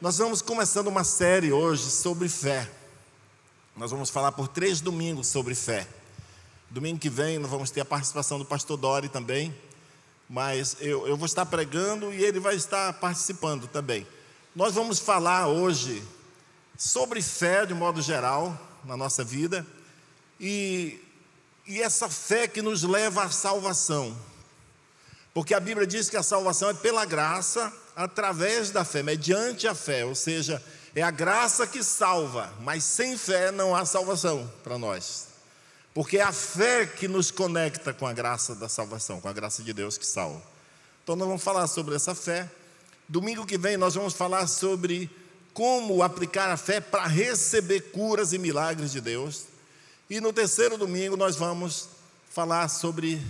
Nós 0.00 0.18
vamos 0.18 0.40
começando 0.40 0.86
uma 0.86 1.02
série 1.02 1.50
hoje 1.50 1.90
sobre 1.90 2.28
fé. 2.28 2.70
Nós 3.76 3.90
vamos 3.90 4.10
falar 4.10 4.30
por 4.30 4.46
três 4.46 4.80
domingos 4.80 5.26
sobre 5.26 5.56
fé. 5.56 5.88
Domingo 6.70 7.00
que 7.00 7.10
vem 7.10 7.36
nós 7.36 7.50
vamos 7.50 7.72
ter 7.72 7.80
a 7.80 7.84
participação 7.84 8.38
do 8.38 8.44
pastor 8.44 8.76
Dori 8.76 9.08
também, 9.08 9.52
mas 10.30 10.76
eu, 10.78 11.04
eu 11.08 11.16
vou 11.16 11.26
estar 11.26 11.44
pregando 11.46 12.14
e 12.14 12.22
ele 12.22 12.38
vai 12.38 12.54
estar 12.54 12.92
participando 12.92 13.66
também. 13.66 14.06
Nós 14.54 14.72
vamos 14.72 15.00
falar 15.00 15.48
hoje 15.48 16.00
sobre 16.76 17.20
fé 17.20 17.66
de 17.66 17.74
modo 17.74 18.00
geral 18.00 18.56
na 18.84 18.96
nossa 18.96 19.24
vida 19.24 19.66
e, 20.38 21.04
e 21.66 21.82
essa 21.82 22.08
fé 22.08 22.46
que 22.46 22.62
nos 22.62 22.84
leva 22.84 23.24
à 23.24 23.30
salvação. 23.30 24.16
Porque 25.38 25.54
a 25.54 25.60
Bíblia 25.60 25.86
diz 25.86 26.10
que 26.10 26.16
a 26.16 26.22
salvação 26.24 26.68
é 26.68 26.74
pela 26.74 27.04
graça, 27.04 27.72
através 27.94 28.72
da 28.72 28.84
fé, 28.84 29.04
mediante 29.04 29.68
a 29.68 29.74
fé, 29.74 30.04
ou 30.04 30.12
seja, 30.12 30.60
é 30.96 31.00
a 31.00 31.12
graça 31.12 31.64
que 31.64 31.80
salva, 31.80 32.52
mas 32.62 32.82
sem 32.82 33.16
fé 33.16 33.52
não 33.52 33.72
há 33.72 33.84
salvação 33.84 34.52
para 34.64 34.76
nós. 34.76 35.28
Porque 35.94 36.18
é 36.18 36.22
a 36.22 36.32
fé 36.32 36.86
que 36.86 37.06
nos 37.06 37.30
conecta 37.30 37.94
com 37.94 38.04
a 38.04 38.12
graça 38.12 38.52
da 38.56 38.68
salvação, 38.68 39.20
com 39.20 39.28
a 39.28 39.32
graça 39.32 39.62
de 39.62 39.72
Deus 39.72 39.96
que 39.96 40.04
salva. 40.04 40.42
Então 41.04 41.14
nós 41.14 41.28
vamos 41.28 41.44
falar 41.44 41.68
sobre 41.68 41.94
essa 41.94 42.16
fé. 42.16 42.50
Domingo 43.08 43.46
que 43.46 43.56
vem 43.56 43.76
nós 43.76 43.94
vamos 43.94 44.14
falar 44.14 44.48
sobre 44.48 45.08
como 45.54 46.02
aplicar 46.02 46.50
a 46.50 46.56
fé 46.56 46.80
para 46.80 47.06
receber 47.06 47.92
curas 47.92 48.32
e 48.32 48.38
milagres 48.38 48.90
de 48.90 49.00
Deus. 49.00 49.44
E 50.10 50.20
no 50.20 50.32
terceiro 50.32 50.76
domingo 50.76 51.16
nós 51.16 51.36
vamos 51.36 51.90
falar 52.28 52.66
sobre 52.66 53.24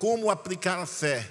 como 0.00 0.32
aplicar 0.32 0.80
a 0.80 0.86
fé 0.86 1.30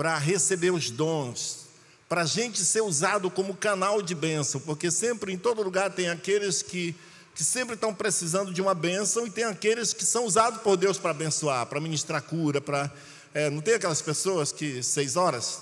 para 0.00 0.16
receber 0.16 0.70
os 0.70 0.90
dons, 0.90 1.66
para 2.08 2.22
a 2.22 2.24
gente 2.24 2.64
ser 2.64 2.80
usado 2.80 3.30
como 3.30 3.54
canal 3.54 4.00
de 4.00 4.14
bênção, 4.14 4.58
porque 4.58 4.90
sempre 4.90 5.30
em 5.30 5.36
todo 5.36 5.62
lugar 5.62 5.90
tem 5.90 6.08
aqueles 6.08 6.62
que, 6.62 6.96
que 7.34 7.44
sempre 7.44 7.74
estão 7.74 7.94
precisando 7.94 8.50
de 8.50 8.62
uma 8.62 8.72
bênção 8.72 9.26
e 9.26 9.30
tem 9.30 9.44
aqueles 9.44 9.92
que 9.92 10.06
são 10.06 10.24
usados 10.24 10.62
por 10.62 10.78
Deus 10.78 10.96
para 10.96 11.10
abençoar, 11.10 11.66
para 11.66 11.78
ministrar 11.82 12.22
cura, 12.22 12.62
para. 12.62 12.90
É, 13.34 13.50
não 13.50 13.60
tem 13.60 13.74
aquelas 13.74 14.00
pessoas 14.00 14.50
que 14.50 14.82
seis 14.82 15.16
horas, 15.16 15.58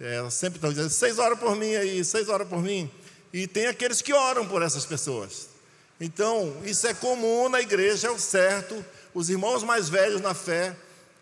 é, 0.00 0.26
sempre 0.30 0.56
estão 0.56 0.70
dizendo 0.70 0.88
seis 0.88 1.18
horas 1.18 1.38
por 1.38 1.54
mim 1.54 1.74
aí, 1.74 2.02
seis 2.06 2.30
horas 2.30 2.48
por 2.48 2.62
mim, 2.62 2.90
e 3.34 3.46
tem 3.46 3.66
aqueles 3.66 4.00
que 4.00 4.14
oram 4.14 4.48
por 4.48 4.62
essas 4.62 4.86
pessoas. 4.86 5.50
Então, 6.00 6.56
isso 6.64 6.86
é 6.86 6.94
comum 6.94 7.50
na 7.50 7.60
igreja, 7.60 8.08
é 8.08 8.10
o 8.10 8.18
certo. 8.18 8.82
Os 9.12 9.28
irmãos 9.28 9.62
mais 9.62 9.90
velhos 9.90 10.22
na 10.22 10.32
fé 10.32 10.74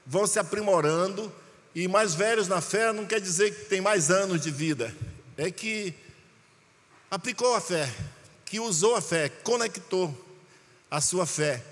vão 0.07 0.29
se 0.29 0.39
aprimorando 0.39 1.33
e 1.77 1.87
mais 1.87 2.15
velhos 2.15 2.49
na 2.49 2.63
fé 2.63 2.91
não 2.91 3.05
quer 3.05 3.21
dizer 3.21 3.55
que 3.55 3.67
tem 3.67 3.83
mais 3.83 4.11
anos 4.11 4.41
de 4.41 4.51
vida, 4.51 4.97
é 5.37 5.51
que 5.51 5.93
aplicou 7.11 7.55
a 7.55 7.61
fé, 7.61 7.87
que 8.47 8.59
usou 8.59 8.97
a 8.97 9.03
fé, 9.03 9.29
conectou 9.29 10.13
a 10.91 11.03
sua 11.03 11.27
fé 11.27 11.63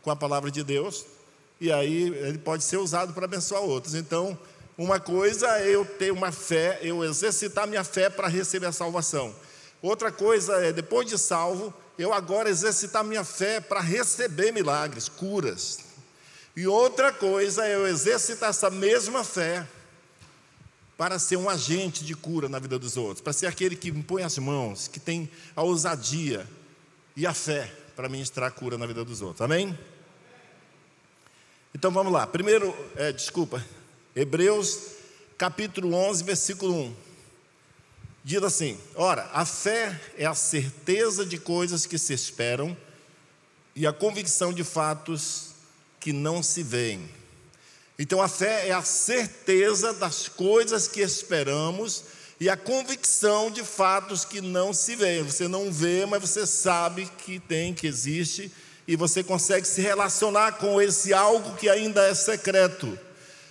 com 0.00 0.12
a 0.12 0.16
palavra 0.16 0.48
de 0.48 0.62
Deus, 0.62 1.04
e 1.60 1.72
aí 1.72 2.04
ele 2.04 2.38
pode 2.38 2.62
ser 2.62 2.76
usado 2.76 3.12
para 3.12 3.24
abençoar 3.24 3.60
outros. 3.62 3.96
Então, 3.96 4.38
uma 4.76 5.00
coisa 5.00 5.48
é 5.58 5.74
eu 5.74 5.84
ter 5.84 6.12
uma 6.12 6.30
fé, 6.30 6.78
eu 6.80 7.02
exercitar 7.02 7.66
minha 7.66 7.82
fé 7.82 8.08
para 8.08 8.28
receber 8.28 8.66
a 8.66 8.72
salvação. 8.72 9.34
Outra 9.82 10.12
coisa 10.12 10.52
é, 10.64 10.72
depois 10.72 11.08
de 11.08 11.18
salvo, 11.18 11.74
eu 11.98 12.12
agora 12.12 12.48
exercitar 12.48 13.02
minha 13.02 13.24
fé 13.24 13.58
para 13.58 13.80
receber 13.80 14.52
milagres, 14.52 15.08
curas, 15.08 15.87
e 16.58 16.66
outra 16.66 17.12
coisa 17.12 17.64
é 17.64 17.76
eu 17.76 17.86
exercitar 17.86 18.50
essa 18.50 18.68
mesma 18.68 19.22
fé 19.22 19.64
para 20.96 21.16
ser 21.16 21.36
um 21.36 21.48
agente 21.48 22.04
de 22.04 22.16
cura 22.16 22.48
na 22.48 22.58
vida 22.58 22.76
dos 22.80 22.96
outros, 22.96 23.20
para 23.20 23.32
ser 23.32 23.46
aquele 23.46 23.76
que 23.76 23.90
impõe 23.90 24.24
as 24.24 24.36
mãos, 24.38 24.88
que 24.88 24.98
tem 24.98 25.30
a 25.54 25.62
ousadia 25.62 26.44
e 27.14 27.28
a 27.28 27.32
fé 27.32 27.72
para 27.94 28.08
ministrar 28.08 28.50
cura 28.50 28.76
na 28.76 28.86
vida 28.86 29.04
dos 29.04 29.22
outros. 29.22 29.40
Amém? 29.40 29.78
Então 31.72 31.92
vamos 31.92 32.12
lá. 32.12 32.26
Primeiro, 32.26 32.76
é, 32.96 33.12
desculpa, 33.12 33.64
Hebreus 34.16 34.80
capítulo 35.38 35.94
11, 35.94 36.24
versículo 36.24 36.74
1. 36.74 36.96
Diz 38.24 38.42
assim: 38.42 38.76
Ora, 38.96 39.30
a 39.32 39.44
fé 39.44 39.96
é 40.16 40.26
a 40.26 40.34
certeza 40.34 41.24
de 41.24 41.38
coisas 41.38 41.86
que 41.86 41.98
se 41.98 42.12
esperam 42.12 42.76
e 43.76 43.86
a 43.86 43.92
convicção 43.92 44.52
de 44.52 44.64
fatos 44.64 45.47
que 46.00 46.12
não 46.12 46.42
se 46.42 46.62
veem. 46.62 47.08
Então 47.98 48.22
a 48.22 48.28
fé 48.28 48.68
é 48.68 48.72
a 48.72 48.82
certeza 48.82 49.92
das 49.92 50.28
coisas 50.28 50.86
que 50.86 51.00
esperamos 51.00 52.04
e 52.40 52.48
a 52.48 52.56
convicção 52.56 53.50
de 53.50 53.64
fatos 53.64 54.24
que 54.24 54.40
não 54.40 54.72
se 54.72 54.94
veem. 54.94 55.24
Você 55.24 55.48
não 55.48 55.72
vê, 55.72 56.06
mas 56.06 56.20
você 56.20 56.46
sabe 56.46 57.10
que 57.18 57.40
tem, 57.40 57.74
que 57.74 57.86
existe, 57.86 58.52
e 58.86 58.94
você 58.94 59.22
consegue 59.22 59.66
se 59.66 59.80
relacionar 59.80 60.52
com 60.52 60.80
esse 60.80 61.12
algo 61.12 61.56
que 61.56 61.68
ainda 61.68 62.06
é 62.06 62.14
secreto, 62.14 62.98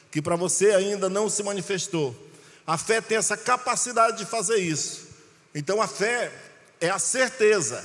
que 0.10 0.22
para 0.22 0.36
você 0.36 0.72
ainda 0.72 1.10
não 1.10 1.30
se 1.30 1.44
manifestou. 1.44 2.16
A 2.66 2.78
fé 2.78 3.02
tem 3.02 3.18
essa 3.18 3.36
capacidade 3.36 4.18
de 4.18 4.26
fazer 4.26 4.58
isso. 4.58 5.08
Então 5.54 5.82
a 5.82 5.88
fé 5.88 6.32
é 6.80 6.90
a 6.90 7.00
certeza 7.00 7.84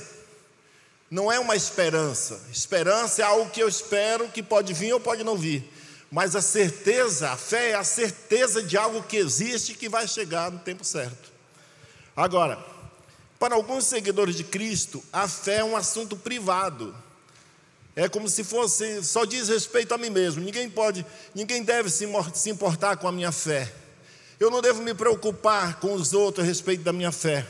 não 1.13 1.31
é 1.31 1.39
uma 1.39 1.55
esperança. 1.55 2.41
Esperança 2.51 3.21
é 3.21 3.25
algo 3.25 3.51
que 3.51 3.61
eu 3.61 3.67
espero 3.67 4.29
que 4.29 4.41
pode 4.41 4.73
vir 4.73 4.93
ou 4.93 4.99
pode 4.99 5.23
não 5.23 5.37
vir. 5.37 5.63
Mas 6.09 6.35
a 6.35 6.41
certeza, 6.41 7.29
a 7.29 7.37
fé 7.37 7.69
é 7.69 7.75
a 7.75 7.83
certeza 7.83 8.63
de 8.63 8.75
algo 8.75 9.03
que 9.03 9.17
existe 9.17 9.73
e 9.73 9.75
que 9.75 9.87
vai 9.87 10.07
chegar 10.07 10.49
no 10.49 10.57
tempo 10.57 10.83
certo. 10.83 11.31
Agora, 12.17 12.57
para 13.37 13.53
alguns 13.53 13.85
seguidores 13.85 14.35
de 14.35 14.43
Cristo, 14.43 15.03
a 15.13 15.27
fé 15.27 15.57
é 15.57 15.63
um 15.63 15.77
assunto 15.77 16.17
privado. 16.17 16.95
É 17.95 18.09
como 18.09 18.27
se 18.27 18.43
fosse, 18.43 19.03
só 19.03 19.23
diz 19.23 19.49
respeito 19.49 19.93
a 19.93 19.99
mim 19.99 20.09
mesmo. 20.09 20.43
Ninguém 20.43 20.67
pode, 20.67 21.05
ninguém 21.35 21.61
deve 21.61 21.91
se 21.91 22.49
importar 22.49 22.97
com 22.97 23.07
a 23.07 23.11
minha 23.11 23.31
fé. 23.31 23.71
Eu 24.39 24.49
não 24.49 24.63
devo 24.63 24.81
me 24.81 24.95
preocupar 24.95 25.79
com 25.79 25.93
os 25.93 26.11
outros 26.11 26.43
a 26.43 26.47
respeito 26.47 26.81
da 26.81 26.91
minha 26.91 27.11
fé. 27.11 27.45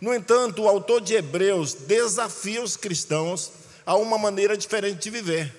No 0.00 0.14
entanto, 0.14 0.62
o 0.62 0.68
autor 0.68 1.00
de 1.00 1.14
Hebreus 1.14 1.74
desafia 1.74 2.62
os 2.62 2.76
cristãos 2.76 3.50
a 3.84 3.96
uma 3.96 4.18
maneira 4.18 4.56
diferente 4.56 5.02
de 5.02 5.10
viver. 5.10 5.54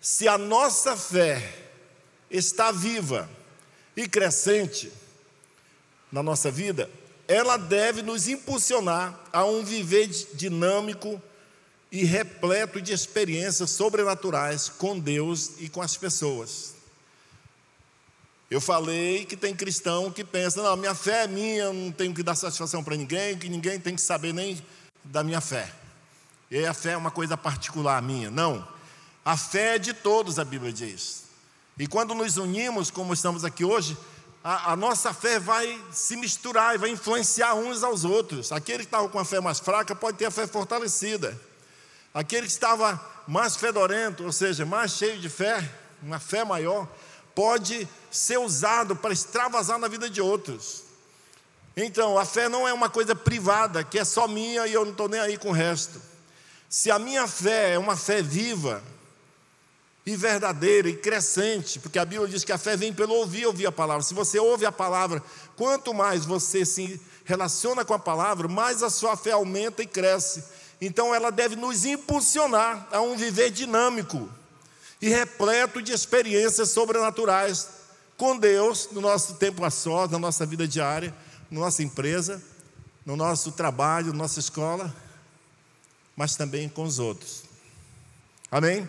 Se 0.00 0.28
a 0.28 0.38
nossa 0.38 0.96
fé 0.96 1.54
está 2.30 2.70
viva 2.70 3.28
e 3.96 4.06
crescente 4.06 4.92
na 6.12 6.22
nossa 6.22 6.50
vida, 6.50 6.88
ela 7.26 7.56
deve 7.56 8.00
nos 8.00 8.28
impulsionar 8.28 9.18
a 9.32 9.44
um 9.44 9.64
viver 9.64 10.06
dinâmico 10.34 11.20
e 11.90 12.04
repleto 12.04 12.80
de 12.80 12.92
experiências 12.92 13.70
sobrenaturais 13.70 14.68
com 14.68 14.98
Deus 14.98 15.52
e 15.58 15.68
com 15.68 15.82
as 15.82 15.96
pessoas. 15.96 16.77
Eu 18.50 18.62
falei 18.62 19.26
que 19.26 19.36
tem 19.36 19.54
cristão 19.54 20.10
que 20.10 20.24
pensa, 20.24 20.62
não, 20.62 20.74
minha 20.74 20.94
fé 20.94 21.24
é 21.24 21.26
minha, 21.26 21.64
eu 21.64 21.72
não 21.74 21.92
tenho 21.92 22.14
que 22.14 22.22
dar 22.22 22.34
satisfação 22.34 22.82
para 22.82 22.96
ninguém, 22.96 23.36
que 23.36 23.48
ninguém 23.48 23.78
tem 23.78 23.94
que 23.94 24.00
saber 24.00 24.32
nem 24.32 24.62
da 25.04 25.22
minha 25.22 25.40
fé. 25.40 25.70
E 26.50 26.64
a 26.64 26.72
fé 26.72 26.92
é 26.92 26.96
uma 26.96 27.10
coisa 27.10 27.36
particular 27.36 28.00
minha. 28.00 28.30
Não. 28.30 28.66
A 29.22 29.36
fé 29.36 29.74
é 29.74 29.78
de 29.78 29.92
todos, 29.92 30.38
a 30.38 30.44
Bíblia 30.44 30.72
diz. 30.72 31.24
E 31.78 31.86
quando 31.86 32.14
nos 32.14 32.38
unimos, 32.38 32.90
como 32.90 33.12
estamos 33.12 33.44
aqui 33.44 33.66
hoje, 33.66 33.98
a, 34.42 34.72
a, 34.72 34.76
nossa 34.76 35.12
fé 35.12 35.38
vai 35.38 35.78
se 35.92 36.16
misturar 36.16 36.74
e 36.74 36.78
vai 36.78 36.88
influenciar 36.88 37.54
uns 37.54 37.82
aos 37.84 38.02
outros. 38.04 38.50
Aquele 38.50 38.78
que 38.78 38.84
estava 38.86 39.08
com 39.10 39.18
a 39.18 39.24
fé 39.26 39.40
mais 39.40 39.60
fraca 39.60 39.94
pode 39.94 40.16
ter 40.16 40.24
a 40.24 40.30
fé 40.30 40.46
fortalecida. 40.46 41.38
Aquele 42.14 42.46
que 42.46 42.52
estava 42.52 42.98
mais 43.26 43.56
fedorento, 43.56 44.24
ou 44.24 44.32
seja, 44.32 44.64
mais 44.64 44.92
cheio 44.92 45.20
de 45.20 45.28
fé, 45.28 45.70
uma 46.02 46.18
fé 46.18 46.44
maior, 46.44 46.88
pode 47.38 47.88
ser 48.10 48.36
usado 48.36 48.96
para 48.96 49.12
extravasar 49.12 49.78
na 49.78 49.86
vida 49.86 50.10
de 50.10 50.20
outros. 50.20 50.82
Então, 51.76 52.18
a 52.18 52.24
fé 52.24 52.48
não 52.48 52.66
é 52.66 52.72
uma 52.72 52.90
coisa 52.90 53.14
privada, 53.14 53.84
que 53.84 53.96
é 53.96 54.04
só 54.04 54.26
minha 54.26 54.66
e 54.66 54.72
eu 54.72 54.84
não 54.84 54.90
estou 54.90 55.08
nem 55.08 55.20
aí 55.20 55.38
com 55.38 55.50
o 55.50 55.52
resto. 55.52 56.02
Se 56.68 56.90
a 56.90 56.98
minha 56.98 57.28
fé 57.28 57.74
é 57.74 57.78
uma 57.78 57.96
fé 57.96 58.20
viva 58.20 58.82
e 60.04 60.16
verdadeira 60.16 60.88
e 60.88 60.96
crescente, 60.96 61.78
porque 61.78 62.00
a 62.00 62.04
Bíblia 62.04 62.26
diz 62.26 62.42
que 62.42 62.50
a 62.50 62.58
fé 62.58 62.76
vem 62.76 62.92
pelo 62.92 63.14
ouvir, 63.14 63.46
ouvir 63.46 63.68
a 63.68 63.72
palavra. 63.72 64.02
Se 64.02 64.14
você 64.14 64.40
ouve 64.40 64.66
a 64.66 64.72
palavra, 64.72 65.22
quanto 65.56 65.94
mais 65.94 66.24
você 66.24 66.64
se 66.64 67.00
relaciona 67.24 67.84
com 67.84 67.94
a 67.94 68.00
palavra, 68.00 68.48
mais 68.48 68.82
a 68.82 68.90
sua 68.90 69.16
fé 69.16 69.30
aumenta 69.30 69.80
e 69.80 69.86
cresce. 69.86 70.42
Então 70.80 71.14
ela 71.14 71.30
deve 71.30 71.54
nos 71.54 71.84
impulsionar 71.84 72.88
a 72.90 73.00
um 73.00 73.16
viver 73.16 73.50
dinâmico, 73.52 74.28
e 75.00 75.08
repleto 75.08 75.80
de 75.80 75.92
experiências 75.92 76.70
sobrenaturais 76.70 77.68
com 78.16 78.36
Deus 78.36 78.88
no 78.90 79.00
nosso 79.00 79.34
tempo 79.34 79.64
a 79.64 79.70
sós, 79.70 80.10
na 80.10 80.18
nossa 80.18 80.44
vida 80.44 80.66
diária, 80.66 81.14
na 81.50 81.60
nossa 81.60 81.82
empresa, 81.82 82.42
no 83.06 83.16
nosso 83.16 83.52
trabalho, 83.52 84.08
na 84.08 84.18
nossa 84.18 84.40
escola, 84.40 84.94
mas 86.16 86.34
também 86.36 86.68
com 86.68 86.82
os 86.82 86.98
outros. 86.98 87.44
Amém? 88.50 88.88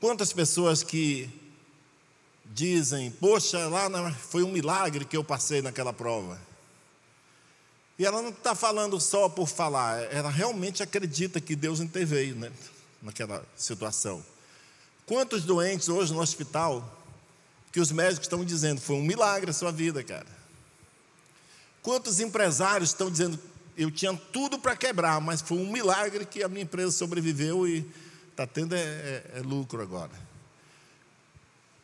Quantas 0.00 0.32
pessoas 0.32 0.82
que 0.82 1.30
dizem, 2.44 3.10
poxa, 3.10 3.68
lá 3.68 4.12
foi 4.12 4.42
um 4.42 4.50
milagre 4.50 5.04
que 5.04 5.16
eu 5.16 5.24
passei 5.24 5.62
naquela 5.62 5.92
prova. 5.92 6.40
E 7.98 8.04
ela 8.04 8.20
não 8.20 8.30
está 8.30 8.54
falando 8.54 9.00
só 9.00 9.28
por 9.28 9.48
falar, 9.48 10.02
ela 10.12 10.28
realmente 10.28 10.82
acredita 10.82 11.40
que 11.40 11.56
Deus 11.56 11.80
interveio 11.80 12.34
né, 12.34 12.52
naquela 13.06 13.46
situação. 13.56 14.24
Quantos 15.06 15.44
doentes 15.44 15.88
hoje 15.88 16.12
no 16.12 16.20
hospital 16.20 16.92
que 17.70 17.78
os 17.78 17.92
médicos 17.92 18.26
estão 18.26 18.44
dizendo 18.44 18.80
foi 18.80 18.96
um 18.96 19.02
milagre 19.02 19.50
a 19.50 19.54
sua 19.54 19.70
vida, 19.70 20.02
cara? 20.02 20.26
Quantos 21.82 22.18
empresários 22.18 22.90
estão 22.90 23.10
dizendo 23.10 23.38
eu 23.76 23.90
tinha 23.90 24.14
tudo 24.32 24.58
para 24.58 24.74
quebrar, 24.74 25.20
mas 25.20 25.40
foi 25.40 25.58
um 25.58 25.70
milagre 25.70 26.24
que 26.24 26.42
a 26.42 26.48
minha 26.48 26.62
empresa 26.62 26.90
sobreviveu 26.90 27.68
e 27.68 27.88
está 28.30 28.46
tendo 28.46 28.74
é, 28.74 28.78
é, 28.78 29.32
é 29.36 29.40
lucro 29.40 29.80
agora. 29.82 30.10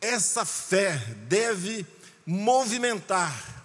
Essa 0.01 0.43
fé 0.43 0.97
deve 1.29 1.85
movimentar 2.25 3.62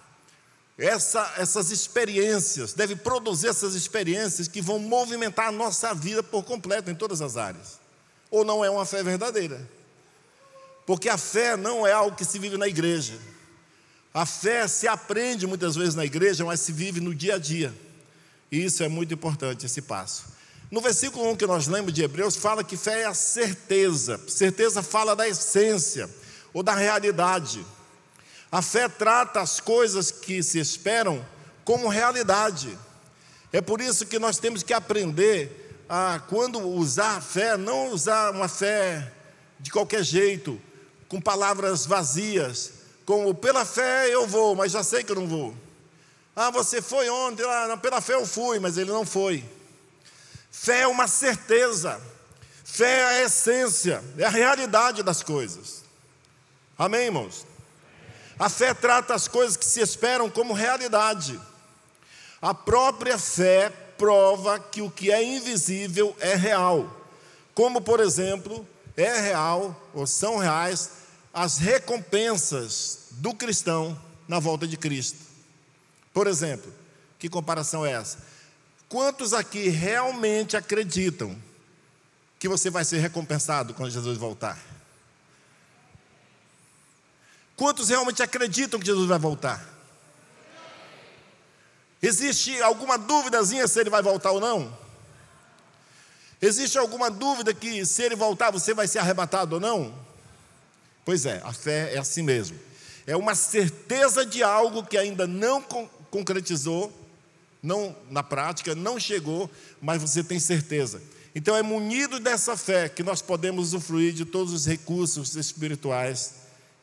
essa, 0.79 1.33
essas 1.37 1.71
experiências, 1.71 2.73
deve 2.73 2.95
produzir 2.95 3.47
essas 3.47 3.75
experiências 3.75 4.47
que 4.47 4.61
vão 4.61 4.79
movimentar 4.79 5.49
a 5.49 5.51
nossa 5.51 5.93
vida 5.93 6.23
por 6.23 6.43
completo, 6.43 6.89
em 6.89 6.95
todas 6.95 7.21
as 7.21 7.35
áreas. 7.35 7.79
Ou 8.31 8.45
não 8.45 8.63
é 8.63 8.69
uma 8.69 8.85
fé 8.85 9.03
verdadeira? 9.03 9.59
Porque 10.85 11.09
a 11.09 11.17
fé 11.17 11.57
não 11.57 11.85
é 11.85 11.91
algo 11.91 12.15
que 12.15 12.23
se 12.23 12.39
vive 12.39 12.57
na 12.57 12.67
igreja. 12.67 13.19
A 14.13 14.25
fé 14.25 14.67
se 14.67 14.87
aprende 14.87 15.45
muitas 15.45 15.75
vezes 15.75 15.95
na 15.95 16.05
igreja, 16.05 16.45
mas 16.45 16.61
se 16.61 16.71
vive 16.71 17.01
no 17.01 17.13
dia 17.13 17.35
a 17.35 17.37
dia. 17.37 17.73
E 18.51 18.63
isso 18.63 18.81
é 18.81 18.87
muito 18.87 19.13
importante, 19.13 19.65
esse 19.65 19.81
passo. 19.81 20.25
No 20.71 20.81
versículo 20.81 21.29
1 21.31 21.35
que 21.35 21.45
nós 21.45 21.67
lemos 21.67 21.91
de 21.91 22.03
Hebreus, 22.03 22.35
fala 22.35 22.63
que 22.63 22.77
fé 22.77 23.01
é 23.01 23.05
a 23.05 23.13
certeza. 23.13 24.19
Certeza 24.27 24.81
fala 24.81 25.15
da 25.15 25.27
essência 25.27 26.09
ou 26.53 26.63
da 26.63 26.73
realidade. 26.73 27.65
A 28.51 28.61
fé 28.61 28.89
trata 28.89 29.41
as 29.41 29.59
coisas 29.59 30.11
que 30.11 30.41
se 30.41 30.59
esperam 30.59 31.25
como 31.63 31.87
realidade. 31.87 32.77
É 33.53 33.61
por 33.61 33.79
isso 33.79 34.05
que 34.05 34.17
nós 34.17 34.37
temos 34.39 34.63
que 34.63 34.73
aprender 34.73 35.83
a, 35.87 36.19
quando 36.27 36.59
usar 36.59 37.17
a 37.17 37.21
fé, 37.21 37.57
não 37.57 37.89
usar 37.89 38.31
uma 38.31 38.47
fé 38.47 39.11
de 39.59 39.71
qualquer 39.71 40.03
jeito, 40.03 40.59
com 41.07 41.19
palavras 41.19 41.85
vazias, 41.85 42.73
como 43.05 43.33
pela 43.33 43.65
fé 43.65 44.07
eu 44.13 44.27
vou, 44.27 44.55
mas 44.55 44.71
já 44.71 44.83
sei 44.83 45.03
que 45.03 45.11
eu 45.11 45.15
não 45.15 45.27
vou. 45.27 45.55
Ah, 46.35 46.51
você 46.51 46.81
foi 46.81 47.09
ontem, 47.09 47.43
ah, 47.43 47.77
pela 47.77 47.99
fé 48.01 48.13
eu 48.13 48.25
fui, 48.25 48.59
mas 48.59 48.77
ele 48.77 48.91
não 48.91 49.05
foi. 49.05 49.43
Fé 50.51 50.81
é 50.81 50.87
uma 50.87 51.07
certeza, 51.07 51.99
fé 52.63 52.99
é 52.99 53.03
a 53.05 53.21
essência, 53.23 54.03
é 54.17 54.25
a 54.25 54.29
realidade 54.29 55.03
das 55.03 55.21
coisas. 55.23 55.83
Amém, 56.77 57.05
irmãos? 57.05 57.48
A 58.39 58.47
fé 58.47 58.73
trata 58.73 59.13
as 59.13 59.27
coisas 59.27 59.57
que 59.57 59.65
se 59.65 59.81
esperam 59.81 60.29
como 60.29 60.53
realidade. 60.53 61.39
A 62.41 62.53
própria 62.53 63.17
fé 63.17 63.69
prova 63.97 64.57
que 64.57 64.81
o 64.81 64.89
que 64.89 65.11
é 65.11 65.21
invisível 65.21 66.15
é 66.21 66.35
real. 66.35 66.89
Como, 67.53 67.81
por 67.81 67.99
exemplo, 67.99 68.65
é 68.95 69.19
real 69.19 69.75
ou 69.93 70.07
são 70.07 70.37
reais 70.37 70.91
as 71.33 71.57
recompensas 71.57 73.07
do 73.11 73.33
cristão 73.33 73.99
na 74.25 74.39
volta 74.39 74.65
de 74.65 74.77
Cristo. 74.77 75.19
Por 76.13 76.25
exemplo, 76.25 76.73
que 77.19 77.27
comparação 77.27 77.85
é 77.85 77.91
essa? 77.91 78.19
Quantos 78.87 79.33
aqui 79.33 79.67
realmente 79.67 80.55
acreditam 80.55 81.37
que 82.39 82.47
você 82.47 82.69
vai 82.69 82.85
ser 82.85 82.99
recompensado 82.99 83.73
quando 83.73 83.91
Jesus 83.91 84.17
voltar? 84.17 84.57
Quantos 87.59 87.89
realmente 87.89 88.23
acreditam 88.23 88.79
que 88.79 88.85
Jesus 88.85 89.05
vai 89.05 89.19
voltar? 89.19 89.61
Existe 92.01 92.61
alguma 92.61 92.97
dúvidazinha 92.97 93.67
se 93.67 93.77
ele 93.81 93.89
vai 93.89 94.01
voltar 94.01 94.31
ou 94.31 94.39
não? 94.39 94.73
Existe 96.41 96.77
alguma 96.77 97.11
dúvida 97.11 97.53
que 97.53 97.85
se 97.85 98.01
ele 98.01 98.15
voltar 98.15 98.49
você 98.49 98.73
vai 98.73 98.87
ser 98.87 98.99
arrebatado 98.99 99.55
ou 99.55 99.59
não? 99.59 99.93
Pois 101.03 101.25
é, 101.25 101.41
a 101.43 101.51
fé 101.51 101.93
é 101.93 101.97
assim 101.97 102.21
mesmo. 102.21 102.57
É 103.05 103.13
uma 103.17 103.35
certeza 103.35 104.25
de 104.25 104.41
algo 104.41 104.85
que 104.85 104.97
ainda 104.97 105.27
não 105.27 105.61
concretizou, 106.09 106.89
não 107.61 107.93
na 108.09 108.23
prática, 108.23 108.73
não 108.73 108.97
chegou, 108.97 109.51
mas 109.81 110.01
você 110.01 110.23
tem 110.23 110.39
certeza. 110.39 111.01
Então 111.35 111.57
é 111.57 111.61
munido 111.61 112.21
dessa 112.21 112.55
fé 112.55 112.87
que 112.87 113.03
nós 113.03 113.21
podemos 113.21 113.73
usufruir 113.73 114.13
de 114.13 114.23
todos 114.23 114.53
os 114.53 114.65
recursos 114.65 115.35
espirituais 115.35 116.38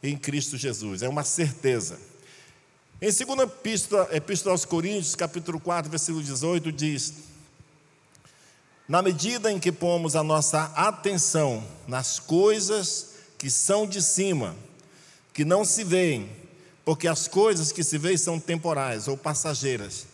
em 0.08 0.16
Cristo 0.16 0.56
Jesus, 0.56 1.02
é 1.02 1.08
uma 1.08 1.24
certeza. 1.24 1.98
Em 3.00 3.12
2 3.12 3.40
Epístola, 3.40 4.08
Epístola 4.10 4.54
aos 4.54 4.64
Coríntios, 4.64 5.14
capítulo 5.14 5.60
4, 5.60 5.90
versículo 5.90 6.22
18, 6.22 6.72
diz: 6.72 7.12
Na 8.88 9.02
medida 9.02 9.52
em 9.52 9.58
que 9.58 9.70
pomos 9.70 10.16
a 10.16 10.22
nossa 10.22 10.64
atenção 10.74 11.62
nas 11.86 12.18
coisas 12.18 13.10
que 13.36 13.50
são 13.50 13.86
de 13.86 14.00
cima, 14.00 14.56
que 15.34 15.44
não 15.44 15.64
se 15.64 15.84
veem, 15.84 16.30
porque 16.84 17.06
as 17.06 17.28
coisas 17.28 17.70
que 17.70 17.84
se 17.84 17.98
veem 17.98 18.16
são 18.16 18.40
temporais 18.40 19.08
ou 19.08 19.16
passageiras. 19.16 20.06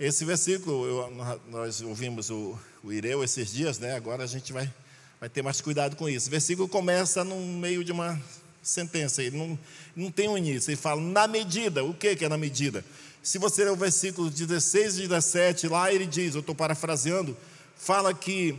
Esse 0.00 0.24
versículo, 0.24 0.86
eu, 0.86 1.32
nós 1.48 1.80
ouvimos 1.82 2.30
o, 2.30 2.58
o 2.82 2.92
Ireu 2.92 3.22
esses 3.22 3.52
dias, 3.52 3.78
né? 3.78 3.94
agora 3.94 4.24
a 4.24 4.26
gente 4.26 4.52
vai, 4.52 4.72
vai 5.20 5.28
ter 5.28 5.42
mais 5.42 5.60
cuidado 5.60 5.96
com 5.96 6.08
isso. 6.08 6.28
O 6.28 6.30
versículo 6.30 6.66
começa 6.66 7.22
no 7.22 7.36
meio 7.36 7.84
de 7.84 7.92
uma 7.92 8.20
sentença, 8.62 9.22
ele 9.22 9.36
não, 9.36 9.58
não 9.96 10.10
tem 10.10 10.28
um 10.28 10.38
início, 10.38 10.70
ele 10.70 10.76
fala 10.76 11.00
na 11.00 11.26
medida, 11.26 11.84
o 11.84 11.92
que, 11.92 12.16
é 12.20 12.28
na 12.28 12.38
medida? 12.38 12.84
Se 13.22 13.38
você 13.38 13.64
ler 13.64 13.72
o 13.72 13.76
versículo 13.76 14.30
16 14.30 14.98
e 14.98 15.08
17, 15.08 15.68
lá 15.68 15.92
ele 15.92 16.06
diz, 16.06 16.34
eu 16.34 16.40
estou 16.40 16.54
parafraseando, 16.54 17.36
fala 17.76 18.14
que 18.14 18.56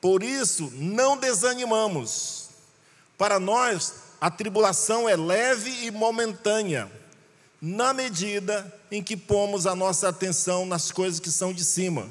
por 0.00 0.22
isso 0.22 0.72
não 0.76 1.16
desanimamos. 1.16 2.48
Para 3.16 3.38
nós, 3.38 3.94
a 4.20 4.30
tribulação 4.30 5.08
é 5.08 5.16
leve 5.16 5.86
e 5.86 5.90
momentânea, 5.90 6.90
na 7.60 7.92
medida 7.92 8.74
em 8.90 9.02
que 9.02 9.16
pomos 9.16 9.66
a 9.66 9.74
nossa 9.74 10.08
atenção 10.08 10.64
nas 10.64 10.90
coisas 10.90 11.20
que 11.20 11.30
são 11.30 11.52
de 11.52 11.64
cima, 11.64 12.08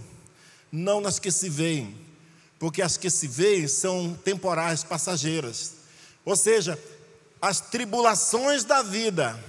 não 0.71 1.01
nas 1.01 1.17
que 1.17 1.31
se 1.31 1.49
veem, 1.49 1.95
porque 2.59 2.81
as 2.81 2.97
que 2.97 3.09
se 3.09 3.27
veem 3.27 3.67
são 3.67 4.13
temporais, 4.23 4.83
passageiras. 4.83 5.73
Ou 6.23 6.35
seja, 6.35 6.77
as 7.41 7.61
tribulações 7.61 8.63
da 8.63 8.81
vida 8.81 9.41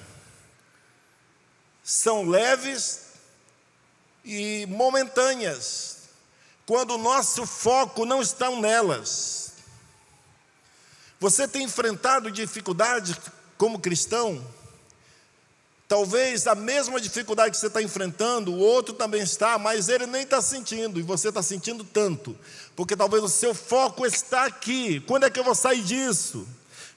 são 1.83 2.25
leves 2.25 3.01
e 4.25 4.67
momentâneas, 4.67 5.99
quando 6.67 6.95
o 6.95 6.99
nosso 6.99 7.45
foco 7.47 8.05
não 8.05 8.23
está 8.23 8.51
nelas. 8.51 9.55
Você 11.19 11.49
tem 11.49 11.65
enfrentado 11.65 12.31
dificuldades 12.31 13.17
como 13.59 13.81
cristão? 13.81 14.45
Talvez 15.89 16.47
a 16.47 16.55
mesma 16.55 17.01
dificuldade 17.01 17.51
que 17.51 17.57
você 17.57 17.67
está 17.67 17.83
enfrentando, 17.83 18.53
o 18.53 18.59
outro 18.59 18.95
também 18.95 19.21
está, 19.23 19.59
mas 19.59 19.89
ele 19.89 20.07
nem 20.07 20.23
está 20.23 20.41
sentindo, 20.41 21.01
e 21.01 21.03
você 21.03 21.31
está 21.31 21.43
sentindo 21.43 21.83
tanto, 21.83 22.39
porque 22.77 22.97
talvez 22.97 23.25
o 23.25 23.29
seu 23.29 23.53
foco 23.53 24.07
está 24.07 24.45
aqui. 24.45 25.01
Quando 25.01 25.25
é 25.25 25.31
que 25.31 25.41
eu 25.41 25.45
vou 25.45 25.57
sair 25.57 25.83
disso? 25.83 26.47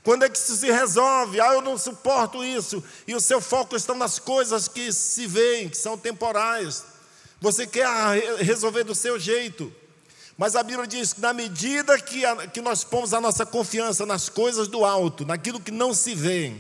Quando 0.04 0.24
é 0.24 0.30
que 0.30 0.38
isso 0.38 0.58
se 0.58 0.70
resolve? 0.70 1.40
Ah, 1.40 1.54
eu 1.54 1.62
não 1.62 1.78
suporto 1.78 2.44
isso. 2.44 2.84
E 3.08 3.16
o 3.16 3.22
seu 3.22 3.40
foco 3.40 3.76
está 3.76 3.94
nas 3.94 4.20
coisas 4.20 4.68
que 4.68 4.92
se 4.92 5.26
veem, 5.26 5.70
que 5.70 5.78
são 5.78 5.98
temporais. 5.98 6.84
Você 7.40 7.66
quer 7.66 7.88
resolver 8.40 8.84
do 8.84 8.94
seu 8.94 9.18
jeito. 9.18 9.74
Mas 10.38 10.56
a 10.56 10.64
Bíblia 10.64 10.86
diz 10.86 11.14
que 11.14 11.22
na 11.22 11.32
medida 11.32 11.98
que, 12.00 12.26
a, 12.26 12.48
que 12.48 12.60
nós 12.60 12.84
pomos 12.84 13.14
a 13.14 13.22
nossa 13.22 13.46
confiança 13.46 14.06
nas 14.06 14.28
coisas 14.28 14.68
do 14.68 14.84
alto, 14.84 15.26
naquilo 15.26 15.60
que 15.60 15.72
não 15.72 15.94
se 15.94 16.14
vê, 16.14 16.54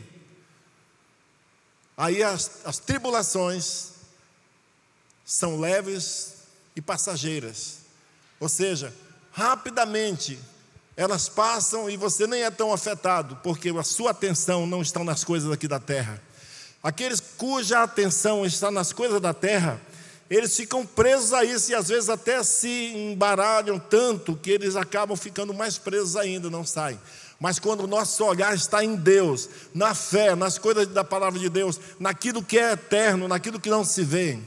aí 1.98 2.24
as, 2.24 2.62
as 2.64 2.80
tribulações 2.80 3.90
são 5.26 5.60
leves 5.60 6.36
e 6.76 6.82
passageiras. 6.82 7.80
Ou 8.40 8.48
seja, 8.48 8.94
rapidamente 9.32 10.40
elas 10.96 11.28
passam 11.28 11.90
e 11.90 11.98
você 11.98 12.28
nem 12.28 12.44
é 12.44 12.52
tão 12.52 12.72
afetado, 12.72 13.38
porque 13.44 13.70
a 13.70 13.84
sua 13.84 14.12
atenção 14.12 14.68
não 14.68 14.82
está 14.82 15.04
nas 15.04 15.24
coisas 15.24 15.52
aqui 15.52 15.68
da 15.68 15.80
terra. 15.80 16.22
Aqueles 16.82 17.20
cuja 17.20 17.82
atenção 17.82 18.46
está 18.46 18.70
nas 18.70 18.94
coisas 18.94 19.20
da 19.20 19.34
terra, 19.34 19.82
eles 20.30 20.56
ficam 20.56 20.86
presos 20.86 21.34
a 21.34 21.44
isso 21.44 21.72
e 21.72 21.76
às 21.76 21.88
vezes 21.88 22.10
até 22.10 22.44
se 22.44 22.92
embaralham 22.96 23.80
tanto 23.80 24.36
que 24.36 24.52
eles 24.52 24.76
acabam 24.76 25.16
ficando 25.16 25.54
mais 25.54 25.78
presos 25.78 26.16
ainda, 26.16 26.50
não 26.50 26.66
saem. 26.66 27.00
Mas 27.40 27.60
quando 27.60 27.84
o 27.84 27.88
nosso 27.88 28.24
olhar 28.24 28.56
está 28.56 28.84
em 28.84 28.96
Deus, 28.96 29.50
na 29.74 29.94
fé, 29.94 30.36
nas 30.36 30.58
coisas 30.58 30.88
da 30.88 31.04
palavra 31.04 31.40
de 31.40 31.50
Deus, 31.50 31.80
naquilo 32.00 32.44
que 32.44 32.58
é 32.58 32.72
eterno, 32.72 33.28
naquilo 33.28 33.60
que 33.60 33.70
não 33.70 33.84
se 33.84 34.04
vê, 34.04 34.40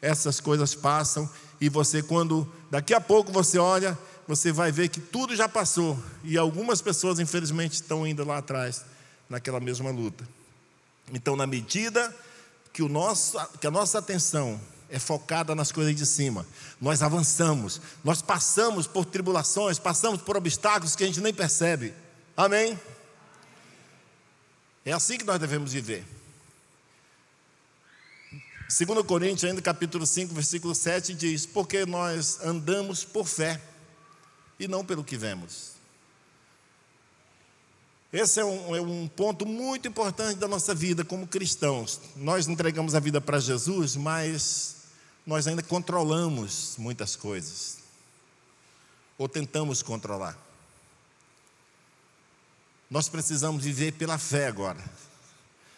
essas 0.00 0.38
coisas 0.38 0.74
passam 0.74 1.28
e 1.60 1.68
você, 1.68 2.02
quando 2.02 2.50
daqui 2.70 2.94
a 2.94 3.00
pouco 3.00 3.32
você 3.32 3.58
olha, 3.58 3.98
você 4.28 4.52
vai 4.52 4.70
ver 4.70 4.90
que 4.90 5.00
tudo 5.00 5.34
já 5.34 5.48
passou 5.48 5.98
e 6.22 6.36
algumas 6.36 6.82
pessoas, 6.82 7.18
infelizmente, 7.18 7.72
estão 7.72 8.04
ainda 8.04 8.22
lá 8.22 8.36
atrás, 8.36 8.84
naquela 9.26 9.58
mesma 9.58 9.90
luta. 9.90 10.28
Então, 11.10 11.34
na 11.34 11.46
medida 11.46 12.14
que, 12.70 12.82
o 12.82 12.90
nosso, 12.90 13.38
que 13.58 13.66
a 13.66 13.70
nossa 13.70 13.98
atenção 13.98 14.60
é 14.90 14.98
focada 14.98 15.54
nas 15.54 15.72
coisas 15.72 15.96
de 15.96 16.04
cima. 16.04 16.46
Nós 16.78 17.02
avançamos, 17.02 17.80
nós 18.04 18.20
passamos 18.20 18.86
por 18.86 19.06
tribulações, 19.06 19.78
passamos 19.78 20.20
por 20.20 20.36
obstáculos 20.36 20.94
que 20.94 21.04
a 21.04 21.06
gente 21.06 21.22
nem 21.22 21.32
percebe. 21.32 21.94
Amém? 22.36 22.78
É 24.84 24.92
assim 24.92 25.16
que 25.16 25.24
nós 25.24 25.38
devemos 25.38 25.72
viver. 25.72 26.04
2 28.68 29.06
Coríntios, 29.06 29.44
ainda 29.44 29.62
capítulo 29.62 30.06
5, 30.06 30.34
versículo 30.34 30.74
7, 30.74 31.14
diz: 31.14 31.46
Porque 31.46 31.86
nós 31.86 32.38
andamos 32.42 33.04
por 33.04 33.26
fé 33.26 33.58
e 34.58 34.66
não 34.66 34.84
pelo 34.84 35.04
que 35.04 35.16
vemos. 35.16 35.78
Esse 38.12 38.40
é 38.40 38.44
um, 38.44 38.74
é 38.74 38.80
um, 38.80 39.06
ponto 39.06 39.44
muito 39.44 39.86
importante 39.86 40.38
da 40.38 40.48
nossa 40.48 40.74
vida 40.74 41.04
como 41.04 41.26
cristãos. 41.26 42.00
Nós 42.16 42.48
entregamos 42.48 42.94
a 42.94 43.00
vida 43.00 43.20
para 43.20 43.38
Jesus, 43.38 43.96
mas 43.96 44.76
nós 45.26 45.46
ainda 45.46 45.62
controlamos 45.62 46.76
muitas 46.78 47.14
coisas. 47.14 47.78
Ou 49.18 49.28
tentamos 49.28 49.82
controlar. 49.82 50.38
Nós 52.90 53.10
precisamos 53.10 53.64
viver 53.64 53.92
pela 53.92 54.16
fé 54.16 54.46
agora. 54.46 54.82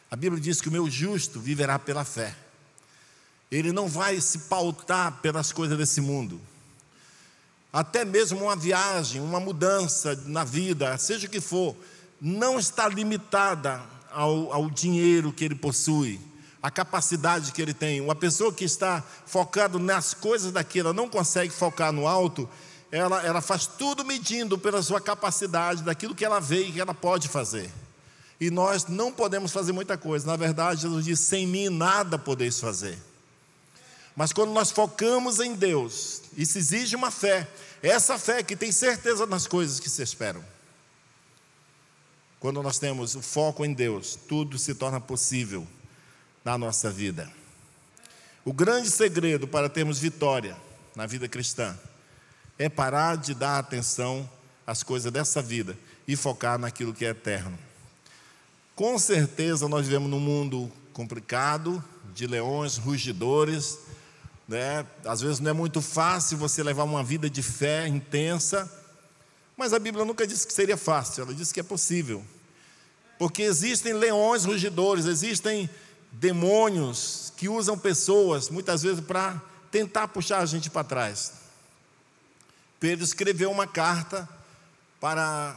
A 0.09 0.15
Bíblia 0.15 0.41
diz 0.41 0.61
que 0.61 0.69
o 0.69 0.73
meu 0.73 0.89
justo 0.89 1.41
viverá 1.41 1.79
pela 1.81 2.05
fé. 2.05 2.37
Ele 3.51 3.73
não 3.73 3.89
vai 3.89 4.21
se 4.21 4.39
pautar 4.41 5.21
pelas 5.21 5.51
coisas 5.51 5.77
desse 5.77 6.01
mundo. 6.01 6.41
Até 7.73 8.05
mesmo 8.05 8.45
uma 8.45 8.57
viagem, 8.57 9.21
uma 9.21 9.39
mudança 9.39 10.21
na 10.27 10.43
vida, 10.43 10.97
seja 10.99 11.27
o 11.27 11.31
que 11.31 11.41
for, 11.41 11.77
não 12.21 12.59
está 12.59 12.89
limitada 12.89 13.81
ao, 14.11 14.53
ao 14.53 14.71
dinheiro 14.71 15.33
que 15.33 15.45
ele 15.45 15.55
possui, 15.55 16.21
à 16.61 16.71
capacidade 16.71 17.53
que 17.53 17.63
ele 17.63 17.73
tem. 17.73 18.01
Uma 18.01 18.15
pessoa 18.15 18.53
que 18.53 18.65
está 18.65 19.03
focada 19.25 19.79
nas 19.79 20.13
coisas 20.13 20.53
daqui, 20.53 20.81
ela 20.81 20.93
não 20.93 21.09
consegue 21.09 21.53
focar 21.53 21.93
no 21.93 22.09
alto, 22.09 22.49
ela, 22.91 23.25
ela 23.25 23.41
faz 23.41 23.67
tudo 23.67 24.05
medindo 24.05 24.59
pela 24.59 24.83
sua 24.83 25.01
capacidade, 25.01 25.83
daquilo 25.85 26.15
que 26.15 26.25
ela 26.25 26.41
vê 26.41 26.65
e 26.65 26.73
que 26.73 26.81
ela 26.81 26.93
pode 26.93 27.29
fazer. 27.29 27.71
E 28.41 28.51
nós 28.51 28.87
não 28.87 29.13
podemos 29.13 29.53
fazer 29.53 29.73
muita 29.73 29.97
coisa. 29.97 30.27
Na 30.27 30.35
verdade, 30.35 30.83
Jesus 30.83 31.05
diz: 31.05 31.21
sem 31.21 31.47
mim 31.47 31.69
nada 31.69 32.19
podeis 32.19 32.59
fazer. 32.59 32.99
Mas 34.17 34.33
quando 34.33 34.51
nós 34.51 34.71
focamos 34.71 35.39
em 35.41 35.55
Deus, 35.55 36.23
isso 36.37 36.59
exige 36.59 36.97
uma 36.97 37.11
fé, 37.11 37.49
essa 37.83 38.19
fé 38.19 38.43
que 38.43 38.57
tem 38.57 38.71
certeza 38.71 39.27
nas 39.27 39.47
coisas 39.47 39.81
que 39.81 39.91
se 39.91 40.03
esperam. 40.03 40.45
Quando 42.39 42.63
nós 42.63 42.79
temos 42.79 43.15
o 43.15 43.21
foco 43.21 43.65
em 43.65 43.73
Deus, 43.73 44.19
tudo 44.29 44.59
se 44.59 44.75
torna 44.75 45.01
possível 45.01 45.67
na 46.45 46.57
nossa 46.57 46.91
vida. 46.91 47.31
O 48.45 48.53
grande 48.53 48.91
segredo 48.91 49.47
para 49.47 49.69
termos 49.69 49.99
vitória 49.99 50.57
na 50.97 51.07
vida 51.07 51.29
cristã 51.29 51.79
é 52.59 52.69
parar 52.69 53.17
de 53.17 53.35
dar 53.35 53.59
atenção 53.59 54.29
às 54.67 54.83
coisas 54.83 55.13
dessa 55.13 55.43
vida 55.43 55.77
e 56.09 56.17
focar 56.17 56.59
naquilo 56.59 56.95
que 56.95 57.05
é 57.05 57.11
eterno. 57.11 57.59
Com 58.75 58.99
certeza 58.99 59.69
nós 59.69 59.87
vivemos 59.87 60.09
num 60.09 60.21
mundo 60.21 60.73
complicado, 60.93 61.85
de 62.15 62.27
leões 62.27 62.77
rugidores, 62.77 63.79
né? 64.51 64.85
Às 65.05 65.21
vezes 65.21 65.39
não 65.39 65.51
é 65.51 65.55
muito 65.55 65.81
fácil 65.81 66.37
você 66.37 66.61
levar 66.61 66.83
uma 66.83 67.05
vida 67.05 67.31
de 67.31 67.41
fé 67.41 67.87
intensa, 67.87 68.69
mas 69.57 69.73
a 69.73 69.79
Bíblia 69.79 70.05
nunca 70.05 70.27
disse 70.27 70.45
que 70.45 70.53
seria 70.53 70.77
fácil, 70.77 71.23
ela 71.23 71.33
disse 71.33 71.55
que 71.55 71.61
é 71.61 71.63
possível. 71.63 72.25
Porque 73.17 73.43
existem 73.43 73.93
leões 73.93 74.45
rugidores, 74.45 75.05
existem 75.05 75.71
demônios 76.11 77.33
que 77.37 77.49
usam 77.49 77.79
pessoas, 77.79 78.49
muitas 78.51 78.83
vezes, 78.83 79.01
para 79.01 79.41
tentar 79.71 80.09
puxar 80.09 80.41
a 80.41 80.47
gente 80.47 80.69
para 80.69 80.83
trás. 80.83 81.35
Pedro 82.81 83.05
escreveu 83.05 83.53
uma 83.53 83.69
carta 83.69 84.29
para 84.99 85.57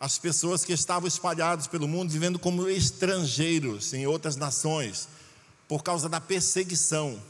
as 0.00 0.18
pessoas 0.18 0.64
que 0.64 0.72
estavam 0.72 1.06
espalhadas 1.06 1.68
pelo 1.68 1.86
mundo, 1.86 2.10
vivendo 2.10 2.38
como 2.38 2.68
estrangeiros 2.68 3.94
em 3.94 4.08
outras 4.08 4.34
nações, 4.34 5.08
por 5.68 5.84
causa 5.84 6.08
da 6.08 6.20
perseguição 6.20 7.22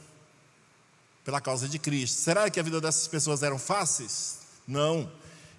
pela 1.25 1.41
causa 1.41 1.69
de 1.69 1.79
Cristo. 1.79 2.21
Será 2.21 2.51
que 2.51 2.61
a 2.61 2.63
vida 2.63 2.81
dessas 2.81 3.09
pessoas 3.09 3.43
eram 3.43 3.59
fáceis? 3.59 4.41
Não. 4.69 5.11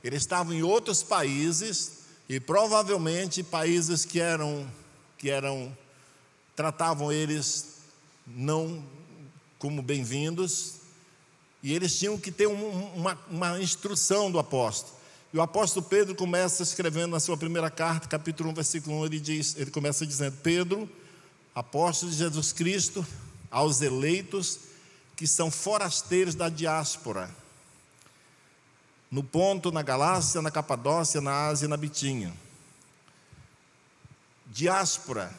Eles 0.04 0.22
estavam 0.22 0.54
em 0.54 0.62
outros 0.62 1.02
países 1.02 2.04
e 2.30 2.40
provavelmente 2.40 3.44
países 3.44 4.06
que 4.06 4.20
eram 4.20 4.70
que 5.18 5.30
eram 5.30 5.76
tratavam 6.56 7.12
eles 7.12 7.78
não 8.28 8.84
como 9.58 9.82
bem-vindos 9.82 10.76
e 11.64 11.74
eles 11.74 11.98
tinham 11.98 12.18
que 12.18 12.32
ter 12.32 12.48
um, 12.48 12.94
uma, 12.94 13.18
uma 13.28 13.60
instrução 13.60 14.30
do 14.30 14.38
apóstolo. 14.38 14.94
E 15.34 15.38
o 15.38 15.42
apóstolo 15.42 15.86
Pedro 15.86 16.14
começa 16.14 16.62
escrevendo 16.62 17.12
na 17.12 17.20
sua 17.20 17.36
primeira 17.36 17.72
carta, 17.72 18.08
capítulo 18.08 18.52
1, 18.52 18.54
versículo 18.54 19.00
1, 19.00 19.06
ele 19.08 19.20
diz, 19.20 19.56
ele 19.58 19.72
começa 19.72 20.06
dizendo: 20.06 20.38
Pedro, 20.44 20.88
apóstolo 21.56 22.12
de 22.12 22.20
Jesus 22.20 22.54
Cristo, 22.54 23.06
aos 23.50 23.82
eleitos 23.82 24.60
que 25.16 25.26
são 25.26 25.50
forasteiros 25.50 26.36
da 26.36 26.50
diáspora, 26.50 27.30
no 29.10 29.24
ponto, 29.24 29.72
na 29.72 29.82
Galácia, 29.82 30.42
na 30.42 30.52
Capadócia, 30.52 31.22
na 31.22 31.48
Ásia 31.48 31.66
e 31.66 31.70
na 31.70 31.78
Bitinha. 31.78 32.34
Diáspora 34.48 35.34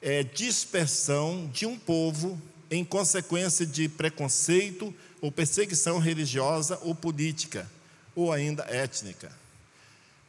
é 0.00 0.22
dispersão 0.22 1.50
de 1.52 1.66
um 1.66 1.78
povo 1.78 2.40
em 2.70 2.84
consequência 2.84 3.66
de 3.66 3.88
preconceito 3.88 4.94
ou 5.20 5.30
perseguição 5.30 5.98
religiosa 5.98 6.78
ou 6.82 6.94
política, 6.94 7.70
ou 8.14 8.32
ainda 8.32 8.64
étnica. 8.64 9.30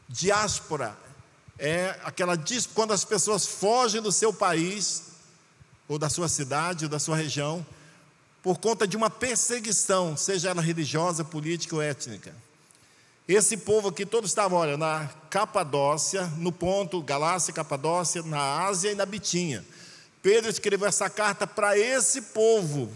Diáspora 0.10 0.98
é 1.58 2.00
aquela 2.04 2.38
quando 2.74 2.94
as 2.94 3.04
pessoas 3.04 3.46
fogem 3.46 4.02
do 4.02 4.12
seu 4.12 4.34
país, 4.34 5.04
ou 5.88 5.98
da 5.98 6.10
sua 6.10 6.28
cidade, 6.28 6.86
ou 6.86 6.90
da 6.90 7.00
sua 7.00 7.16
região, 7.16 7.66
por 8.42 8.60
conta 8.60 8.88
de 8.88 8.96
uma 8.96 9.10
perseguição, 9.10 10.16
seja 10.16 10.50
ela 10.50 10.62
religiosa, 10.62 11.24
política 11.24 11.76
ou 11.76 11.82
étnica. 11.82 12.34
Esse 13.28 13.58
povo 13.58 13.90
aqui, 13.90 14.06
todos 14.06 14.30
estavam, 14.30 14.58
olha, 14.58 14.78
na 14.78 15.10
Capadócia, 15.30 16.26
no 16.38 16.52
ponto 16.52 17.02
Galácia, 17.02 17.54
Capadócia, 17.54 18.24
na 18.24 18.66
Ásia 18.66 18.92
e 18.92 18.96
na 18.96 19.06
Bitinha. 19.06 19.66
Pedro 20.22 20.50
escreveu 20.50 20.88
essa 20.88 21.10
carta 21.10 21.46
para 21.46 21.78
esse 21.78 22.22
povo, 22.22 22.90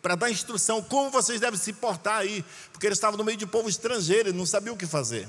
para 0.00 0.14
dar 0.14 0.30
instrução 0.30 0.82
como 0.82 1.10
vocês 1.10 1.40
devem 1.40 1.58
se 1.58 1.74
portar 1.74 2.18
aí, 2.18 2.42
porque 2.72 2.86
eles 2.86 2.96
estavam 2.96 3.18
no 3.18 3.24
meio 3.24 3.36
de 3.36 3.44
um 3.44 3.48
povo 3.48 3.68
estrangeiro, 3.68 4.30
eles 4.30 4.38
não 4.38 4.46
sabiam 4.46 4.74
o 4.74 4.78
que 4.78 4.86
fazer. 4.86 5.28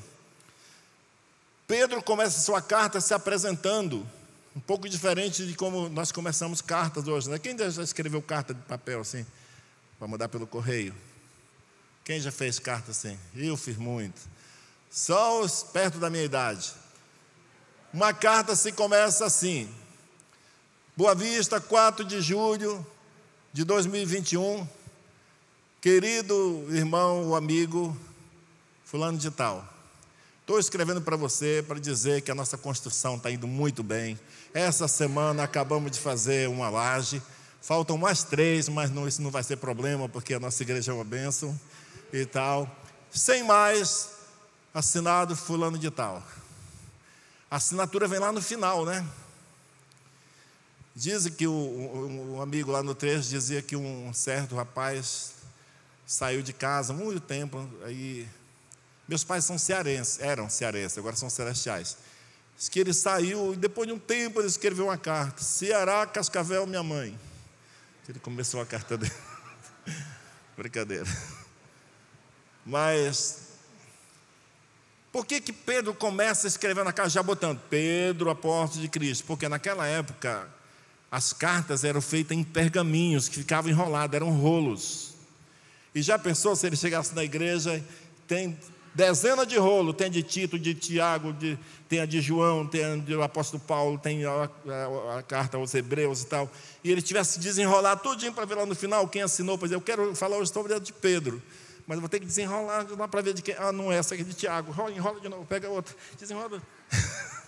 Pedro 1.67 2.01
começa 2.01 2.39
sua 2.39 2.61
carta 2.61 3.01
se 3.01 3.13
apresentando, 3.13 4.07
um 4.55 4.59
pouco 4.61 4.87
diferente 4.87 5.45
de 5.45 5.53
como 5.55 5.89
nós 5.89 6.09
começamos 6.09 6.61
cartas 6.61 7.05
hoje. 7.05 7.29
Né? 7.29 7.37
Quem 7.37 7.57
já 7.57 7.83
escreveu 7.83 8.21
carta 8.21 8.53
de 8.53 8.61
papel 8.61 9.01
assim? 9.01 9.25
Para 9.97 10.07
mandar 10.07 10.29
pelo 10.29 10.45
correio? 10.45 10.93
Quem 12.03 12.21
já 12.21 12.31
fez 12.31 12.59
carta 12.59 12.91
assim? 12.91 13.17
Eu 13.35 13.57
fiz 13.57 13.77
muito. 13.77 14.21
Só 14.89 15.41
os 15.41 15.63
perto 15.63 15.97
da 15.99 16.09
minha 16.09 16.23
idade. 16.23 16.71
Uma 17.93 18.13
carta 18.13 18.55
se 18.55 18.71
começa 18.71 19.25
assim: 19.25 19.69
Boa 20.95 21.15
Vista, 21.15 21.59
4 21.59 22.05
de 22.05 22.21
julho 22.21 22.85
de 23.51 23.63
2021. 23.63 24.67
Querido 25.81 26.65
irmão 26.69 27.25
ou 27.25 27.35
amigo, 27.35 27.95
Fulano 28.83 29.17
de 29.17 29.29
Tal, 29.29 29.67
estou 30.41 30.59
escrevendo 30.59 31.01
para 31.01 31.15
você 31.15 31.63
para 31.67 31.79
dizer 31.79 32.21
que 32.21 32.31
a 32.31 32.35
nossa 32.35 32.57
construção 32.57 33.15
está 33.15 33.29
indo 33.29 33.47
muito 33.47 33.83
bem. 33.83 34.19
Essa 34.53 34.87
semana 34.87 35.43
acabamos 35.43 35.91
de 35.91 35.99
fazer 35.99 36.49
uma 36.49 36.69
laje, 36.69 37.21
faltam 37.67 37.97
mais 37.97 38.23
três, 38.23 38.69
mas 38.69 38.89
não, 38.89 39.05
isso 39.05 39.21
não 39.21 39.29
vai 39.29 39.43
ser 39.43 39.57
problema, 39.57 40.07
porque 40.07 40.33
a 40.33 40.39
nossa 40.39 40.63
igreja 40.63 40.93
é 40.93 40.95
uma 40.95 41.03
bênção 41.03 41.59
e 42.13 42.25
tal. 42.25 42.73
Sem 43.11 43.43
mais, 43.43 44.11
assinado 44.73 45.35
fulano 45.35 45.77
de 45.77 45.91
tal. 45.91 46.23
A 47.51 47.57
assinatura 47.57 48.07
vem 48.07 48.19
lá 48.19 48.31
no 48.31 48.41
final, 48.41 48.85
né? 48.85 49.05
Dizem 50.95 51.29
que 51.33 51.45
o, 51.45 51.51
um 52.37 52.41
amigo 52.41 52.71
lá 52.71 52.81
no 52.81 52.95
trecho 52.95 53.27
dizia 53.27 53.61
que 53.61 53.75
um 53.75 54.13
certo 54.13 54.55
rapaz 54.55 55.33
saiu 56.05 56.41
de 56.41 56.53
casa 56.53 56.93
muito 56.93 57.19
tempo, 57.19 57.69
aí 57.83 58.25
meus 59.05 59.25
pais 59.25 59.43
são 59.43 59.57
cearenses, 59.57 60.21
eram 60.21 60.49
cearenses, 60.49 60.97
agora 60.97 61.17
são 61.17 61.29
celestiais. 61.29 61.97
Diz 62.57 62.69
que 62.69 62.79
ele 62.79 62.93
saiu 62.93 63.53
e 63.53 63.57
depois 63.57 63.89
de 63.89 63.93
um 63.93 63.99
tempo 63.99 64.39
ele 64.39 64.47
escreveu 64.47 64.85
uma 64.85 64.97
carta: 64.97 65.43
Ceará, 65.43 66.05
Cascavel, 66.05 66.65
minha 66.65 66.81
mãe. 66.81 67.26
Ele 68.07 68.19
começou 68.19 68.61
a 68.61 68.65
carta 68.65 68.97
dele. 68.97 69.13
Brincadeira. 70.55 71.07
Mas 72.65 73.47
por 75.11 75.25
que, 75.25 75.41
que 75.41 75.53
Pedro 75.53 75.93
começa 75.93 76.47
escrevendo 76.47 76.89
a 76.89 76.93
carta 76.93 77.09
já 77.09 77.23
botando 77.23 77.59
Pedro, 77.69 78.29
apóstolo 78.29 78.81
de 78.81 78.89
Cristo? 78.89 79.25
Porque 79.25 79.49
naquela 79.49 79.87
época 79.87 80.47
As 81.09 81.31
cartas 81.31 81.83
eram 81.83 82.01
feitas 82.01 82.37
em 82.37 82.43
pergaminhos 82.43 83.29
que 83.29 83.37
ficavam 83.37 83.71
enrolados, 83.71 84.15
eram 84.15 84.29
rolos. 84.31 85.13
E 85.95 86.01
já 86.01 86.19
pensou 86.19 86.55
se 86.55 86.67
ele 86.67 86.75
chegasse 86.75 87.15
na 87.15 87.23
igreja, 87.23 87.83
tem 88.27 88.57
dezenas 88.97 89.47
de 89.47 89.57
rolos, 89.57 89.95
tem 89.95 90.09
de 90.09 90.23
Tito, 90.23 90.57
de 90.57 90.73
Tiago, 90.73 91.31
de, 91.31 91.55
tem 91.87 91.99
a 91.99 92.05
de 92.07 92.19
João, 92.19 92.65
tem 92.65 92.83
a 92.83 92.95
do 92.95 93.21
apóstolo 93.21 93.61
Paulo, 93.61 93.99
tem 93.99 94.25
a, 94.25 94.31
a, 94.31 95.19
a, 95.19 95.23
carta 95.23 95.55
aos 95.55 95.75
Hebreus 95.75 96.23
e 96.23 96.25
tal. 96.25 96.51
E 96.83 96.91
ele 96.91 97.01
tivesse 97.03 97.39
desenrolado 97.39 98.01
tudinho 98.01 98.33
para 98.33 98.43
ver 98.45 98.55
lá 98.55 98.65
no 98.65 98.73
final 98.73 99.07
quem 99.07 99.21
assinou, 99.21 99.55
dizer, 99.55 99.75
eu 99.75 99.81
quero 99.81 100.15
falar 100.15 100.37
hoje 100.37 100.51
sobre 100.51 100.73
a 100.73 100.79
de 100.79 100.91
Pedro. 100.91 101.39
Mas 101.85 101.99
vou 101.99 102.09
ter 102.09 102.19
que 102.19 102.25
desenrolar 102.25 102.87
lá 102.97 103.07
para 103.07 103.21
ver 103.21 103.35
de 103.35 103.43
quem. 103.43 103.55
Ah, 103.59 103.71
não 103.71 103.91
é 103.93 103.97
essa 103.97 104.15
aqui 104.15 104.23
é 104.23 104.25
de 104.25 104.33
Tiago. 104.33 104.73
Enrola 104.89 105.21
de 105.21 105.29
novo, 105.29 105.45
pega 105.45 105.69
outra. 105.69 105.95
Desenrola. 106.19 106.59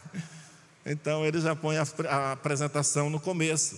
então 0.86 1.26
ele 1.26 1.42
já 1.42 1.56
põe 1.56 1.78
a, 1.78 1.86
a, 2.08 2.32
apresentação 2.34 3.10
no 3.10 3.20
começo, 3.20 3.76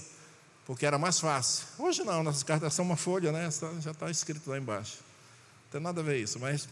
porque 0.66 0.86
era 0.86 1.00
mais 1.00 1.22
fácil. 1.22 1.66
Hoje 1.80 2.04
não, 2.04 2.22
nossas 2.22 2.44
cartas 2.44 2.74
são 2.74 2.84
uma 2.84 2.98
folha, 2.98 3.32
né? 3.32 3.50
Já 3.80 3.92
está 3.92 4.12
escrito 4.12 4.50
lá 4.50 4.58
embaixo. 4.58 4.98
Não 5.64 5.72
tem 5.72 5.82
nada 5.82 6.02
a 6.02 6.04
ver 6.04 6.20
isso, 6.20 6.38
mas. 6.38 6.68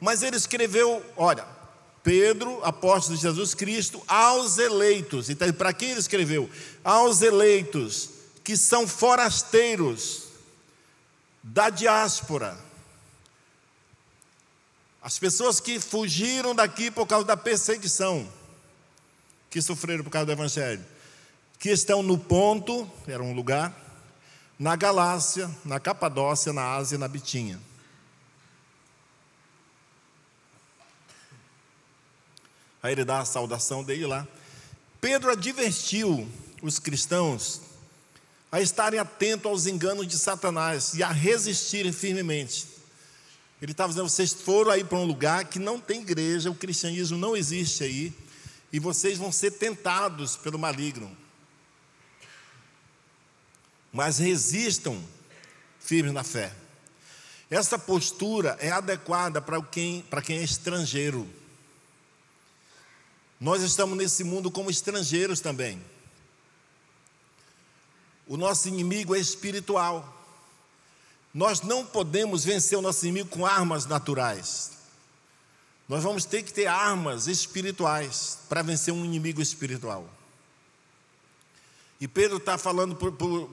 Mas 0.00 0.22
ele 0.22 0.36
escreveu, 0.36 1.04
olha, 1.16 1.46
Pedro, 2.02 2.64
apóstolo 2.64 3.16
de 3.16 3.22
Jesus 3.22 3.54
Cristo, 3.54 4.02
aos 4.08 4.58
eleitos. 4.58 5.28
Então, 5.28 5.52
para 5.52 5.72
quem 5.72 5.90
ele 5.90 6.00
escreveu? 6.00 6.48
Aos 6.82 7.20
eleitos 7.20 8.10
que 8.42 8.56
são 8.56 8.88
forasteiros 8.88 10.24
da 11.42 11.68
diáspora. 11.68 12.58
As 15.02 15.18
pessoas 15.18 15.60
que 15.60 15.78
fugiram 15.78 16.54
daqui 16.54 16.90
por 16.90 17.06
causa 17.06 17.26
da 17.26 17.36
perseguição, 17.36 18.28
que 19.48 19.60
sofreram 19.60 20.04
por 20.04 20.10
causa 20.10 20.26
do 20.26 20.32
Evangelho, 20.32 20.84
que 21.58 21.70
estão 21.70 22.02
no 22.02 22.18
ponto, 22.18 22.90
era 23.06 23.22
um 23.22 23.34
lugar, 23.34 23.74
na 24.58 24.76
Galácia, 24.76 25.50
na 25.64 25.80
Capadócia, 25.80 26.52
na 26.52 26.74
Ásia 26.74 26.98
na 26.98 27.08
Bitinha. 27.08 27.60
Aí 32.82 32.92
ele 32.92 33.04
dá 33.04 33.20
a 33.20 33.24
saudação 33.24 33.84
dele 33.84 34.06
lá. 34.06 34.26
Pedro 35.00 35.30
advertiu 35.30 36.28
os 36.62 36.78
cristãos 36.78 37.60
a 38.52 38.60
estarem 38.60 38.98
atentos 38.98 39.46
aos 39.46 39.66
enganos 39.66 40.06
de 40.06 40.18
Satanás 40.18 40.94
e 40.94 41.02
a 41.02 41.10
resistirem 41.10 41.92
firmemente. 41.92 42.66
Ele 43.60 43.72
estava 43.72 43.90
dizendo: 43.90 44.08
vocês 44.08 44.32
foram 44.32 44.70
aí 44.70 44.82
para 44.82 44.98
um 44.98 45.04
lugar 45.04 45.44
que 45.44 45.58
não 45.58 45.78
tem 45.78 46.00
igreja, 46.00 46.50
o 46.50 46.54
cristianismo 46.54 47.18
não 47.18 47.36
existe 47.36 47.84
aí, 47.84 48.12
e 48.72 48.78
vocês 48.78 49.18
vão 49.18 49.30
ser 49.30 49.52
tentados 49.52 50.36
pelo 50.36 50.58
maligno. 50.58 51.16
Mas 53.92 54.18
resistam 54.18 55.02
firmes 55.78 56.12
na 56.12 56.22
fé. 56.22 56.52
Essa 57.50 57.78
postura 57.78 58.56
é 58.60 58.70
adequada 58.70 59.40
para 59.40 59.60
quem, 59.62 60.02
para 60.02 60.22
quem 60.22 60.38
é 60.38 60.42
estrangeiro. 60.42 61.28
Nós 63.40 63.62
estamos 63.62 63.96
nesse 63.96 64.22
mundo 64.22 64.50
como 64.50 64.70
estrangeiros 64.70 65.40
também. 65.40 65.82
O 68.26 68.36
nosso 68.36 68.68
inimigo 68.68 69.16
é 69.16 69.18
espiritual. 69.18 70.16
Nós 71.32 71.62
não 71.62 71.86
podemos 71.86 72.44
vencer 72.44 72.76
o 72.76 72.82
nosso 72.82 73.06
inimigo 73.06 73.30
com 73.30 73.46
armas 73.46 73.86
naturais. 73.86 74.72
Nós 75.88 76.04
vamos 76.04 76.24
ter 76.24 76.42
que 76.42 76.52
ter 76.52 76.66
armas 76.66 77.26
espirituais 77.26 78.38
para 78.48 78.62
vencer 78.62 78.92
um 78.92 79.04
inimigo 79.04 79.40
espiritual. 79.40 80.08
E 82.00 82.06
Pedro 82.06 82.36
está 82.36 82.56
falando 82.56 82.94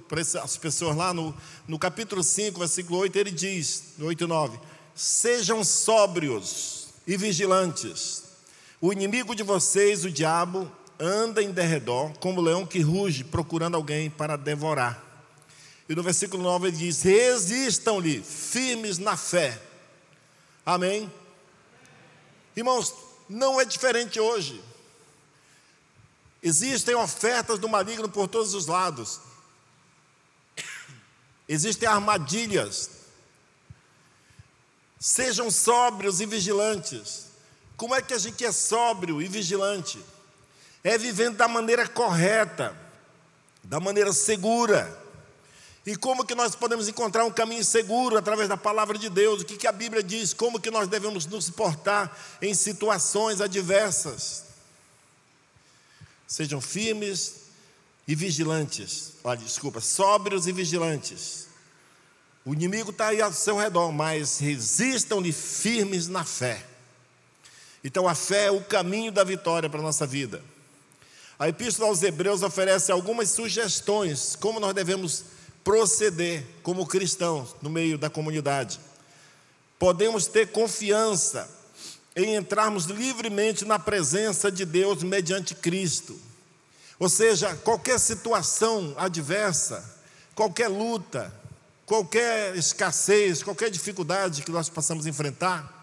para 0.08 0.22
essas 0.22 0.58
pessoas 0.58 0.96
lá 0.96 1.14
no, 1.14 1.36
no 1.68 1.80
capítulo 1.80 2.24
5, 2.24 2.60
versículo 2.60 3.00
8, 3.00 3.16
ele 3.18 3.32
diz, 3.32 3.94
no 3.98 4.06
8 4.06 4.24
e 4.24 4.28
9: 4.28 4.60
Sejam 4.94 5.64
sóbrios 5.64 6.90
e 7.08 7.18
vigilantes. 7.18 8.27
O 8.80 8.94
inimigo 8.94 9.36
de 9.36 9.44
vocês, 9.44 10.06
o 10.06 10.12
diabo, 10.12 10.72
anda 11.00 11.42
em 11.42 11.52
derredor, 11.52 12.14
como 12.20 12.42
leão 12.42 12.66
que 12.66 12.80
ruge, 12.80 13.24
procurando 13.24 13.76
alguém 13.76 14.10
para 14.10 14.36
devorar. 14.36 15.04
E 15.90 15.96
no 15.96 16.04
versículo 16.04 16.44
9 16.44 16.68
ele 16.68 16.78
diz: 16.78 17.02
resistam-lhe, 17.02 18.22
firmes 18.22 18.98
na 18.98 19.16
fé. 19.16 19.60
Amém? 20.66 21.12
Irmãos, 22.56 22.94
não 23.30 23.60
é 23.60 23.66
diferente 23.66 24.20
hoje. 24.20 24.62
Existem 26.42 26.94
ofertas 26.96 27.58
do 27.58 27.70
maligno 27.70 28.10
por 28.10 28.28
todos 28.28 28.54
os 28.54 28.68
lados. 28.68 29.20
Existem 31.48 31.88
armadilhas. 31.88 32.92
Sejam 35.00 35.50
sóbrios 35.50 36.20
e 36.20 36.26
vigilantes. 36.26 37.27
Como 37.78 37.96
é 37.96 38.02
que 38.02 38.14
a 38.14 38.18
gente 38.18 38.44
é 38.44 38.52
sóbrio 38.52 39.22
e 39.22 39.28
vigilante? 39.28 40.04
é 40.88 40.98
vivendo 40.98 41.36
da 41.36 41.48
maneira 41.48 41.88
correta, 41.88 42.76
da 43.64 43.80
maneira 43.80 44.14
segura. 44.14 45.06
E 45.86 45.96
como 45.96 46.26
que 46.26 46.36
nós 46.36 46.56
podemos 46.56 46.88
encontrar 46.88 47.26
um 47.26 47.32
caminho 47.32 47.64
seguro 47.64 48.18
através 48.18 48.48
da 48.48 48.58
palavra 48.58 48.98
de 48.98 49.10
Deus? 49.10 49.42
O 49.42 49.46
que, 49.46 49.58
que 49.58 49.68
a 49.68 49.72
Bíblia 49.72 50.02
diz? 50.04 50.34
Como 50.34 50.60
que 50.60 50.72
nós 50.72 50.88
devemos 50.88 51.26
nos 51.26 51.50
portar 51.50 52.18
em 52.42 52.54
situações 52.54 53.42
adversas? 53.42 54.46
Sejam 56.26 56.60
firmes 56.60 57.48
e 58.08 58.16
vigilantes. 58.16 59.14
Olha, 59.24 59.40
desculpa, 59.40 59.82
sóbrios 59.82 60.48
e 60.48 60.52
vigilantes. 60.52 61.48
O 62.46 62.54
inimigo 62.54 62.92
está 62.92 63.08
aí 63.08 63.22
ao 63.22 63.34
seu 63.34 63.58
redor, 63.58 63.92
mas 63.92 64.40
resistam-lhe 64.40 65.34
firmes 65.34 66.08
na 66.08 66.24
fé. 66.24 66.66
Então 67.84 68.08
a 68.08 68.16
fé 68.16 68.46
é 68.46 68.52
o 68.52 68.62
caminho 68.62 69.12
da 69.12 69.24
vitória 69.24 69.70
para 69.70 69.80
a 69.80 69.84
nossa 69.84 70.06
vida. 70.06 70.42
A 71.40 71.48
Epístola 71.48 71.90
aos 71.90 72.02
Hebreus 72.02 72.42
oferece 72.42 72.92
algumas 72.92 73.30
sugestões 73.30 74.36
como 74.36 74.60
nós 74.60 74.74
devemos 74.74 75.26
proceder 75.64 76.46
como 76.64 76.88
cristãos 76.88 77.56
no 77.62 77.70
meio 77.70 77.98
da 77.98 78.10
comunidade. 78.10 78.80
Podemos 79.78 80.26
ter 80.26 80.48
confiança 80.48 81.48
em 82.16 82.36
entrarmos 82.36 82.86
livremente 82.86 83.64
na 83.66 83.78
presença 83.78 84.52
de 84.52 84.66
Deus 84.66 85.04
mediante 85.04 85.54
Cristo. 85.54 86.20
Ou 86.98 87.08
seja, 87.08 87.56
qualquer 87.58 88.00
situação 88.00 88.96
adversa, 88.98 89.84
qualquer 90.34 90.68
luta, 90.68 91.32
qualquer 91.86 92.56
escassez, 92.56 93.44
qualquer 93.44 93.70
dificuldade 93.70 94.42
que 94.42 94.52
nós 94.52 94.68
possamos 94.68 95.06
enfrentar, 95.06 95.77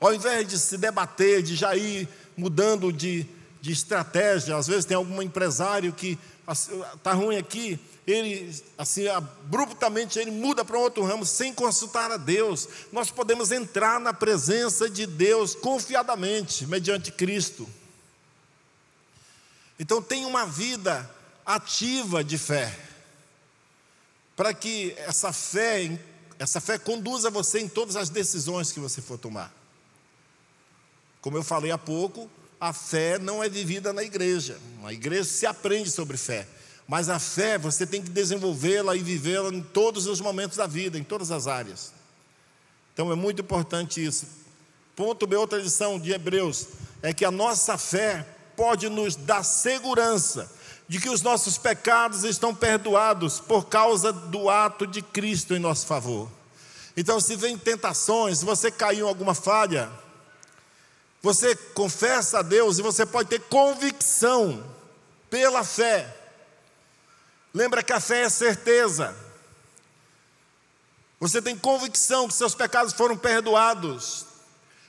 ao 0.00 0.14
invés 0.14 0.48
de 0.48 0.58
se 0.58 0.78
debater, 0.78 1.42
de 1.42 1.54
já 1.54 1.76
ir 1.76 2.08
mudando 2.36 2.92
de 2.92 3.28
de 3.60 3.72
estratégia. 3.72 4.56
Às 4.56 4.66
vezes 4.66 4.84
tem 4.84 4.96
algum 4.96 5.20
empresário 5.22 5.92
que 5.92 6.18
está 6.96 7.12
ruim 7.12 7.36
aqui, 7.36 7.78
ele, 8.06 8.52
assim, 8.76 9.06
abruptamente 9.06 10.18
ele 10.18 10.30
muda 10.30 10.64
para 10.64 10.76
um 10.76 10.80
outro 10.80 11.04
ramo 11.04 11.24
sem 11.24 11.54
consultar 11.54 12.10
a 12.10 12.16
Deus. 12.16 12.68
Nós 12.90 13.10
podemos 13.10 13.52
entrar 13.52 14.00
na 14.00 14.12
presença 14.12 14.90
de 14.90 15.06
Deus 15.06 15.54
confiadamente, 15.54 16.66
mediante 16.66 17.12
Cristo. 17.12 17.68
Então, 19.78 20.02
tenha 20.02 20.26
uma 20.26 20.44
vida 20.44 21.08
ativa 21.46 22.24
de 22.24 22.36
fé, 22.36 22.76
para 24.34 24.52
que 24.52 24.92
essa 24.98 25.32
fé, 25.32 25.98
essa 26.38 26.60
fé 26.60 26.78
conduza 26.78 27.30
você 27.30 27.60
em 27.60 27.68
todas 27.68 27.96
as 27.96 28.10
decisões 28.10 28.72
que 28.72 28.80
você 28.80 29.00
for 29.00 29.18
tomar. 29.18 29.59
Como 31.20 31.36
eu 31.36 31.42
falei 31.42 31.70
há 31.70 31.78
pouco, 31.78 32.30
a 32.60 32.72
fé 32.72 33.18
não 33.18 33.42
é 33.42 33.48
vivida 33.48 33.92
na 33.92 34.02
igreja. 34.02 34.58
Na 34.82 34.92
igreja 34.92 35.24
se 35.24 35.46
aprende 35.46 35.90
sobre 35.90 36.16
fé. 36.16 36.46
Mas 36.86 37.08
a 37.08 37.18
fé 37.18 37.56
você 37.56 37.86
tem 37.86 38.02
que 38.02 38.10
desenvolvê-la 38.10 38.96
e 38.96 39.02
vivê-la 39.02 39.50
em 39.50 39.62
todos 39.62 40.06
os 40.06 40.20
momentos 40.20 40.56
da 40.56 40.66
vida, 40.66 40.98
em 40.98 41.04
todas 41.04 41.30
as 41.30 41.46
áreas. 41.46 41.92
Então 42.92 43.12
é 43.12 43.14
muito 43.14 43.42
importante 43.42 44.04
isso. 44.04 44.26
Ponto 44.96 45.26
B, 45.26 45.36
outra 45.36 45.58
lição 45.58 45.98
de 45.98 46.12
Hebreus, 46.12 46.66
é 47.00 47.14
que 47.14 47.24
a 47.24 47.30
nossa 47.30 47.78
fé 47.78 48.26
pode 48.56 48.88
nos 48.88 49.16
dar 49.16 49.42
segurança 49.42 50.50
de 50.88 51.00
que 51.00 51.08
os 51.08 51.22
nossos 51.22 51.56
pecados 51.56 52.24
estão 52.24 52.54
perdoados 52.54 53.38
por 53.38 53.66
causa 53.66 54.12
do 54.12 54.50
ato 54.50 54.86
de 54.86 55.00
Cristo 55.00 55.54
em 55.54 55.60
nosso 55.60 55.86
favor. 55.86 56.28
Então, 56.96 57.20
se 57.20 57.36
vem 57.36 57.56
tentações, 57.56 58.40
se 58.40 58.44
você 58.44 58.70
caiu 58.70 59.06
em 59.06 59.08
alguma 59.08 59.34
falha, 59.34 59.88
você 61.22 61.54
confessa 61.54 62.38
a 62.38 62.42
Deus 62.42 62.78
e 62.78 62.82
você 62.82 63.04
pode 63.04 63.28
ter 63.28 63.40
convicção 63.40 64.64
pela 65.28 65.62
fé. 65.62 66.16
Lembra 67.52 67.82
que 67.82 67.92
a 67.92 68.00
fé 68.00 68.22
é 68.22 68.28
certeza. 68.28 69.14
Você 71.18 71.42
tem 71.42 71.56
convicção 71.56 72.26
que 72.26 72.34
seus 72.34 72.54
pecados 72.54 72.94
foram 72.94 73.16
perdoados 73.16 74.24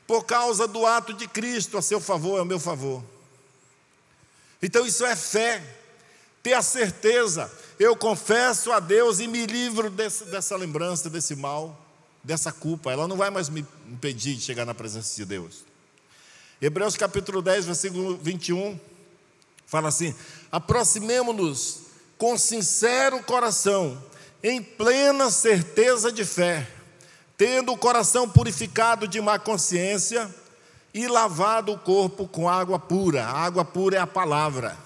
por 0.07 0.25
causa 0.25 0.67
do 0.67 0.85
ato 0.85 1.13
de 1.13 1.27
Cristo 1.27 1.77
a 1.77 1.81
seu 1.81 1.99
favor, 1.99 2.39
ao 2.39 2.45
meu 2.45 2.59
favor. 2.59 3.03
Então 4.61 4.85
isso 4.85 5.05
é 5.05 5.15
fé, 5.15 5.61
ter 6.41 6.53
a 6.53 6.61
certeza, 6.61 7.51
eu 7.79 7.95
confesso 7.95 8.71
a 8.71 8.79
Deus 8.79 9.19
e 9.19 9.27
me 9.27 9.45
livro 9.45 9.89
desse, 9.89 10.25
dessa 10.25 10.55
lembrança, 10.55 11.09
desse 11.09 11.35
mal, 11.35 11.77
dessa 12.23 12.51
culpa. 12.51 12.91
Ela 12.91 13.07
não 13.07 13.17
vai 13.17 13.29
mais 13.29 13.49
me 13.49 13.65
impedir 13.87 14.35
de 14.35 14.41
chegar 14.41 14.65
na 14.65 14.73
presença 14.73 15.15
de 15.15 15.25
Deus. 15.25 15.70
Hebreus 16.61 16.95
capítulo 16.95 17.41
10, 17.41 17.65
versículo 17.65 18.17
21, 18.17 18.79
fala 19.65 19.89
assim: 19.89 20.13
aproximemo-nos 20.51 21.79
com 22.19 22.37
sincero 22.37 23.23
coração, 23.23 23.99
em 24.43 24.61
plena 24.61 25.31
certeza 25.31 26.11
de 26.11 26.23
fé, 26.23 26.69
tendo 27.35 27.71
o 27.71 27.77
coração 27.77 28.29
purificado 28.29 29.07
de 29.07 29.19
má 29.19 29.39
consciência 29.39 30.29
e 30.93 31.07
lavado 31.07 31.71
o 31.71 31.79
corpo 31.79 32.27
com 32.27 32.47
água 32.47 32.77
pura. 32.77 33.25
A 33.25 33.39
água 33.39 33.65
pura 33.65 33.97
é 33.97 33.99
a 33.99 34.05
palavra. 34.05 34.77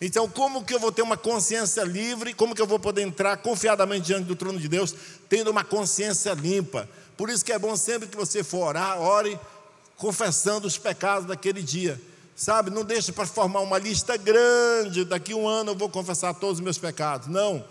Então, 0.00 0.28
como 0.28 0.64
que 0.64 0.74
eu 0.74 0.80
vou 0.80 0.90
ter 0.90 1.02
uma 1.02 1.16
consciência 1.16 1.84
livre? 1.84 2.34
Como 2.34 2.52
que 2.52 2.60
eu 2.60 2.66
vou 2.66 2.80
poder 2.80 3.02
entrar 3.02 3.36
confiadamente 3.36 4.06
diante 4.06 4.24
do 4.24 4.34
trono 4.34 4.58
de 4.58 4.66
Deus, 4.66 4.92
tendo 5.28 5.52
uma 5.52 5.62
consciência 5.62 6.32
limpa? 6.34 6.88
Por 7.16 7.30
isso 7.30 7.44
que 7.44 7.52
é 7.52 7.58
bom 7.60 7.76
sempre 7.76 8.08
que 8.08 8.16
você 8.16 8.42
for 8.42 8.66
orar, 8.66 9.00
ore 9.00 9.38
confessando 9.96 10.66
os 10.66 10.78
pecados 10.78 11.26
daquele 11.26 11.62
dia. 11.62 12.00
Sabe, 12.36 12.70
não 12.70 12.84
deixe 12.84 13.12
para 13.12 13.26
formar 13.26 13.60
uma 13.60 13.78
lista 13.78 14.16
grande, 14.16 15.04
daqui 15.04 15.32
a 15.32 15.36
um 15.36 15.46
ano 15.46 15.70
eu 15.70 15.76
vou 15.76 15.88
confessar 15.88 16.34
todos 16.34 16.58
os 16.58 16.64
meus 16.64 16.78
pecados. 16.78 17.28
Não. 17.28 17.64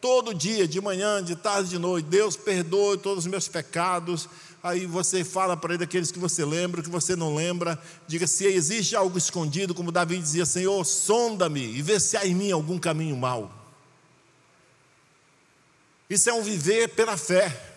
Todo 0.00 0.34
dia, 0.34 0.66
de 0.66 0.80
manhã, 0.80 1.22
de 1.22 1.36
tarde, 1.36 1.68
de 1.68 1.78
noite, 1.78 2.06
Deus 2.06 2.34
perdoe 2.34 2.96
todos 2.96 3.24
os 3.24 3.30
meus 3.30 3.46
pecados. 3.46 4.28
Aí 4.62 4.86
você 4.86 5.22
fala 5.22 5.56
para 5.56 5.74
ele 5.74 5.84
aqueles 5.84 6.10
que 6.10 6.18
você 6.18 6.44
lembra, 6.44 6.82
que 6.82 6.88
você 6.88 7.14
não 7.14 7.34
lembra. 7.34 7.78
Diga 8.06 8.26
se 8.26 8.46
existe 8.46 8.96
algo 8.96 9.16
escondido, 9.16 9.74
como 9.74 9.92
Davi 9.92 10.18
dizia: 10.18 10.46
Senhor, 10.46 10.84
sonda-me 10.84 11.62
e 11.62 11.82
vê 11.82 12.00
se 12.00 12.16
há 12.16 12.26
em 12.26 12.34
mim 12.34 12.50
algum 12.50 12.78
caminho 12.78 13.16
mau. 13.16 13.52
Isso 16.08 16.28
é 16.28 16.32
um 16.32 16.42
viver 16.42 16.88
pela 16.88 17.16
fé. 17.16 17.69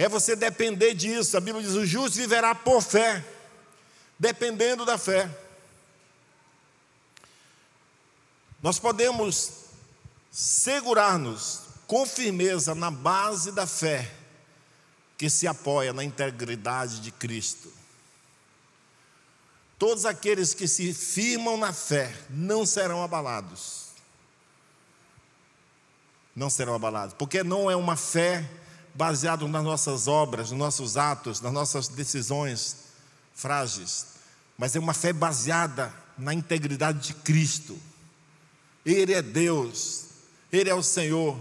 É 0.00 0.08
você 0.08 0.34
depender 0.34 0.94
disso. 0.94 1.36
A 1.36 1.40
Bíblia 1.40 1.62
diz: 1.62 1.74
o 1.74 1.84
justo 1.84 2.16
viverá 2.16 2.54
por 2.54 2.80
fé, 2.80 3.22
dependendo 4.18 4.86
da 4.86 4.96
fé. 4.96 5.28
Nós 8.62 8.78
podemos 8.78 9.66
segurar-nos 10.30 11.64
com 11.86 12.06
firmeza 12.06 12.74
na 12.74 12.90
base 12.90 13.52
da 13.52 13.66
fé 13.66 14.10
que 15.18 15.28
se 15.28 15.46
apoia 15.46 15.92
na 15.92 16.02
integridade 16.02 17.00
de 17.00 17.12
Cristo. 17.12 17.70
Todos 19.78 20.06
aqueles 20.06 20.54
que 20.54 20.66
se 20.66 20.94
firmam 20.94 21.58
na 21.58 21.74
fé 21.74 22.10
não 22.30 22.64
serão 22.64 23.02
abalados. 23.02 23.88
Não 26.34 26.48
serão 26.48 26.74
abalados, 26.74 27.14
porque 27.18 27.44
não 27.44 27.70
é 27.70 27.76
uma 27.76 27.96
fé 27.96 28.48
baseado 28.94 29.46
nas 29.48 29.64
nossas 29.64 30.08
obras, 30.08 30.50
nos 30.50 30.58
nossos 30.58 30.96
atos, 30.96 31.40
nas 31.40 31.52
nossas 31.52 31.88
decisões 31.88 32.76
frágeis, 33.34 34.06
mas 34.58 34.76
é 34.76 34.78
uma 34.78 34.92
fé 34.92 35.12
baseada 35.12 35.92
na 36.18 36.34
integridade 36.34 37.08
de 37.08 37.14
Cristo. 37.14 37.78
Ele 38.84 39.14
é 39.14 39.22
Deus, 39.22 40.04
Ele 40.52 40.68
é 40.68 40.74
o 40.74 40.82
Senhor, 40.82 41.38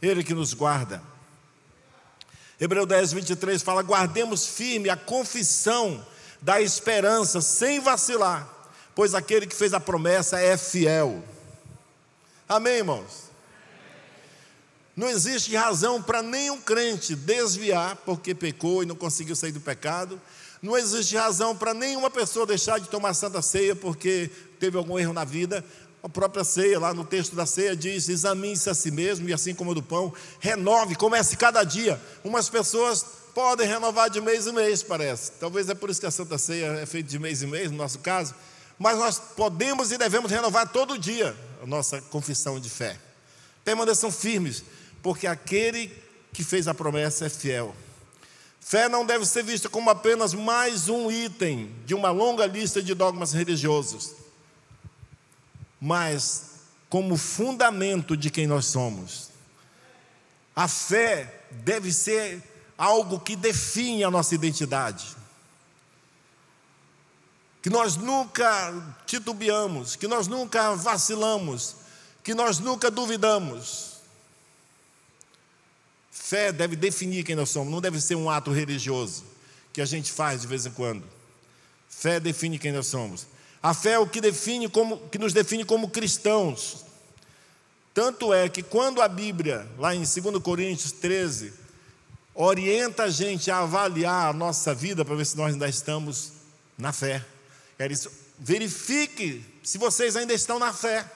Ele 0.00 0.22
que 0.22 0.34
nos 0.34 0.54
guarda. 0.54 1.02
Hebreu 2.60 2.86
10, 2.86 3.12
23 3.12 3.62
fala: 3.62 3.82
guardemos 3.82 4.46
firme 4.46 4.88
a 4.88 4.96
confissão 4.96 6.04
da 6.40 6.60
esperança, 6.60 7.40
sem 7.40 7.80
vacilar, 7.80 8.48
pois 8.94 9.14
aquele 9.14 9.46
que 9.46 9.54
fez 9.54 9.74
a 9.74 9.80
promessa 9.80 10.38
é 10.38 10.56
fiel. 10.56 11.22
Amém, 12.48 12.78
irmãos? 12.78 13.25
Não 14.96 15.10
existe 15.10 15.54
razão 15.54 16.02
para 16.02 16.22
nenhum 16.22 16.58
crente 16.58 17.14
desviar 17.14 17.96
porque 17.96 18.34
pecou 18.34 18.82
e 18.82 18.86
não 18.86 18.96
conseguiu 18.96 19.36
sair 19.36 19.52
do 19.52 19.60
pecado. 19.60 20.18
Não 20.62 20.76
existe 20.76 21.14
razão 21.14 21.54
para 21.54 21.74
nenhuma 21.74 22.10
pessoa 22.10 22.46
deixar 22.46 22.80
de 22.80 22.88
tomar 22.88 23.12
santa 23.12 23.42
ceia 23.42 23.76
porque 23.76 24.30
teve 24.58 24.78
algum 24.78 24.98
erro 24.98 25.12
na 25.12 25.22
vida. 25.22 25.62
A 26.02 26.08
própria 26.08 26.44
ceia, 26.44 26.78
lá 26.78 26.94
no 26.94 27.04
texto 27.04 27.36
da 27.36 27.44
ceia, 27.44 27.76
diz: 27.76 28.08
examine-se 28.08 28.70
a 28.70 28.74
si 28.74 28.90
mesmo, 28.90 29.28
e 29.28 29.34
assim 29.34 29.54
como 29.54 29.74
do 29.74 29.82
pão, 29.82 30.14
renove, 30.40 30.94
comece 30.94 31.36
cada 31.36 31.62
dia. 31.62 32.00
Umas 32.24 32.48
pessoas 32.48 33.04
podem 33.34 33.66
renovar 33.66 34.08
de 34.08 34.20
mês 34.20 34.46
em 34.46 34.52
mês, 34.52 34.82
parece. 34.82 35.32
Talvez 35.32 35.68
é 35.68 35.74
por 35.74 35.90
isso 35.90 36.00
que 36.00 36.06
a 36.06 36.10
Santa 36.10 36.38
Ceia 36.38 36.68
é 36.80 36.86
feita 36.86 37.10
de 37.10 37.18
mês 37.18 37.42
em 37.42 37.46
mês, 37.46 37.70
no 37.70 37.76
nosso 37.76 37.98
caso. 37.98 38.34
Mas 38.78 38.96
nós 38.96 39.18
podemos 39.18 39.92
e 39.92 39.98
devemos 39.98 40.30
renovar 40.30 40.68
todo 40.68 40.98
dia 40.98 41.36
a 41.62 41.66
nossa 41.66 42.00
confissão 42.00 42.58
de 42.58 42.70
fé. 42.70 42.98
Permaneçam 43.64 44.12
firmes, 44.12 44.62
porque 45.06 45.28
aquele 45.28 45.86
que 46.32 46.42
fez 46.42 46.66
a 46.66 46.74
promessa 46.74 47.26
é 47.26 47.28
fiel. 47.28 47.72
Fé 48.60 48.88
não 48.88 49.06
deve 49.06 49.24
ser 49.24 49.44
vista 49.44 49.68
como 49.68 49.88
apenas 49.88 50.34
mais 50.34 50.88
um 50.88 51.08
item 51.08 51.72
de 51.84 51.94
uma 51.94 52.10
longa 52.10 52.44
lista 52.44 52.82
de 52.82 52.92
dogmas 52.92 53.32
religiosos, 53.32 54.16
mas 55.80 56.56
como 56.88 57.16
fundamento 57.16 58.16
de 58.16 58.30
quem 58.30 58.48
nós 58.48 58.66
somos. 58.66 59.30
A 60.56 60.66
fé 60.66 61.44
deve 61.52 61.92
ser 61.92 62.42
algo 62.76 63.20
que 63.20 63.36
define 63.36 64.02
a 64.02 64.10
nossa 64.10 64.34
identidade. 64.34 65.16
Que 67.62 67.70
nós 67.70 67.94
nunca 67.94 68.74
titubeamos, 69.06 69.94
que 69.94 70.08
nós 70.08 70.26
nunca 70.26 70.74
vacilamos, 70.74 71.76
que 72.24 72.34
nós 72.34 72.58
nunca 72.58 72.90
duvidamos. 72.90 73.85
Fé 76.28 76.50
deve 76.50 76.74
definir 76.74 77.22
quem 77.22 77.36
nós 77.36 77.50
somos, 77.50 77.72
não 77.72 77.80
deve 77.80 78.00
ser 78.00 78.16
um 78.16 78.28
ato 78.28 78.50
religioso 78.50 79.22
que 79.72 79.80
a 79.80 79.84
gente 79.84 80.10
faz 80.10 80.40
de 80.40 80.48
vez 80.48 80.66
em 80.66 80.72
quando. 80.72 81.04
Fé 81.88 82.18
define 82.18 82.58
quem 82.58 82.72
nós 82.72 82.88
somos. 82.88 83.28
A 83.62 83.72
fé 83.72 83.92
é 83.92 83.98
o 84.00 84.08
que 84.08 84.20
define 84.20 84.68
como 84.68 84.98
que 85.08 85.20
nos 85.20 85.32
define 85.32 85.64
como 85.64 85.88
cristãos. 85.88 86.84
Tanto 87.94 88.34
é 88.34 88.48
que 88.48 88.60
quando 88.60 89.00
a 89.00 89.06
Bíblia, 89.06 89.68
lá 89.78 89.94
em 89.94 90.00
2 90.00 90.42
Coríntios 90.42 90.90
13, 90.90 91.52
orienta 92.34 93.04
a 93.04 93.08
gente 93.08 93.48
a 93.48 93.58
avaliar 93.58 94.30
a 94.30 94.32
nossa 94.32 94.74
vida 94.74 95.04
para 95.04 95.14
ver 95.14 95.26
se 95.26 95.36
nós 95.36 95.52
ainda 95.52 95.68
estamos 95.68 96.32
na 96.76 96.92
fé. 96.92 97.24
Ela 97.78 97.88
diz: 97.88 98.08
verifique 98.36 99.44
se 99.62 99.78
vocês 99.78 100.16
ainda 100.16 100.34
estão 100.34 100.58
na 100.58 100.72
fé. 100.72 101.08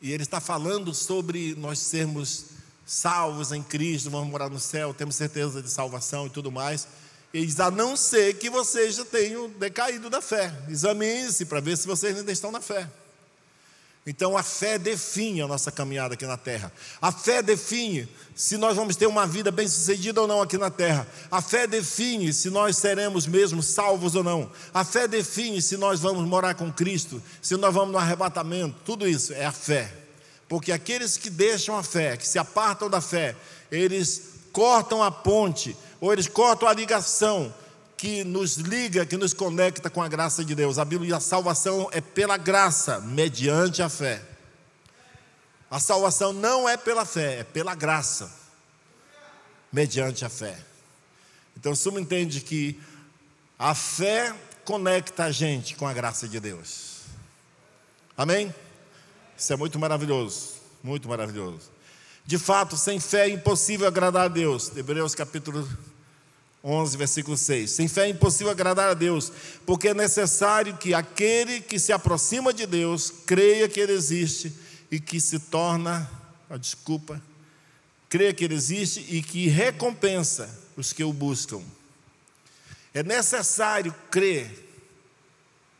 E 0.00 0.12
ele 0.12 0.22
está 0.22 0.40
falando 0.40 0.94
sobre 0.94 1.54
nós 1.56 1.78
sermos 1.78 2.46
salvos 2.86 3.52
em 3.52 3.62
Cristo, 3.62 4.10
vamos 4.10 4.30
morar 4.30 4.48
no 4.48 4.58
céu, 4.58 4.94
temos 4.94 5.14
certeza 5.14 5.62
de 5.62 5.70
salvação 5.70 6.26
e 6.26 6.30
tudo 6.30 6.50
mais. 6.50 6.88
Ele 7.32 7.46
diz: 7.46 7.60
a 7.60 7.70
não 7.70 7.96
ser 7.96 8.34
que 8.34 8.50
vocês 8.50 8.96
já 8.96 9.04
tenham 9.04 9.48
decaído 9.50 10.10
da 10.10 10.20
fé. 10.20 10.52
Examine-se 10.68 11.44
para 11.44 11.60
ver 11.60 11.76
se 11.76 11.86
vocês 11.86 12.16
ainda 12.16 12.32
estão 12.32 12.50
na 12.50 12.60
fé. 12.60 12.88
Então 14.10 14.36
a 14.36 14.42
fé 14.42 14.76
define 14.76 15.40
a 15.40 15.46
nossa 15.46 15.70
caminhada 15.70 16.14
aqui 16.14 16.26
na 16.26 16.36
terra. 16.36 16.72
A 17.00 17.12
fé 17.12 17.40
define 17.40 18.08
se 18.34 18.56
nós 18.56 18.74
vamos 18.74 18.96
ter 18.96 19.06
uma 19.06 19.24
vida 19.24 19.52
bem-sucedida 19.52 20.20
ou 20.20 20.26
não 20.26 20.42
aqui 20.42 20.58
na 20.58 20.68
terra. 20.68 21.06
A 21.30 21.40
fé 21.40 21.64
define 21.64 22.32
se 22.32 22.50
nós 22.50 22.76
seremos 22.76 23.24
mesmo 23.24 23.62
salvos 23.62 24.16
ou 24.16 24.24
não. 24.24 24.50
A 24.74 24.82
fé 24.82 25.06
define 25.06 25.62
se 25.62 25.76
nós 25.76 26.00
vamos 26.00 26.26
morar 26.26 26.56
com 26.56 26.72
Cristo, 26.72 27.22
se 27.40 27.56
nós 27.56 27.72
vamos 27.72 27.92
no 27.92 27.98
arrebatamento. 27.98 28.74
Tudo 28.84 29.06
isso 29.06 29.32
é 29.32 29.44
a 29.44 29.52
fé. 29.52 29.94
Porque 30.48 30.72
aqueles 30.72 31.16
que 31.16 31.30
deixam 31.30 31.78
a 31.78 31.82
fé, 31.84 32.16
que 32.16 32.26
se 32.26 32.36
apartam 32.36 32.90
da 32.90 33.00
fé, 33.00 33.36
eles 33.70 34.22
cortam 34.50 35.04
a 35.04 35.12
ponte, 35.12 35.76
ou 36.00 36.12
eles 36.12 36.26
cortam 36.26 36.66
a 36.66 36.72
ligação 36.72 37.54
que 38.00 38.24
nos 38.24 38.56
liga, 38.56 39.04
que 39.04 39.18
nos 39.18 39.34
conecta 39.34 39.90
com 39.90 40.00
a 40.00 40.08
graça 40.08 40.42
de 40.42 40.54
Deus. 40.54 40.78
A 40.78 40.86
Bíblia, 40.86 41.18
a 41.18 41.20
salvação 41.20 41.86
é 41.92 42.00
pela 42.00 42.38
graça, 42.38 42.98
mediante 42.98 43.82
a 43.82 43.90
fé. 43.90 44.22
A 45.70 45.78
salvação 45.78 46.32
não 46.32 46.66
é 46.66 46.78
pela 46.78 47.04
fé, 47.04 47.40
é 47.40 47.44
pela 47.44 47.74
graça, 47.74 48.32
mediante 49.70 50.24
a 50.24 50.30
fé. 50.30 50.58
Então, 51.54 51.74
o 51.74 51.92
me 51.92 52.00
entende 52.00 52.40
que 52.40 52.80
a 53.58 53.74
fé 53.74 54.34
conecta 54.64 55.24
a 55.24 55.30
gente 55.30 55.76
com 55.76 55.86
a 55.86 55.92
graça 55.92 56.26
de 56.26 56.40
Deus. 56.40 57.02
Amém? 58.16 58.54
Isso 59.36 59.52
é 59.52 59.56
muito 59.56 59.78
maravilhoso, 59.78 60.54
muito 60.82 61.06
maravilhoso. 61.06 61.70
De 62.24 62.38
fato, 62.38 62.78
sem 62.78 62.98
fé 62.98 63.28
é 63.28 63.34
impossível 63.34 63.86
agradar 63.86 64.24
a 64.24 64.28
Deus. 64.28 64.74
Hebreus 64.74 65.14
capítulo 65.14 65.68
11, 66.62 66.96
versículo 66.96 67.36
6. 67.36 67.70
Sem 67.70 67.88
fé 67.88 68.06
é 68.06 68.10
impossível 68.10 68.50
agradar 68.50 68.90
a 68.90 68.94
Deus, 68.94 69.32
porque 69.64 69.88
é 69.88 69.94
necessário 69.94 70.76
que 70.76 70.92
aquele 70.92 71.60
que 71.60 71.78
se 71.78 71.92
aproxima 71.92 72.52
de 72.52 72.66
Deus 72.66 73.10
creia 73.26 73.68
que 73.68 73.80
Ele 73.80 73.92
existe 73.92 74.52
e 74.90 75.00
que 75.00 75.20
se 75.20 75.38
torna, 75.38 76.10
oh, 76.50 76.58
desculpa, 76.58 77.20
creia 78.08 78.34
que 78.34 78.44
Ele 78.44 78.54
existe 78.54 79.00
e 79.08 79.22
que 79.22 79.48
recompensa 79.48 80.50
os 80.76 80.92
que 80.92 81.02
o 81.02 81.12
buscam. 81.12 81.62
É 82.92 83.02
necessário 83.02 83.94
crer 84.10 84.68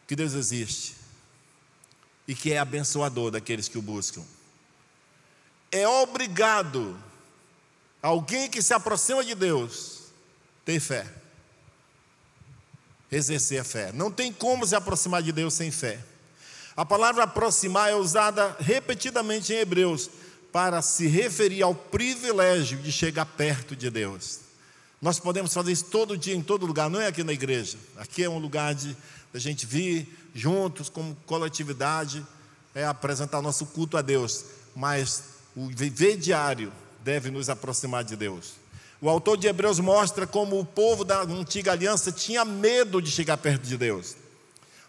que 0.07 0.17
Deus 0.17 0.33
existe 0.33 0.95
e 2.27 2.35
que 2.35 2.53
é 2.53 2.59
abençoador 2.59 3.31
daqueles 3.31 3.69
que 3.69 3.77
o 3.77 3.83
buscam. 3.83 4.23
É 5.71 5.87
obrigado 5.87 6.99
alguém 8.01 8.49
que 8.49 8.63
se 8.63 8.73
aproxima 8.73 9.25
de 9.25 9.35
Deus 9.35 10.00
ter 10.71 10.79
fé. 10.79 11.05
Exercer 13.11 13.61
a 13.61 13.65
fé. 13.65 13.91
Não 13.93 14.11
tem 14.11 14.33
como 14.33 14.65
se 14.65 14.77
aproximar 14.77 15.21
de 15.21 15.33
Deus 15.33 15.55
sem 15.55 15.73
fé. 15.73 15.99
A 16.77 16.87
palavra 16.87 17.25
aproximar 17.25 17.91
é 17.91 17.95
usada 17.97 18.57
repetidamente 18.61 19.53
em 19.53 19.57
Hebreus 19.57 20.09
para 20.53 20.81
se 20.81 21.09
referir 21.09 21.63
ao 21.63 21.75
privilégio 21.75 22.79
de 22.79 22.93
chegar 22.93 23.27
perto 23.27 23.75
de 23.75 23.91
Deus. 23.91 24.41
Nós 25.03 25.19
podemos 25.19 25.53
fazer 25.53 25.73
isso 25.73 25.87
todo 25.87 26.17
dia, 26.17 26.35
em 26.35 26.43
todo 26.43 26.67
lugar, 26.67 26.89
não 26.89 27.01
é 27.01 27.09
aqui 27.09 27.25
na 27.25 27.33
igreja. 27.33 27.77
Aqui 27.97 28.23
é 28.23 28.29
um 28.29 28.39
lugar 28.39 28.75
de 28.75 28.97
a 29.35 29.39
gente 29.39 29.67
vir 29.67 30.31
juntos, 30.35 30.89
como 30.89 31.17
coletividade, 31.27 32.25
é 32.75 32.85
apresentar 32.85 33.43
nosso 33.43 33.67
culto 33.67 33.97
a 33.97 34.03
Deus. 34.03 34.45
Mas 34.77 35.25
o 35.57 35.67
viver 35.69 36.17
diário 36.17 36.73
deve 37.03 37.31
nos 37.31 37.49
aproximar 37.49 38.05
de 38.05 38.15
Deus. 38.15 38.61
O 39.01 39.09
autor 39.09 39.39
de 39.39 39.47
Hebreus 39.47 39.81
mostra 39.81 40.27
como 40.27 40.61
o 40.61 40.65
povo 40.65 41.05
da 41.05 41.23
antiga 41.23 41.73
aliança 41.73 42.13
tinha 42.13 42.45
medo 42.45 43.01
de 43.01 43.11
chegar 43.11 43.39
perto 43.39 43.63
de 43.63 43.77
Deus. 43.77 44.15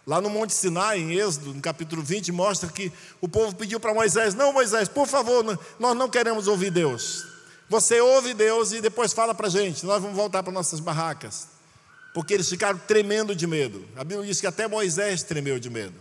Lá 0.06 0.20
no 0.20 0.28
Monte 0.28 0.52
Sinai, 0.52 0.98
em 0.98 1.12
Êxodo, 1.12 1.54
no 1.54 1.60
capítulo 1.62 2.02
20, 2.02 2.30
mostra 2.32 2.68
que 2.68 2.92
o 3.20 3.28
povo 3.28 3.54
pediu 3.54 3.80
para 3.80 3.94
Moisés: 3.94 4.34
Não, 4.34 4.52
Moisés, 4.52 4.88
por 4.88 5.06
favor, 5.06 5.58
nós 5.78 5.96
não 5.96 6.08
queremos 6.08 6.46
ouvir 6.48 6.70
Deus. 6.70 7.24
Você 7.68 8.00
ouve 8.00 8.34
Deus 8.34 8.72
e 8.72 8.80
depois 8.82 9.14
fala 9.14 9.34
para 9.34 9.46
a 9.46 9.50
gente, 9.50 9.86
nós 9.86 10.02
vamos 10.02 10.16
voltar 10.16 10.42
para 10.42 10.52
nossas 10.52 10.80
barracas. 10.80 11.48
Porque 12.12 12.34
eles 12.34 12.48
ficaram 12.48 12.78
tremendo 12.80 13.34
de 13.34 13.46
medo. 13.46 13.82
A 13.96 14.04
Bíblia 14.04 14.26
diz 14.26 14.40
que 14.40 14.46
até 14.46 14.68
Moisés 14.68 15.22
tremeu 15.22 15.58
de 15.58 15.70
medo. 15.70 15.94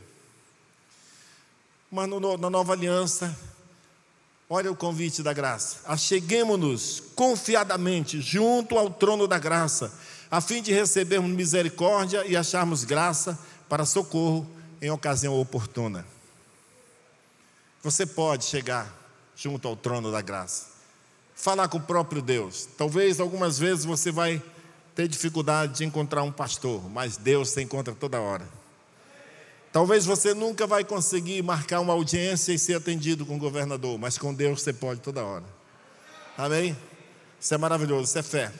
Mas 1.90 2.10
no, 2.10 2.38
na 2.38 2.50
nova 2.50 2.74
aliança, 2.74 3.34
olha 4.54 4.70
o 4.70 4.76
convite 4.76 5.24
da 5.24 5.32
graça. 5.32 5.78
Acheguemos-nos 5.86 7.02
confiadamente 7.16 8.20
junto 8.20 8.78
ao 8.78 8.90
trono 8.90 9.26
da 9.26 9.40
graça, 9.40 9.94
a 10.30 10.42
fim 10.42 10.62
de 10.62 10.74
recebermos 10.74 11.32
misericórdia 11.32 12.26
e 12.28 12.36
acharmos 12.36 12.84
graça 12.84 13.40
para 13.70 13.86
socorro 13.86 14.46
em 14.82 14.90
ocasião 14.90 15.40
oportuna. 15.40 16.06
Você 17.82 18.06
pode 18.06 18.44
chegar 18.44 18.94
junto 19.38 19.70
ao 19.70 19.78
trono 19.78 20.12
da 20.12 20.20
graça, 20.22 20.66
falar 21.34 21.70
com 21.70 21.78
o 21.78 21.82
próprio 21.82 22.22
Deus. 22.22 22.68
Talvez 22.78 23.22
algumas 23.22 23.58
vezes 23.58 23.86
você 23.86 24.12
vai 24.12 24.44
ter 24.94 25.08
dificuldade 25.08 25.78
de 25.78 25.86
encontrar 25.86 26.24
um 26.24 26.32
pastor, 26.32 26.90
mas 26.90 27.16
Deus 27.16 27.52
se 27.52 27.62
encontra 27.62 27.96
toda 27.96 28.20
hora. 28.20 28.61
Talvez 29.72 30.06
você 30.06 30.34
nunca 30.34 30.68
vai 30.68 30.84
conseguir 30.84 31.42
marcar 31.42 31.80
uma 31.80 31.94
audiência 31.94 32.52
e 32.52 32.60
ser 32.60 32.76
atendido 32.76 33.26
com 33.26 33.36
o 33.36 33.40
governador, 33.40 33.98
mas 33.98 34.18
com 34.18 34.34
Deus 34.34 34.62
você 34.62 34.74
pode 34.74 35.00
toda 35.00 35.24
hora. 35.24 35.46
Amém? 36.38 36.78
Isso 37.40 37.54
é 37.54 37.58
maravilhoso, 37.58 38.04
isso 38.04 38.20
é 38.20 38.24
fé. 38.24 38.54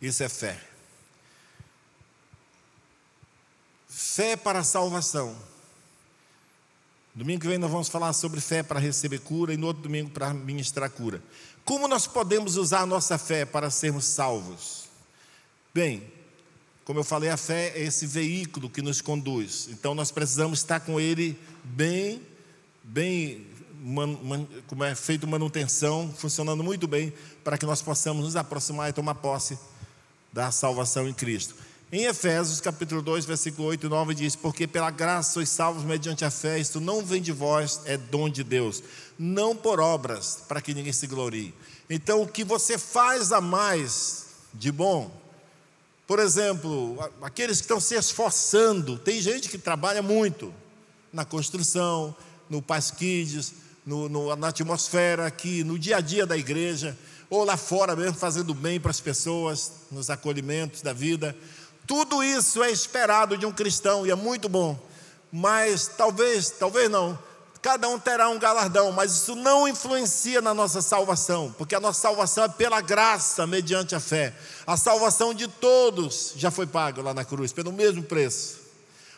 Isso 0.00 0.22
é 0.22 0.28
fé. 0.28 0.60
Fé 3.88 4.36
para 4.36 4.60
a 4.60 4.64
salvação. 4.64 5.36
Domingo 7.12 7.40
que 7.40 7.48
vem 7.48 7.58
nós 7.58 7.70
vamos 7.70 7.88
falar 7.88 8.12
sobre 8.12 8.40
fé 8.40 8.62
para 8.62 8.78
receber 8.78 9.18
cura 9.18 9.52
e 9.52 9.56
no 9.56 9.66
outro 9.66 9.82
domingo 9.82 10.10
para 10.10 10.32
ministrar 10.32 10.88
cura. 10.88 11.20
Como 11.64 11.88
nós 11.88 12.06
podemos 12.06 12.56
usar 12.56 12.80
a 12.80 12.86
nossa 12.86 13.18
fé 13.18 13.44
para 13.44 13.68
sermos 13.68 14.04
salvos? 14.04 14.84
Bem, 15.74 16.10
como 16.90 16.98
eu 16.98 17.04
falei, 17.04 17.30
a 17.30 17.36
fé 17.36 17.72
é 17.76 17.84
esse 17.84 18.04
veículo 18.04 18.68
que 18.68 18.82
nos 18.82 19.00
conduz. 19.00 19.68
Então 19.70 19.94
nós 19.94 20.10
precisamos 20.10 20.58
estar 20.58 20.80
com 20.80 20.98
ele 20.98 21.38
bem, 21.62 22.20
bem, 22.82 23.46
man, 23.80 24.08
man, 24.20 24.48
como 24.66 24.82
é 24.82 24.92
feito 24.96 25.24
manutenção, 25.24 26.12
funcionando 26.18 26.64
muito 26.64 26.88
bem, 26.88 27.12
para 27.44 27.56
que 27.56 27.64
nós 27.64 27.80
possamos 27.80 28.24
nos 28.24 28.34
aproximar 28.34 28.90
e 28.90 28.92
tomar 28.92 29.14
posse 29.14 29.56
da 30.32 30.50
salvação 30.50 31.08
em 31.08 31.14
Cristo. 31.14 31.54
Em 31.92 32.06
Efésios 32.06 32.60
capítulo 32.60 33.00
2, 33.02 33.24
versículo 33.24 33.68
8 33.68 33.86
e 33.86 33.88
9 33.88 34.12
diz: 34.12 34.34
Porque 34.34 34.66
pela 34.66 34.90
graça 34.90 35.34
sois 35.34 35.48
salvos 35.48 35.84
mediante 35.84 36.24
a 36.24 36.30
fé, 36.30 36.58
isto 36.58 36.80
não 36.80 37.04
vem 37.04 37.22
de 37.22 37.30
vós, 37.30 37.82
é 37.84 37.96
dom 37.96 38.28
de 38.28 38.42
Deus, 38.42 38.82
não 39.16 39.54
por 39.54 39.78
obras, 39.78 40.42
para 40.48 40.60
que 40.60 40.74
ninguém 40.74 40.92
se 40.92 41.06
glorie. 41.06 41.54
Então, 41.88 42.20
o 42.20 42.26
que 42.26 42.42
você 42.42 42.76
faz 42.76 43.30
a 43.30 43.40
mais 43.40 44.26
de 44.52 44.72
bom, 44.72 45.20
por 46.10 46.18
exemplo, 46.18 46.98
aqueles 47.22 47.58
que 47.58 47.66
estão 47.66 47.78
se 47.78 47.94
esforçando, 47.94 48.98
tem 48.98 49.22
gente 49.22 49.48
que 49.48 49.56
trabalha 49.56 50.02
muito 50.02 50.52
na 51.12 51.24
construção, 51.24 52.16
no 52.48 52.60
Paz 52.60 52.90
Kids, 52.90 53.54
no, 53.86 54.08
no, 54.08 54.34
na 54.34 54.48
atmosfera 54.48 55.24
aqui, 55.24 55.62
no 55.62 55.78
dia 55.78 55.98
a 55.98 56.00
dia 56.00 56.26
da 56.26 56.36
igreja, 56.36 56.98
ou 57.30 57.44
lá 57.44 57.56
fora 57.56 57.94
mesmo, 57.94 58.18
fazendo 58.18 58.52
bem 58.52 58.80
para 58.80 58.90
as 58.90 58.98
pessoas, 58.98 59.70
nos 59.88 60.10
acolhimentos 60.10 60.82
da 60.82 60.92
vida. 60.92 61.36
Tudo 61.86 62.24
isso 62.24 62.60
é 62.60 62.72
esperado 62.72 63.38
de 63.38 63.46
um 63.46 63.52
cristão 63.52 64.04
e 64.04 64.10
é 64.10 64.16
muito 64.16 64.48
bom. 64.48 64.76
Mas 65.30 65.86
talvez, 65.96 66.50
talvez 66.50 66.90
não. 66.90 67.16
Cada 67.62 67.88
um 67.90 67.98
terá 67.98 68.30
um 68.30 68.38
galardão, 68.38 68.90
mas 68.90 69.12
isso 69.12 69.34
não 69.34 69.68
influencia 69.68 70.40
na 70.40 70.54
nossa 70.54 70.80
salvação, 70.80 71.54
porque 71.58 71.74
a 71.74 71.80
nossa 71.80 72.00
salvação 72.00 72.44
é 72.44 72.48
pela 72.48 72.80
graça, 72.80 73.46
mediante 73.46 73.94
a 73.94 74.00
fé. 74.00 74.34
A 74.66 74.78
salvação 74.78 75.34
de 75.34 75.46
todos 75.46 76.32
já 76.36 76.50
foi 76.50 76.66
paga 76.66 77.02
lá 77.02 77.12
na 77.12 77.24
cruz, 77.24 77.52
pelo 77.52 77.70
mesmo 77.70 78.02
preço. 78.02 78.60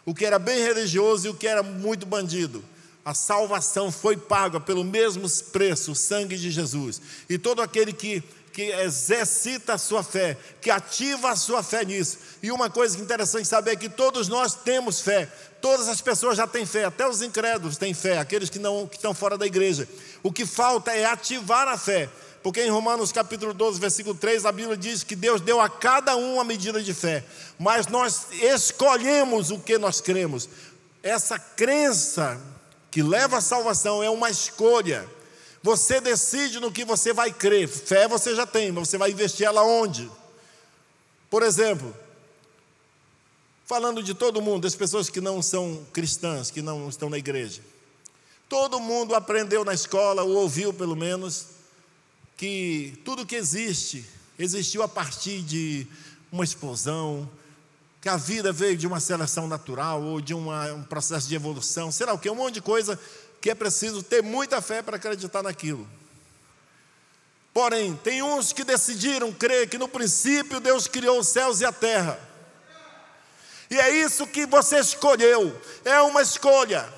O 0.05 0.13
que 0.13 0.25
era 0.25 0.41
bem 0.41 0.61
religioso 0.61 1.27
e 1.27 1.31
o 1.31 1.35
que 1.35 1.47
era 1.47 1.63
muito 1.63 2.05
bandido. 2.05 2.65
A 3.05 3.15
salvação 3.15 3.93
foi 3.93 4.17
paga 4.17 4.59
pelo 4.59 4.83
mesmo 4.83 5.29
preço, 5.53 5.93
o 5.93 5.97
sangue 5.97 6.37
de 6.37 6.51
Jesus. 6.51 7.01
E 7.29 7.39
todo 7.39 7.63
aquele 7.63 7.93
que 7.93 8.25
que 8.53 8.71
exercita 8.71 9.75
a 9.75 9.79
sua 9.79 10.03
fé, 10.03 10.37
que 10.61 10.71
ativa 10.71 11.31
a 11.31 11.37
sua 11.37 11.63
fé 11.63 11.85
nisso. 11.85 12.19
E 12.43 12.53
uma 12.53 12.69
coisa 12.69 12.99
interessante 12.99 13.49
saber 13.49 13.73
é 13.73 13.77
que 13.77 13.89
todos 13.89 14.29
nós 14.29 14.55
temos 14.55 15.01
fé, 15.01 15.27
todas 15.61 15.89
as 15.89 16.01
pessoas 16.01 16.37
já 16.37 16.47
têm 16.47 16.67
fé, 16.67 16.85
até 16.85 17.09
os 17.09 17.23
incrédulos 17.23 17.77
têm 17.77 17.95
fé, 17.95 18.19
aqueles 18.19 18.51
que 18.51 18.59
não 18.59 18.87
que 18.87 18.97
estão 18.97 19.15
fora 19.15 19.39
da 19.39 19.47
igreja. 19.47 19.89
O 20.23 20.31
que 20.31 20.45
falta 20.45 20.93
é 20.93 21.05
ativar 21.07 21.67
a 21.69 21.79
fé. 21.79 22.09
Porque 22.43 22.61
em 22.61 22.71
Romanos 22.71 23.13
capítulo 23.13 23.55
12, 23.55 23.79
versículo 23.79 24.17
3, 24.17 24.45
a 24.45 24.53
Bíblia 24.53 24.77
diz 24.77 25.05
que 25.05 25.15
Deus 25.15 25.41
deu 25.41 25.61
a 25.61 25.69
cada 25.69 26.17
um 26.17 26.35
uma 26.35 26.45
medida 26.45 26.83
de 26.83 26.93
fé, 26.93 27.25
mas 27.57 27.87
nós 27.87 28.27
escolhemos 28.33 29.53
o 29.53 29.61
que 29.61 29.79
nós 29.79 30.01
cremos. 30.01 30.49
Essa 31.05 31.39
crença 31.39 32.41
que 32.91 33.03
leva 33.03 33.39
à 33.39 33.41
salvação 33.41 34.03
é 34.03 34.11
uma 34.11 34.29
escolha. 34.29 35.09
Você 35.63 36.01
decide 36.01 36.59
no 36.59 36.73
que 36.73 36.85
você 36.85 37.13
vai 37.13 37.33
crer. 37.33 37.69
Fé 37.69 38.09
você 38.09 38.35
já 38.35 38.47
tem, 38.47 38.73
mas 38.73 38.89
você 38.89 38.99
vai 38.99 39.13
investir 39.13 39.47
ela 39.47 39.63
onde? 39.63 40.11
Por 41.31 41.43
exemplo, 41.43 41.95
falando 43.65 44.03
de 44.03 44.13
todo 44.13 44.43
mundo, 44.43 44.65
das 44.65 44.75
pessoas 44.75 45.09
que 45.09 45.21
não 45.21 45.41
são 45.41 45.87
cristãs, 45.93 46.51
que 46.51 46.61
não 46.61 46.89
estão 46.89 47.09
na 47.09 47.17
igreja. 47.17 47.63
Todo 48.49 48.81
mundo 48.81 49.15
aprendeu 49.15 49.65
na 49.65 49.73
escola, 49.73 50.25
ou 50.25 50.37
ouviu 50.37 50.75
pelo 50.75 50.97
menos, 50.97 51.47
que 52.37 53.01
tudo 53.05 53.25
que 53.25 53.37
existe, 53.37 54.05
existiu 54.39 54.83
a 54.83 54.89
partir 54.89 55.41
de 55.43 55.87
uma 56.31 56.45
explosão, 56.45 57.29
que 58.01 58.09
a 58.09 58.17
vida 58.17 58.53
veio 58.53 58.77
de 58.77 58.87
uma 58.87 58.99
seleção 58.99 59.47
natural, 59.47 60.03
ou 60.03 60.21
de 60.21 60.35
uma, 60.35 60.73
um 60.73 60.83
processo 60.83 61.29
de 61.29 61.37
evolução, 61.37 61.93
sei 61.93 62.05
lá 62.05 62.13
o 62.13 62.19
que, 62.19 62.29
um 62.29 62.35
monte 62.35 62.55
de 62.55 62.61
coisa 62.61 62.99
que 63.43 63.51
é 63.51 63.55
preciso 63.57 64.05
ter 64.05 64.23
muita 64.23 64.63
fé 64.63 64.81
para 64.81 64.97
acreditar 64.97 65.43
naquilo. 65.43 65.87
Porém, 67.53 67.95
tem 67.97 68.23
uns 68.23 68.53
que 68.53 68.63
decidiram 68.63 69.33
crer 69.33 69.69
que 69.69 69.77
no 69.77 69.89
princípio 69.89 70.61
Deus 70.61 70.87
criou 70.87 71.19
os 71.19 71.27
céus 71.27 71.61
e 71.61 71.65
a 71.65 71.73
terra. 71.73 72.19
E 73.69 73.79
é 73.81 73.91
isso 73.91 74.29
que 74.29 74.47
você 74.47 74.79
escolheu, 74.79 75.61
é 75.85 76.01
uma 76.03 76.23
escolha. 76.23 76.89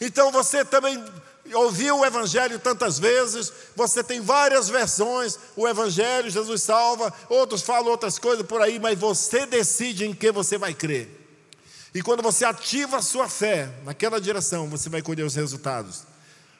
Então 0.00 0.30
você 0.30 0.64
também 0.64 1.04
ouviu 1.52 1.98
o 1.98 2.06
Evangelho 2.06 2.60
tantas 2.60 2.96
vezes, 2.98 3.52
você 3.74 4.04
tem 4.04 4.20
várias 4.20 4.68
versões, 4.68 5.36
o 5.56 5.66
Evangelho, 5.66 6.30
Jesus 6.30 6.62
salva, 6.62 7.12
outros 7.28 7.62
falam 7.62 7.90
outras 7.90 8.20
coisas 8.20 8.46
por 8.46 8.62
aí, 8.62 8.78
mas 8.78 8.96
você 8.96 9.46
decide 9.46 10.06
em 10.06 10.14
que 10.14 10.30
você 10.30 10.56
vai 10.56 10.72
crer. 10.72 11.21
E 11.94 12.02
quando 12.02 12.22
você 12.22 12.44
ativa 12.44 12.98
a 12.98 13.02
sua 13.02 13.28
fé 13.28 13.70
naquela 13.84 14.20
direção, 14.20 14.68
você 14.68 14.88
vai 14.88 15.02
colher 15.02 15.24
os 15.24 15.34
resultados. 15.34 16.04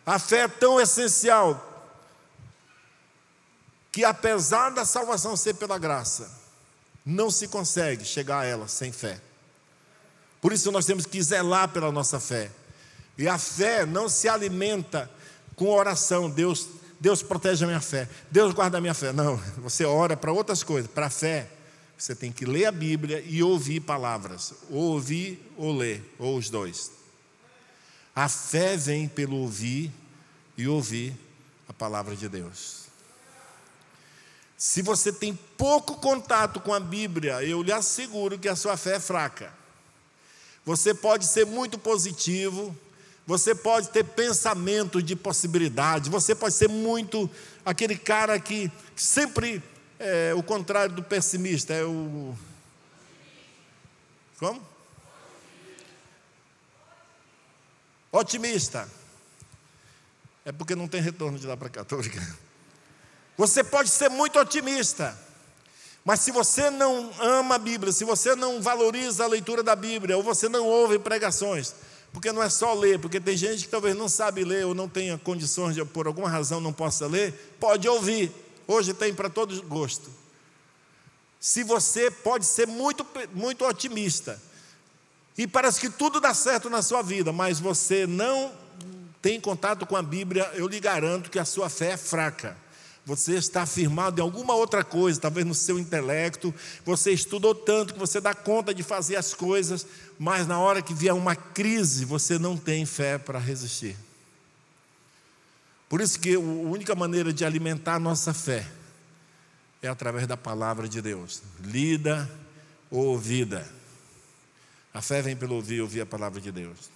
A 0.05 0.18
fé 0.18 0.40
é 0.40 0.49
tão 0.49 0.81
essencial 0.81 1.68
que, 3.90 4.05
apesar 4.05 4.71
da 4.71 4.85
salvação 4.85 5.37
ser 5.37 5.55
pela 5.55 5.79
graça, 5.79 6.31
não 7.05 7.31
se 7.31 7.49
consegue 7.49 8.05
chegar 8.05 8.40
a 8.40 8.45
ela 8.45 8.68
sem 8.68 8.92
fé. 8.92 9.21
Por 10.40 10.53
isso 10.53 10.73
nós 10.73 10.85
temos 10.85 11.07
que 11.07 11.23
zelar 11.23 11.68
pela 11.68 11.92
nossa 11.92 12.18
fé. 12.18 12.51
E 13.16 13.29
a 13.29 13.38
fé 13.38 13.87
não 13.87 14.09
se 14.09 14.29
alimenta 14.29 15.11
com 15.55 15.68
oração. 15.71 16.29
Deus, 16.29 16.68
Deus 16.99 17.23
protege 17.23 17.64
a 17.64 17.68
minha 17.68 17.81
fé. 17.81 18.09
Deus 18.31 18.53
guarda 18.53 18.79
a 18.79 18.81
minha 18.81 18.95
fé. 18.95 19.12
Não, 19.12 19.37
você 19.59 19.85
ora 19.85 20.16
para 20.16 20.33
outras 20.33 20.62
coisas. 20.62 20.90
Para 20.90 21.07
a 21.07 21.11
fé, 21.11 21.49
você 21.96 22.14
tem 22.14 22.33
que 22.33 22.44
ler 22.44 22.66
a 22.66 22.72
Bíblia 22.72 23.22
e 23.24 23.42
ouvir 23.42 23.81
palavras, 23.81 24.55
ou 24.70 24.94
ouvir 24.94 25.40
ou 25.57 25.76
ler, 25.76 26.02
ou 26.18 26.37
os 26.37 26.50
dois. 26.50 26.90
A 28.14 28.28
fé 28.28 28.76
vem 28.76 29.09
pelo 29.09 29.37
ouvir 29.37 29.90
e 30.57 30.66
ouvir 30.68 31.16
a 31.68 31.72
palavra 31.72 32.14
de 32.16 32.28
Deus. 32.28 32.83
Se 34.57 34.83
você 34.83 35.12
tem 35.12 35.35
pouco 35.57 35.96
contato 35.96 36.61
com 36.61 36.72
a 36.72 36.78
Bíblia, 36.78 37.42
eu 37.42 37.62
lhe 37.62 37.72
asseguro 37.72 38.38
que 38.38 38.48
a 38.48 38.55
sua 38.55 38.76
fé 38.76 38.96
é 38.96 39.00
fraca. 39.00 39.52
Você 40.64 40.94
pode 40.94 41.26
ser 41.26 41.44
muito 41.44 41.78
positivo, 41.78 42.76
você 43.26 43.55
pode 43.55 43.88
ter 43.88 44.05
pensamento 44.05 45.02
de 45.02 45.16
possibilidade, 45.16 46.11
você 46.11 46.35
pode 46.35 46.55
ser 46.55 46.68
muito 46.68 47.28
aquele 47.64 47.96
cara 47.96 48.38
que 48.38 48.70
sempre 48.94 49.62
é 50.03 50.35
o 50.35 50.43
contrário 50.43 50.95
do 50.95 51.03
pessimista, 51.03 51.73
é 51.73 51.85
o. 51.85 52.35
Como? 54.38 54.61
Otimista. 58.11 58.88
É 60.45 60.51
porque 60.51 60.75
não 60.75 60.88
tem 60.88 61.01
retorno 61.01 61.38
de 61.38 61.47
lá 61.47 61.57
para 61.57 61.69
cá. 61.69 61.87
Você 63.37 63.62
pode 63.62 63.88
ser 63.88 64.11
muito 64.11 64.38
otimista, 64.41 65.17
mas 66.05 66.21
se 66.21 66.33
você 66.33 66.69
não 66.69 67.12
ama 67.21 67.55
a 67.55 67.59
Bíblia, 67.59 67.93
se 67.93 68.05
você 68.05 68.35
não 68.35 68.61
valoriza 68.61 69.23
a 69.23 69.29
leitura 69.29 69.62
da 69.62 69.77
Bíblia, 69.77 70.17
ou 70.17 70.23
você 70.23 70.49
não 70.49 70.67
ouve 70.67 70.99
pregações, 70.99 71.75
porque 72.12 72.33
não 72.33 72.43
é 72.43 72.51
só 72.51 72.75
ler, 72.75 72.99
porque 72.99 73.21
tem 73.21 73.37
gente 73.37 73.65
que 73.65 73.71
talvez 73.71 73.97
não 73.97 74.09
sabe 74.09 74.45
ler 74.45 74.67
ou 74.67 74.75
não 74.75 74.88
tenha 74.88 75.17
condições 75.17 75.77
de, 75.77 75.85
por 75.85 76.09
alguma 76.09 76.29
razão, 76.29 76.61
não 76.61 76.73
possa 76.73 77.07
ler, 77.07 77.57
pode 77.61 77.88
ouvir. 77.88 78.33
Hoje 78.72 78.94
tem 78.94 79.12
para 79.12 79.28
todo 79.28 79.62
gosto. 79.64 80.11
Se 81.38 81.62
você 81.62 82.11
pode 82.11 82.46
ser 82.46 82.66
muito, 82.66 83.06
muito 83.35 83.66
otimista, 83.66 84.40
e 85.37 85.46
parece 85.46 85.78
que 85.78 85.90
tudo 85.90 86.20
dá 86.20 86.32
certo 86.32 86.70
na 86.70 86.80
sua 86.80 87.02
vida, 87.02 87.32
mas 87.32 87.61
você 87.61 88.06
não 88.06 88.50
tem 89.20 89.38
contato 89.38 89.85
com 89.85 89.94
a 89.94 90.02
Bíblia, 90.02 90.50
eu 90.54 90.66
lhe 90.66 90.80
garanto 90.80 91.30
que 91.30 91.38
a 91.38 91.44
sua 91.44 91.68
fé 91.68 91.90
é 91.90 91.96
fraca. 91.98 92.56
Você 93.04 93.35
está 93.35 93.66
firmado 93.66 94.20
em 94.20 94.22
alguma 94.22 94.54
outra 94.54 94.82
coisa, 94.82 95.20
talvez 95.20 95.44
no 95.44 95.54
seu 95.54 95.78
intelecto. 95.78 96.54
Você 96.82 97.12
estudou 97.12 97.54
tanto 97.54 97.92
que 97.92 98.00
você 98.00 98.22
dá 98.22 98.32
conta 98.32 98.72
de 98.72 98.82
fazer 98.82 99.16
as 99.16 99.35
coisas, 99.35 99.87
mas 100.18 100.46
na 100.46 100.58
hora 100.58 100.80
que 100.80 100.94
vier 100.94 101.12
uma 101.12 101.37
crise, 101.37 102.06
você 102.06 102.38
não 102.38 102.56
tem 102.56 102.87
fé 102.87 103.18
para 103.18 103.38
resistir. 103.38 103.96
Por 105.92 106.00
isso 106.00 106.18
que 106.18 106.35
a 106.35 106.40
única 106.40 106.94
maneira 106.94 107.35
de 107.35 107.44
alimentar 107.44 107.96
a 107.96 107.98
nossa 107.98 108.33
fé 108.33 108.66
é 109.83 109.88
através 109.88 110.26
da 110.26 110.38
palavra 110.38 110.88
de 110.88 111.02
Deus, 111.02 111.42
lida 111.61 112.31
ou 112.90 113.09
ouvida. 113.09 113.70
A 114.94 115.02
fé 115.02 115.20
vem 115.20 115.37
pelo 115.37 115.55
ouvir, 115.55 115.83
ouvir 115.83 116.00
a 116.00 116.07
palavra 116.07 116.40
de 116.40 116.50
Deus. 116.50 116.88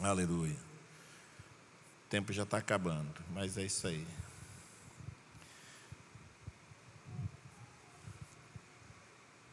Aleluia. 0.00 0.50
O 0.52 2.10
tempo 2.10 2.32
já 2.32 2.42
está 2.42 2.58
acabando, 2.58 3.14
mas 3.32 3.56
é 3.56 3.62
isso 3.62 3.86
aí. 3.86 4.04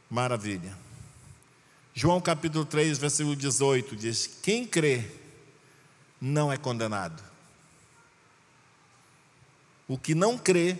Maravilha. 0.09 0.75
João 1.93 2.19
capítulo 2.19 2.65
3, 2.65 2.97
versículo 2.97 3.35
18 3.35 3.95
diz: 3.95 4.25
Quem 4.25 4.65
crê 4.65 5.05
não 6.19 6.51
é 6.51 6.57
condenado. 6.57 7.32
O 9.87 9.97
que 9.97 10.15
não 10.15 10.37
crê 10.37 10.77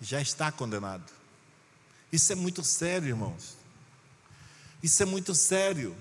já 0.00 0.20
está 0.20 0.50
condenado. 0.50 1.10
Isso 2.10 2.32
é 2.32 2.34
muito 2.34 2.62
sério, 2.64 3.08
irmãos. 3.08 3.56
Isso 4.82 5.02
é 5.02 5.06
muito 5.06 5.34
sério. 5.34 5.96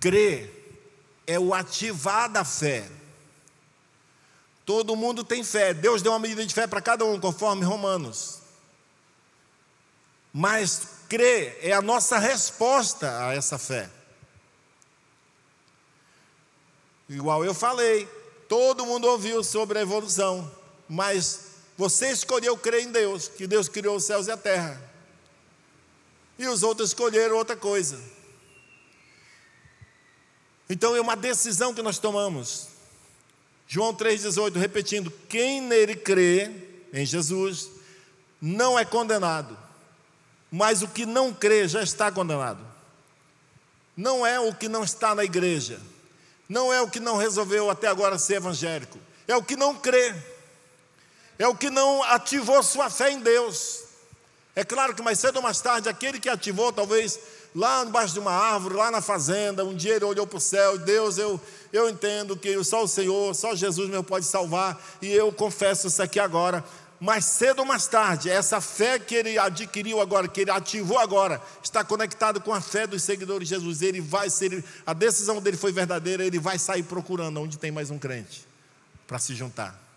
Crer 0.00 0.50
é 1.26 1.38
o 1.38 1.52
ativar 1.52 2.30
da 2.30 2.44
fé. 2.44 2.88
Todo 4.64 4.96
mundo 4.96 5.22
tem 5.22 5.44
fé. 5.44 5.72
Deus 5.72 6.02
deu 6.02 6.12
uma 6.12 6.18
medida 6.18 6.44
de 6.44 6.54
fé 6.54 6.66
para 6.66 6.80
cada 6.80 7.04
um, 7.04 7.20
conforme 7.20 7.64
Romanos. 7.64 8.40
Mas 10.32 10.88
crer 11.08 11.58
é 11.62 11.72
a 11.72 11.82
nossa 11.82 12.18
resposta 12.18 13.26
a 13.26 13.34
essa 13.34 13.58
fé. 13.58 13.90
Igual 17.08 17.44
eu 17.44 17.54
falei, 17.54 18.06
todo 18.48 18.84
mundo 18.84 19.06
ouviu 19.06 19.42
sobre 19.42 19.78
a 19.78 19.82
evolução, 19.82 20.50
mas 20.88 21.46
você 21.76 22.10
escolheu 22.10 22.56
crer 22.56 22.84
em 22.84 22.90
Deus, 22.90 23.28
que 23.28 23.46
Deus 23.46 23.68
criou 23.68 23.96
os 23.96 24.04
céus 24.04 24.26
e 24.26 24.30
a 24.30 24.36
terra. 24.36 24.82
E 26.38 26.46
os 26.46 26.62
outros 26.62 26.90
escolheram 26.90 27.36
outra 27.36 27.56
coisa. 27.56 28.00
Então 30.70 30.94
é 30.94 31.00
uma 31.00 31.16
decisão 31.16 31.74
que 31.74 31.82
nós 31.82 31.98
tomamos. 31.98 32.68
João 33.66 33.94
3,18, 33.94 34.56
repetindo: 34.56 35.12
quem 35.28 35.60
nele 35.60 35.96
crê, 35.96 36.50
em 36.92 37.04
Jesus, 37.04 37.70
não 38.40 38.78
é 38.78 38.84
condenado 38.84 39.68
mas 40.50 40.82
o 40.82 40.88
que 40.88 41.04
não 41.04 41.32
crê 41.32 41.68
já 41.68 41.82
está 41.82 42.10
condenado. 42.10 42.64
Não 43.96 44.26
é 44.26 44.38
o 44.40 44.54
que 44.54 44.68
não 44.68 44.84
está 44.84 45.14
na 45.14 45.24
igreja, 45.24 45.80
não 46.48 46.72
é 46.72 46.80
o 46.80 46.88
que 46.88 47.00
não 47.00 47.16
resolveu 47.16 47.68
até 47.68 47.88
agora 47.88 48.18
ser 48.18 48.34
evangélico, 48.34 48.98
é 49.26 49.36
o 49.36 49.42
que 49.42 49.56
não 49.56 49.74
crê, 49.74 50.14
é 51.38 51.46
o 51.46 51.54
que 51.54 51.70
não 51.70 52.02
ativou 52.02 52.62
sua 52.62 52.90
fé 52.90 53.10
em 53.10 53.20
Deus. 53.20 53.84
É 54.56 54.64
claro 54.64 54.94
que 54.94 55.02
mais 55.02 55.20
cedo 55.20 55.36
ou 55.36 55.42
mais 55.42 55.60
tarde, 55.60 55.88
aquele 55.88 56.18
que 56.18 56.28
ativou, 56.28 56.72
talvez 56.72 57.18
lá 57.54 57.84
embaixo 57.84 58.14
de 58.14 58.20
uma 58.20 58.32
árvore, 58.32 58.74
lá 58.74 58.90
na 58.90 59.00
fazenda, 59.00 59.64
um 59.64 59.74
dia 59.74 59.94
ele 59.96 60.04
olhou 60.04 60.26
para 60.26 60.36
o 60.36 60.40
céu 60.40 60.76
Deus, 60.78 61.16
eu, 61.16 61.40
eu 61.72 61.88
entendo 61.88 62.36
que 62.36 62.62
só 62.64 62.82
o 62.82 62.88
Senhor, 62.88 63.34
só 63.34 63.54
Jesus 63.54 63.88
me 63.88 64.02
pode 64.02 64.26
salvar, 64.26 64.80
e 65.00 65.12
eu 65.12 65.32
confesso 65.32 65.86
isso 65.86 66.02
aqui 66.02 66.18
agora 66.18 66.64
mais 67.00 67.24
cedo 67.24 67.60
ou 67.60 67.64
mais 67.64 67.86
tarde, 67.86 68.28
essa 68.28 68.60
fé 68.60 68.98
que 68.98 69.14
ele 69.14 69.38
adquiriu 69.38 70.00
agora, 70.00 70.26
que 70.26 70.40
ele 70.40 70.50
ativou 70.50 70.98
agora, 70.98 71.40
está 71.62 71.84
conectado 71.84 72.40
com 72.40 72.52
a 72.52 72.60
fé 72.60 72.86
dos 72.86 73.02
seguidores 73.04 73.48
de 73.48 73.54
Jesus. 73.54 73.82
Ele 73.82 74.00
vai 74.00 74.28
ser, 74.28 74.64
a 74.84 74.92
decisão 74.92 75.40
dele 75.40 75.56
foi 75.56 75.70
verdadeira, 75.70 76.24
ele 76.24 76.40
vai 76.40 76.58
sair 76.58 76.82
procurando 76.82 77.40
onde 77.40 77.56
tem 77.56 77.70
mais 77.70 77.90
um 77.90 77.98
crente 77.98 78.44
para 79.06 79.18
se 79.18 79.34
juntar. 79.34 79.87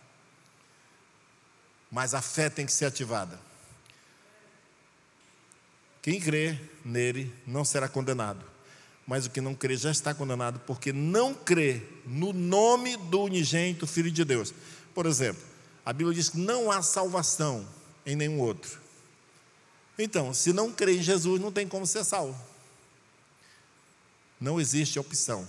Mas 1.92 2.14
a 2.14 2.22
fé 2.22 2.50
tem 2.50 2.66
que 2.66 2.72
ser 2.72 2.86
ativada. 2.86 3.38
Quem 6.02 6.20
crê 6.20 6.58
nele 6.84 7.32
não 7.46 7.64
será 7.64 7.88
condenado, 7.88 8.44
mas 9.06 9.26
o 9.26 9.30
que 9.30 9.42
não 9.42 9.54
crê 9.54 9.78
já 9.78 9.92
está 9.92 10.14
condenado, 10.14 10.60
porque 10.66 10.92
não 10.92 11.34
crê 11.34 11.84
no 12.06 12.34
nome 12.34 12.98
do 12.98 13.22
unigênito 13.24 13.86
Filho 13.86 14.10
de 14.10 14.26
Deus. 14.26 14.54
Por 14.96 15.06
exemplo, 15.06 15.44
a 15.86 15.94
Bíblia 15.94 16.16
diz 16.16 16.30
que 16.30 16.38
não 16.38 16.72
há 16.72 16.82
salvação 16.82 17.68
em 18.06 18.16
nenhum 18.16 18.40
outro. 18.40 18.80
Então, 19.98 20.34
se 20.34 20.52
não 20.52 20.72
crê 20.72 20.98
em 20.98 21.04
Jesus, 21.04 21.40
não 21.40 21.52
tem 21.52 21.68
como 21.68 21.86
ser 21.86 22.04
salvo. 22.04 22.40
Não 24.40 24.60
existe 24.60 24.98
opção. 24.98 25.48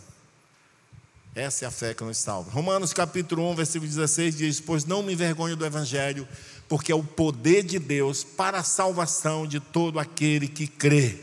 Essa 1.35 1.65
é 1.65 1.69
a 1.69 1.71
fé 1.71 1.95
que 1.95 2.05
nos 2.05 2.19
salva. 2.19 2.51
Romanos 2.51 2.93
capítulo 2.93 3.51
1, 3.51 3.55
versículo 3.55 3.89
16 3.89 4.37
diz: 4.37 4.61
Pois 4.61 4.85
não 4.85 5.03
me 5.03 5.15
envergonho 5.15 5.57
do 5.57 5.65
Evangelho, 5.65 6.29
porque 6.69 6.93
é 6.93 6.95
o 6.95 7.03
poder 7.03 7.63
de 7.63 7.79
Deus 7.79 8.23
para 8.23 8.59
a 8.59 8.63
salvação 8.63 9.47
de 9.47 9.59
todo 9.59 9.99
aquele 9.99 10.47
que 10.47 10.67
crê, 10.67 11.19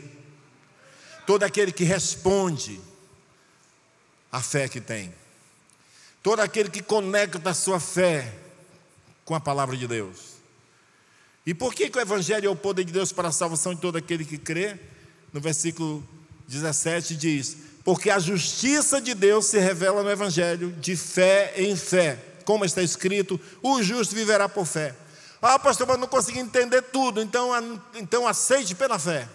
todo 1.26 1.44
aquele 1.44 1.70
que 1.70 1.84
responde 1.84 2.80
à 4.32 4.42
fé 4.42 4.68
que 4.68 4.80
tem, 4.80 5.14
todo 6.24 6.40
aquele 6.40 6.70
que 6.70 6.82
conecta 6.82 7.50
a 7.50 7.54
sua 7.54 7.78
fé 7.78 8.34
com 9.24 9.36
a 9.36 9.40
palavra 9.40 9.76
de 9.76 9.86
Deus. 9.86 10.40
E 11.46 11.54
por 11.54 11.72
que, 11.72 11.88
que 11.88 11.98
o 11.98 12.00
Evangelho 12.00 12.48
é 12.48 12.50
o 12.50 12.56
poder 12.56 12.84
de 12.84 12.92
Deus 12.92 13.12
para 13.12 13.28
a 13.28 13.32
salvação 13.32 13.76
de 13.76 13.80
todo 13.80 13.96
aquele 13.96 14.24
que 14.24 14.38
crê? 14.38 14.76
No 15.32 15.40
versículo 15.40 16.04
17 16.48 17.14
diz: 17.14 17.69
Porque 17.90 18.08
a 18.08 18.20
justiça 18.20 19.00
de 19.00 19.14
Deus 19.14 19.46
se 19.46 19.58
revela 19.58 20.04
no 20.04 20.08
Evangelho 20.08 20.70
de 20.70 20.94
fé 20.94 21.52
em 21.56 21.74
fé. 21.74 22.24
Como 22.44 22.64
está 22.64 22.80
escrito, 22.80 23.40
o 23.60 23.82
justo 23.82 24.14
viverá 24.14 24.48
por 24.48 24.64
fé. 24.64 24.94
Ah, 25.42 25.58
pastor, 25.58 25.88
mas 25.88 25.98
não 25.98 26.06
consegui 26.06 26.38
entender 26.38 26.82
tudo, 26.82 27.20
então, 27.20 27.50
então 27.96 28.28
aceite 28.28 28.76
pela 28.76 28.96
fé. 28.96 29.28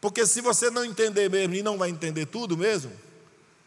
Porque 0.00 0.24
se 0.24 0.40
você 0.40 0.70
não 0.70 0.82
entender 0.82 1.28
mesmo 1.28 1.54
e 1.54 1.62
não 1.62 1.76
vai 1.76 1.90
entender 1.90 2.24
tudo 2.24 2.56
mesmo, 2.56 2.90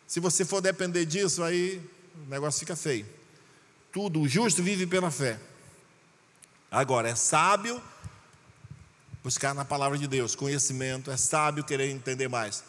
se 0.07 0.19
você 0.19 0.43
for 0.43 0.59
depender 0.59 1.05
disso, 1.05 1.43
aí 1.43 1.79
o 2.25 2.29
negócio 2.31 2.61
fica 2.61 2.75
feio 2.75 3.05
tudo, 3.91 4.19
o 4.19 4.27
justo 4.27 4.63
vive 4.63 4.87
pela 4.87 5.11
fé. 5.11 5.39
Agora, 6.71 7.07
é 7.07 7.13
sábio 7.13 7.79
buscar 9.23 9.53
na 9.53 9.63
palavra 9.63 9.95
de 9.95 10.07
Deus 10.07 10.33
conhecimento, 10.33 11.11
é 11.11 11.17
sábio 11.17 11.63
querer 11.63 11.91
entender 11.91 12.27
mais. 12.27 12.63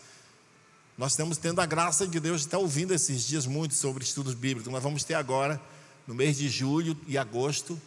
Nós 0.98 1.12
estamos 1.12 1.38
tendo 1.38 1.60
a 1.60 1.66
graça 1.66 2.08
de 2.08 2.18
Deus 2.18 2.40
de 2.40 2.48
estar 2.48 2.58
ouvindo 2.58 2.92
esses 2.92 3.24
dias 3.24 3.46
muito 3.46 3.72
sobre 3.72 4.02
estudos 4.02 4.34
bíblicos. 4.34 4.72
Nós 4.72 4.82
vamos 4.82 5.04
ter 5.04 5.14
agora, 5.14 5.60
no 6.08 6.12
mês 6.12 6.36
de 6.36 6.48
julho 6.48 6.96
e 7.06 7.16
agosto, 7.16 7.80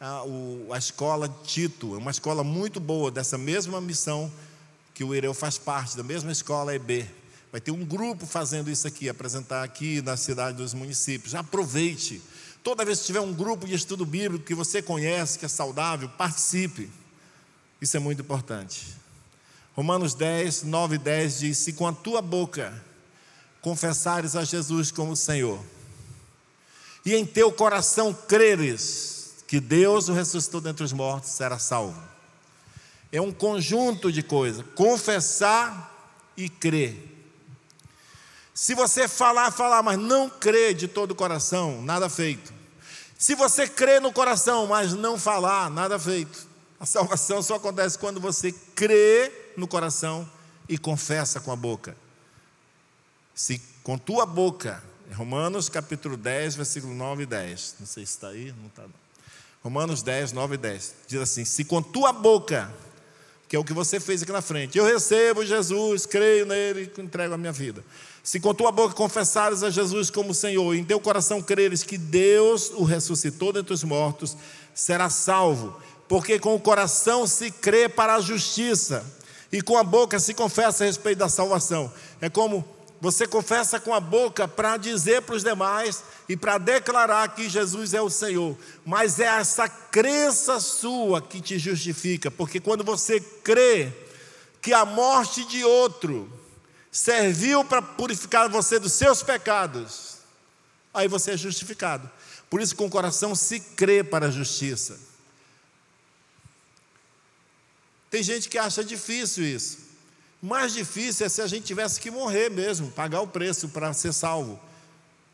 a, 0.00 0.24
o, 0.24 0.66
a 0.72 0.76
escola 0.76 1.28
Tito, 1.44 1.94
é 1.94 1.98
uma 1.98 2.10
escola 2.10 2.42
muito 2.42 2.80
boa, 2.80 3.12
dessa 3.12 3.38
mesma 3.38 3.80
missão 3.80 4.28
que 4.92 5.04
o 5.04 5.14
Ireu 5.14 5.32
faz 5.32 5.56
parte, 5.56 5.96
da 5.96 6.02
mesma 6.02 6.32
escola 6.32 6.74
EB. 6.74 7.08
Vai 7.52 7.60
ter 7.60 7.70
um 7.70 7.84
grupo 7.84 8.26
fazendo 8.26 8.68
isso 8.68 8.88
aqui, 8.88 9.08
apresentar 9.08 9.62
aqui 9.62 10.02
na 10.02 10.16
cidade 10.16 10.56
dos 10.56 10.74
municípios. 10.74 11.36
Aproveite. 11.36 12.20
Toda 12.64 12.84
vez 12.84 12.98
que 12.98 13.06
tiver 13.06 13.20
um 13.20 13.32
grupo 13.32 13.68
de 13.68 13.74
estudo 13.74 14.04
bíblico 14.04 14.44
que 14.44 14.54
você 14.54 14.82
conhece, 14.82 15.38
que 15.38 15.44
é 15.44 15.48
saudável, 15.48 16.08
participe. 16.08 16.90
Isso 17.80 17.96
é 17.96 18.00
muito 18.00 18.20
importante. 18.20 18.84
Romanos 19.78 20.12
10, 20.12 20.64
9 20.64 20.96
e 20.96 20.98
10 20.98 21.38
diz: 21.38 21.58
Se 21.58 21.72
com 21.72 21.86
a 21.86 21.92
tua 21.92 22.20
boca 22.20 22.74
confessares 23.60 24.34
a 24.34 24.42
Jesus 24.42 24.90
como 24.90 25.14
Senhor, 25.14 25.60
e 27.06 27.14
em 27.14 27.24
teu 27.24 27.52
coração 27.52 28.12
creres 28.12 29.36
que 29.46 29.60
Deus 29.60 30.08
o 30.08 30.12
ressuscitou 30.12 30.60
dentre 30.60 30.82
os 30.82 30.92
mortos, 30.92 31.30
será 31.30 31.60
salvo. 31.60 31.96
É 33.12 33.20
um 33.20 33.30
conjunto 33.30 34.10
de 34.10 34.20
coisas: 34.20 34.64
confessar 34.74 36.12
e 36.36 36.48
crer. 36.48 36.96
Se 38.52 38.74
você 38.74 39.06
falar, 39.06 39.52
falar, 39.52 39.80
mas 39.84 39.96
não 39.96 40.28
crer 40.28 40.74
de 40.74 40.88
todo 40.88 41.12
o 41.12 41.14
coração, 41.14 41.82
nada 41.82 42.08
feito. 42.08 42.52
Se 43.16 43.36
você 43.36 43.68
crê 43.68 44.00
no 44.00 44.12
coração, 44.12 44.66
mas 44.66 44.92
não 44.92 45.16
falar, 45.16 45.70
nada 45.70 46.00
feito. 46.00 46.48
A 46.80 46.86
salvação 46.86 47.40
só 47.44 47.54
acontece 47.54 47.96
quando 47.96 48.18
você 48.18 48.50
crê 48.74 49.46
no 49.58 49.68
coração 49.68 50.28
e 50.68 50.78
confessa 50.78 51.40
com 51.40 51.52
a 51.52 51.56
boca. 51.56 51.96
Se 53.34 53.60
com 53.82 53.96
tua 53.96 54.26
boca, 54.26 54.82
Romanos 55.14 55.68
capítulo 55.68 56.16
10, 56.16 56.56
versículo 56.56 56.94
9 56.94 57.22
e 57.22 57.26
10. 57.26 57.76
Não 57.80 57.86
sei 57.86 58.04
se 58.04 58.12
está 58.12 58.28
aí, 58.28 58.54
não 58.58 58.66
está. 58.68 58.84
Romanos 59.62 60.02
10, 60.02 60.32
9 60.32 60.54
e 60.54 60.58
10. 60.58 60.94
Diz 61.06 61.20
assim: 61.20 61.44
Se 61.44 61.64
com 61.64 61.82
tua 61.82 62.12
boca, 62.12 62.72
que 63.48 63.56
é 63.56 63.58
o 63.58 63.64
que 63.64 63.72
você 63.72 63.98
fez 63.98 64.22
aqui 64.22 64.30
na 64.30 64.42
frente, 64.42 64.76
eu 64.76 64.84
recebo 64.84 65.44
Jesus, 65.44 66.04
creio 66.04 66.44
nele, 66.44 66.92
entrego 66.98 67.34
a 67.34 67.38
minha 67.38 67.52
vida. 67.52 67.82
Se 68.22 68.38
com 68.38 68.52
tua 68.52 68.70
boca 68.70 68.94
confessares 68.94 69.62
a 69.62 69.70
Jesus 69.70 70.10
como 70.10 70.34
Senhor, 70.34 70.74
e 70.74 70.80
em 70.80 70.84
teu 70.84 71.00
coração 71.00 71.40
creres 71.40 71.82
que 71.82 71.96
Deus 71.96 72.70
o 72.70 72.84
ressuscitou 72.84 73.52
dentre 73.52 73.72
os 73.72 73.82
mortos, 73.82 74.36
será 74.74 75.08
salvo, 75.08 75.80
porque 76.06 76.38
com 76.38 76.54
o 76.54 76.60
coração 76.60 77.26
se 77.26 77.50
crê 77.50 77.88
para 77.88 78.16
a 78.16 78.20
justiça, 78.20 79.04
e 79.50 79.62
com 79.62 79.76
a 79.76 79.84
boca 79.84 80.18
se 80.18 80.34
confessa 80.34 80.84
a 80.84 80.86
respeito 80.86 81.18
da 81.18 81.28
salvação. 81.28 81.92
É 82.20 82.28
como 82.28 82.64
você 83.00 83.26
confessa 83.26 83.78
com 83.78 83.94
a 83.94 84.00
boca 84.00 84.48
para 84.48 84.76
dizer 84.76 85.22
para 85.22 85.36
os 85.36 85.44
demais 85.44 86.02
e 86.28 86.36
para 86.36 86.58
declarar 86.58 87.34
que 87.34 87.48
Jesus 87.48 87.94
é 87.94 88.00
o 88.00 88.10
Senhor, 88.10 88.56
mas 88.84 89.20
é 89.20 89.26
essa 89.26 89.68
crença 89.68 90.58
sua 90.58 91.22
que 91.22 91.40
te 91.40 91.58
justifica, 91.58 92.30
porque 92.30 92.58
quando 92.58 92.82
você 92.82 93.20
crê 93.20 93.92
que 94.60 94.72
a 94.72 94.84
morte 94.84 95.44
de 95.44 95.64
outro 95.64 96.30
serviu 96.90 97.64
para 97.64 97.80
purificar 97.80 98.48
você 98.48 98.78
dos 98.78 98.92
seus 98.92 99.22
pecados, 99.22 100.16
aí 100.92 101.06
você 101.06 101.32
é 101.32 101.36
justificado. 101.36 102.10
Por 102.50 102.60
isso, 102.60 102.74
com 102.74 102.86
o 102.86 102.90
coração 102.90 103.34
se 103.34 103.60
crê 103.60 104.02
para 104.02 104.26
a 104.26 104.30
justiça. 104.30 104.98
Tem 108.10 108.22
gente 108.22 108.48
que 108.48 108.58
acha 108.58 108.82
difícil 108.82 109.44
isso. 109.44 109.78
Mais 110.40 110.72
difícil 110.72 111.26
é 111.26 111.28
se 111.28 111.42
a 111.42 111.46
gente 111.46 111.64
tivesse 111.64 112.00
que 112.00 112.10
morrer 112.10 112.48
mesmo, 112.48 112.90
pagar 112.92 113.20
o 113.20 113.26
preço 113.26 113.68
para 113.68 113.92
ser 113.92 114.12
salvo. 114.12 114.58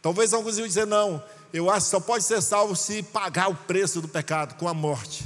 Talvez 0.01 0.33
alguns 0.33 0.59
iam 0.59 0.67
dizer, 0.67 0.87
não, 0.87 1.23
eu 1.53 1.71
acho 1.71 1.87
que 1.87 1.91
só 1.91 2.01
pode 2.01 2.25
ser 2.25 2.43
salvo 2.43 2.75
se 2.75 3.03
pagar 3.03 3.49
o 3.49 3.55
preço 3.55 4.01
do 4.01 4.09
pecado 4.09 4.55
com 4.57 4.69
a 4.69 4.75
morte. 4.75 5.25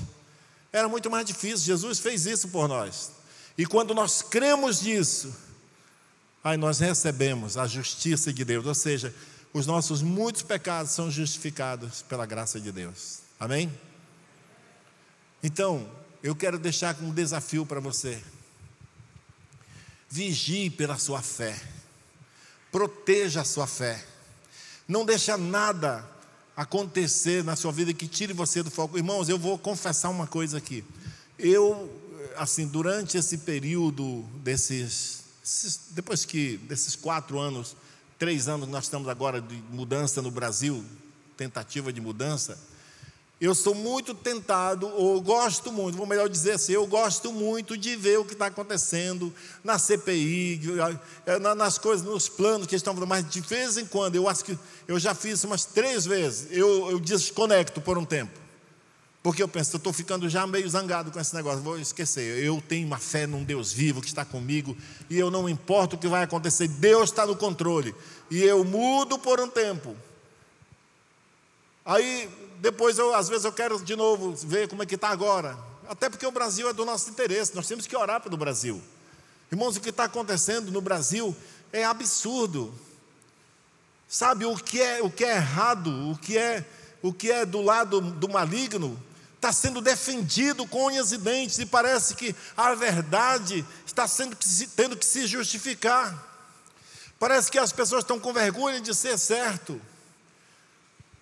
Era 0.72 0.88
muito 0.88 1.10
mais 1.10 1.24
difícil, 1.24 1.66
Jesus 1.66 1.98
fez 1.98 2.26
isso 2.26 2.48
por 2.48 2.68
nós. 2.68 3.12
E 3.56 3.64
quando 3.64 3.94
nós 3.94 4.20
cremos 4.22 4.82
nisso, 4.82 5.34
aí 6.44 6.56
nós 6.56 6.78
recebemos 6.78 7.56
a 7.56 7.66
justiça 7.66 8.32
de 8.32 8.44
Deus, 8.44 8.66
ou 8.66 8.74
seja, 8.74 9.14
os 9.52 9.66
nossos 9.66 10.02
muitos 10.02 10.42
pecados 10.42 10.92
são 10.92 11.10
justificados 11.10 12.02
pela 12.02 12.26
graça 12.26 12.60
de 12.60 12.70
Deus. 12.70 13.20
Amém? 13.40 13.72
Então, 15.42 15.88
eu 16.22 16.34
quero 16.34 16.58
deixar 16.58 16.96
um 17.00 17.12
desafio 17.12 17.64
para 17.64 17.80
você. 17.80 18.22
Vigie 20.10 20.70
pela 20.70 20.98
sua 20.98 21.22
fé. 21.22 21.60
Proteja 22.72 23.42
a 23.42 23.44
sua 23.44 23.66
fé. 23.66 24.04
Não 24.86 25.04
deixa 25.04 25.36
nada 25.36 26.04
acontecer 26.56 27.44
na 27.44 27.54
sua 27.54 27.70
vida 27.70 27.92
que 27.92 28.08
tire 28.08 28.32
você 28.32 28.62
do 28.62 28.70
foco. 28.70 28.96
Irmãos, 28.96 29.28
eu 29.28 29.38
vou 29.38 29.58
confessar 29.58 30.08
uma 30.08 30.26
coisa 30.26 30.58
aqui. 30.58 30.84
Eu, 31.38 31.88
assim, 32.36 32.66
durante 32.66 33.16
esse 33.16 33.38
período 33.38 34.22
desses, 34.42 35.24
depois 35.90 36.24
que 36.24 36.56
desses 36.56 36.96
quatro 36.96 37.38
anos, 37.38 37.76
três 38.18 38.48
anos 38.48 38.68
nós 38.68 38.84
estamos 38.84 39.08
agora 39.08 39.40
de 39.40 39.54
mudança 39.70 40.20
no 40.20 40.30
Brasil, 40.30 40.84
tentativa 41.36 41.92
de 41.92 42.00
mudança. 42.00 42.58
Eu 43.40 43.54
sou 43.54 43.72
muito 43.72 44.14
tentado, 44.14 44.88
ou 44.88 45.20
gosto 45.20 45.70
muito, 45.70 45.96
vou 45.96 46.06
melhor 46.06 46.28
dizer 46.28 46.52
assim, 46.52 46.72
eu 46.72 46.84
gosto 46.88 47.32
muito 47.32 47.76
de 47.76 47.94
ver 47.94 48.18
o 48.18 48.24
que 48.24 48.32
está 48.32 48.46
acontecendo 48.46 49.32
na 49.62 49.78
CPI, 49.78 50.60
eh, 51.24 51.38
nas 51.38 51.78
coisas, 51.78 52.04
nos 52.04 52.28
planos 52.28 52.66
que 52.66 52.74
estão 52.74 52.92
falando, 52.92 53.08
mas 53.08 53.28
de 53.30 53.40
vez 53.40 53.76
em 53.76 53.86
quando, 53.86 54.16
eu 54.16 54.28
acho 54.28 54.44
que 54.44 54.58
eu 54.88 54.98
já 54.98 55.14
fiz 55.14 55.44
umas 55.44 55.64
três 55.64 56.04
vezes, 56.04 56.48
eu, 56.50 56.90
eu 56.90 56.98
desconecto 56.98 57.80
por 57.80 57.96
um 57.96 58.04
tempo. 58.04 58.48
Porque 59.22 59.42
eu 59.42 59.48
penso, 59.48 59.76
eu 59.76 59.78
estou 59.78 59.92
ficando 59.92 60.28
já 60.28 60.46
meio 60.46 60.68
zangado 60.68 61.10
com 61.10 61.20
esse 61.20 61.34
negócio, 61.34 61.60
vou 61.60 61.78
esquecer. 61.78 62.42
Eu 62.42 62.62
tenho 62.66 62.86
uma 62.86 62.98
fé 62.98 63.26
num 63.26 63.44
Deus 63.44 63.72
vivo 63.72 64.00
que 64.00 64.06
está 64.06 64.24
comigo, 64.24 64.76
e 65.10 65.18
eu 65.18 65.30
não 65.30 65.48
importa 65.48 65.96
o 65.96 65.98
que 65.98 66.08
vai 66.08 66.24
acontecer, 66.24 66.66
Deus 66.66 67.10
está 67.10 67.26
no 67.26 67.36
controle. 67.36 67.94
E 68.30 68.42
eu 68.42 68.64
mudo 68.64 69.18
por 69.18 69.40
um 69.40 69.48
tempo. 69.48 69.96
Aí 71.88 72.28
depois 72.58 72.98
eu, 72.98 73.14
às 73.14 73.30
vezes 73.30 73.46
eu 73.46 73.52
quero 73.52 73.82
de 73.82 73.96
novo 73.96 74.34
ver 74.36 74.68
como 74.68 74.82
é 74.82 74.86
que 74.86 74.94
está 74.94 75.08
agora. 75.08 75.58
Até 75.88 76.10
porque 76.10 76.26
o 76.26 76.30
Brasil 76.30 76.68
é 76.68 76.72
do 76.74 76.84
nosso 76.84 77.08
interesse, 77.08 77.56
nós 77.56 77.66
temos 77.66 77.86
que 77.86 77.96
orar 77.96 78.20
pelo 78.20 78.36
Brasil. 78.36 78.82
Irmãos, 79.50 79.78
o 79.78 79.80
que 79.80 79.88
está 79.88 80.04
acontecendo 80.04 80.70
no 80.70 80.82
Brasil 80.82 81.34
é 81.72 81.84
absurdo. 81.84 82.74
Sabe, 84.06 84.44
o 84.44 84.54
que 84.54 84.82
é, 84.82 85.02
o 85.02 85.10
que 85.10 85.24
é 85.24 85.36
errado, 85.36 86.12
o 86.12 86.18
que 86.18 86.36
é, 86.36 86.62
o 87.00 87.10
que 87.10 87.32
é 87.32 87.46
do 87.46 87.62
lado 87.62 88.02
do 88.02 88.28
maligno, 88.28 89.02
está 89.36 89.50
sendo 89.50 89.80
defendido 89.80 90.66
com 90.66 90.88
unhas 90.88 91.12
e 91.12 91.16
dentes, 91.16 91.58
e 91.58 91.64
parece 91.64 92.14
que 92.14 92.36
a 92.54 92.74
verdade 92.74 93.64
está 93.86 94.06
sendo, 94.06 94.36
tendo 94.76 94.94
que 94.94 95.06
se 95.06 95.26
justificar. 95.26 96.26
Parece 97.18 97.50
que 97.50 97.58
as 97.58 97.72
pessoas 97.72 98.04
estão 98.04 98.20
com 98.20 98.30
vergonha 98.30 98.78
de 98.78 98.94
ser 98.94 99.18
certo. 99.18 99.80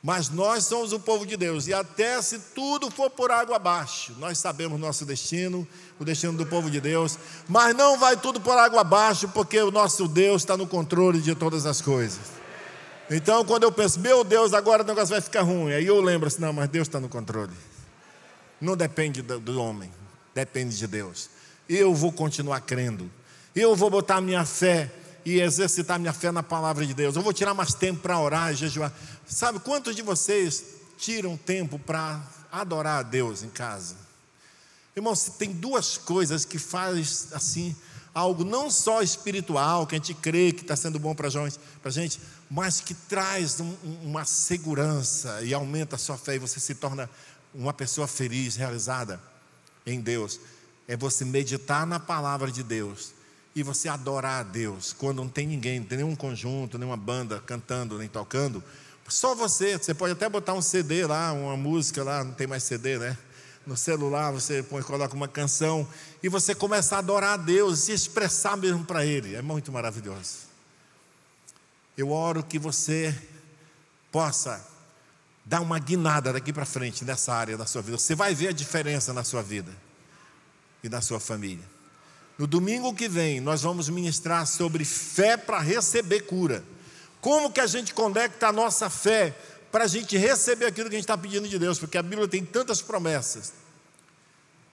Mas 0.07 0.31
nós 0.31 0.65
somos 0.67 0.93
o 0.93 1.01
povo 1.01 1.27
de 1.27 1.37
Deus, 1.37 1.67
e 1.67 1.75
até 1.75 2.23
se 2.23 2.39
tudo 2.39 2.89
for 2.93 3.11
por 3.11 3.33
água 3.33 3.57
abaixo, 3.57 4.15
nós 4.21 4.39
sabemos 4.39 4.79
nosso 4.79 5.05
destino, 5.05 5.67
o 5.99 6.05
destino 6.05 6.33
do 6.35 6.47
povo 6.47 6.71
de 6.71 6.81
Deus, 6.81 7.19
mas 7.49 7.75
não 7.75 7.99
vai 7.99 8.17
tudo 8.17 8.41
por 8.41 8.57
água 8.57 8.83
abaixo, 8.83 9.27
porque 9.27 9.61
o 9.61 9.73
nosso 9.73 10.07
Deus 10.07 10.43
está 10.43 10.57
no 10.57 10.65
controle 10.65 11.21
de 11.21 11.35
todas 11.35 11.67
as 11.67 11.83
coisas. 11.83 12.21
Então, 13.11 13.45
quando 13.45 13.65
eu 13.65 13.73
penso, 13.73 13.99
meu 13.99 14.23
Deus, 14.23 14.55
agora 14.55 14.85
o 14.85 14.87
negócio 14.87 15.09
vai 15.09 15.21
ficar 15.21 15.43
ruim, 15.43 15.73
aí 15.73 15.85
eu 15.85 16.01
lembro 16.01 16.29
assim: 16.29 16.41
não, 16.41 16.53
mas 16.53 16.69
Deus 16.69 16.87
está 16.87 17.01
no 17.01 17.09
controle. 17.09 17.51
Não 18.61 18.77
depende 18.77 19.23
do, 19.23 19.61
homem, 19.61 19.91
depende 20.33 20.79
de 20.79 20.87
Deus. 20.87 21.29
Eu 21.69 21.93
vou 21.93 22.13
continuar 22.13 22.61
crendo, 22.61 23.11
eu 23.57 23.75
vou 23.75 23.91
botar 23.91 24.21
minha 24.21 24.45
fé 24.45 24.89
e 25.27 25.41
exercitar 25.41 25.99
minha 25.99 26.13
fé 26.13 26.31
na 26.31 26.43
palavra 26.43 26.87
de 26.87 26.95
Deus. 26.95 27.17
Eu 27.17 27.23
vou 27.23 27.33
tirar 27.33 27.53
mais 27.53 27.75
tempo 27.75 28.01
para 28.01 28.17
orar 28.17 28.53
e 28.53 28.55
jejuar. 28.55 28.93
Sabe 29.27 29.59
quantos 29.59 29.97
de 29.97 30.01
vocês 30.01 30.65
tiram 30.97 31.37
tempo 31.37 31.81
para 31.81 32.23
adorar 32.53 33.01
a 33.01 33.03
Deus 33.03 33.43
em 33.43 33.49
casa? 33.49 33.97
Irmão, 34.95 35.17
se 35.17 35.33
tem 35.33 35.51
duas 35.51 35.99
coisas 35.99 36.45
que 36.45 36.61
faz 36.61 37.27
assim 37.33 37.75
algo 38.15 38.45
não 38.45 38.71
só 38.71 39.03
espiritual, 39.03 39.85
que 39.85 39.97
a 39.97 39.99
gente 39.99 40.15
crê 40.15 40.53
que 40.53 40.63
está 40.63 40.77
sendo 40.77 40.97
bom 40.97 41.13
para 41.13 41.27
a 41.27 41.91
gente, 41.91 42.21
mas 42.49 42.81
que 42.81 42.95
traz 42.95 43.59
um, 43.59 43.75
uma 44.05 44.25
segurança 44.25 45.43
e 45.43 45.53
aumenta 45.53 45.97
a 45.97 45.99
sua 45.99 46.17
fé 46.17 46.37
e 46.37 46.39
você 46.39 46.61
se 46.61 46.77
torna 46.77 47.11
uma 47.53 47.73
pessoa 47.73 48.07
feliz, 48.07 48.55
realizada 48.55 49.21
em 49.85 50.01
Deus. 50.01 50.39
É 50.87 50.97
você 50.97 51.25
meditar 51.25 51.85
na 51.85 51.99
palavra 51.99 52.49
de 52.49 52.63
Deus 52.63 53.16
e 53.57 53.63
você 53.63 53.89
adorar 53.89 54.41
a 54.41 54.43
Deus 54.43 54.93
quando 54.93 55.17
não 55.17 55.31
tem 55.31 55.47
ninguém, 55.47 55.81
não 55.81 55.87
tem 55.87 55.97
nenhum 55.97 56.15
conjunto, 56.15 56.77
nenhuma 56.77 56.97
banda 56.97 57.41
cantando 57.41 57.97
nem 57.97 58.07
tocando, 58.07 58.63
só 59.09 59.35
você. 59.35 59.79
Você 59.79 59.95
pode 59.95 60.13
até 60.13 60.29
botar 60.29 60.53
um 60.53 60.61
CD 60.61 61.07
lá, 61.07 61.33
uma 61.33 61.57
música 61.57 62.05
lá, 62.05 62.23
não 62.23 62.35
tem 62.35 62.47
mais 62.47 62.63
CD, 62.65 62.99
né? 62.99 63.17
No 63.67 63.75
celular 63.75 64.31
você 64.31 64.63
põe, 64.63 64.83
coloca 64.83 65.15
uma 65.15 65.27
canção 65.27 65.89
e 66.23 66.29
você 66.29 66.55
começa 66.55 66.97
a 66.97 66.99
adorar 66.99 67.33
a 67.33 67.37
Deus, 67.39 67.81
se 67.81 67.93
expressar 67.93 68.59
mesmo 68.59 68.85
para 68.85 69.07
Ele. 69.07 69.35
É 69.35 69.41
muito 69.41 69.73
maravilhoso. 69.73 70.47
Eu 71.97 72.11
oro 72.11 72.43
que 72.43 72.59
você 72.59 73.19
possa 74.13 74.63
dar 75.47 75.63
uma 75.63 75.79
guinada 75.79 76.31
daqui 76.31 76.53
para 76.53 76.67
frente 76.67 77.07
nessa 77.07 77.33
área 77.33 77.57
da 77.57 77.65
sua 77.65 77.81
vida. 77.81 77.97
Você 77.97 78.15
vai 78.15 78.35
ver 78.35 78.49
a 78.49 78.53
diferença 78.53 79.15
na 79.15 79.25
sua 79.25 79.43
vida 79.43 79.73
e 80.85 80.91
na 80.91 81.01
sua 81.01 81.19
família. 81.19 81.76
No 82.39 82.47
domingo 82.47 82.95
que 82.95 83.09
vem, 83.09 83.41
nós 83.41 83.63
vamos 83.63 83.89
ministrar 83.89 84.47
sobre 84.47 84.85
fé 84.85 85.37
para 85.37 85.59
receber 85.59 86.23
cura. 86.23 86.63
Como 87.21 87.51
que 87.51 87.61
a 87.61 87.67
gente 87.67 87.95
conecta 87.95 88.49
a 88.49 88.53
nossa 88.53 88.91
fé 88.91 89.35
para 89.73 89.85
a 89.85 89.87
gente 89.89 90.17
receber 90.17 90.67
aquilo 90.67 90.89
que 90.89 90.97
a 90.97 90.99
gente 90.99 91.05
está 91.05 91.17
pedindo 91.17 91.49
de 91.49 91.59
Deus, 91.59 91.79
porque 91.79 91.99
a 91.99 92.03
Bíblia 92.03 92.29
tem 92.29 92.45
tantas 92.45 92.83
promessas. 92.83 93.53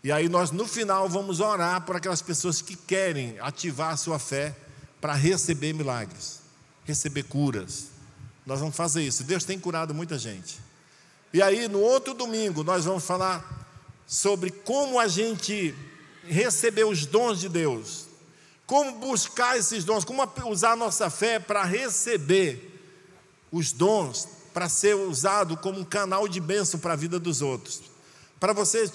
E 0.03 0.11
aí 0.11 0.27
nós 0.27 0.51
no 0.51 0.67
final 0.67 1.07
vamos 1.07 1.39
orar 1.39 1.81
por 1.81 1.95
aquelas 1.95 2.21
pessoas 2.21 2.61
que 2.61 2.75
querem 2.75 3.39
ativar 3.39 3.93
a 3.93 3.97
sua 3.97 4.19
fé 4.19 4.53
para 4.99 5.13
receber 5.13 5.73
milagres, 5.73 6.41
receber 6.83 7.23
curas. 7.23 7.87
Nós 8.45 8.59
vamos 8.59 8.75
fazer 8.75 9.01
isso. 9.01 9.23
Deus 9.23 9.45
tem 9.45 9.57
curado 9.57 9.93
muita 9.93 10.17
gente. 10.19 10.59
E 11.33 11.41
aí 11.41 11.69
no 11.69 11.79
outro 11.79 12.13
domingo 12.13 12.63
nós 12.63 12.83
vamos 12.83 13.05
falar 13.05 13.65
sobre 14.05 14.51
como 14.51 14.99
a 14.99 15.07
gente 15.07 15.73
receber 16.27 16.85
os 16.85 17.05
dons 17.05 17.39
de 17.39 17.49
Deus. 17.49 18.07
Como 18.65 18.99
buscar 18.99 19.57
esses 19.57 19.83
dons, 19.83 20.05
como 20.05 20.23
usar 20.47 20.71
a 20.71 20.75
nossa 20.75 21.09
fé 21.09 21.39
para 21.39 21.63
receber 21.63 22.71
os 23.51 23.71
dons, 23.71 24.27
para 24.53 24.69
ser 24.69 24.95
usado 24.95 25.57
como 25.57 25.79
um 25.79 25.83
canal 25.83 26.27
de 26.27 26.39
bênção 26.39 26.79
para 26.79 26.93
a 26.93 26.95
vida 26.97 27.19
dos 27.19 27.41
outros. 27.41 27.81
Para 28.39 28.53
você 28.53 28.89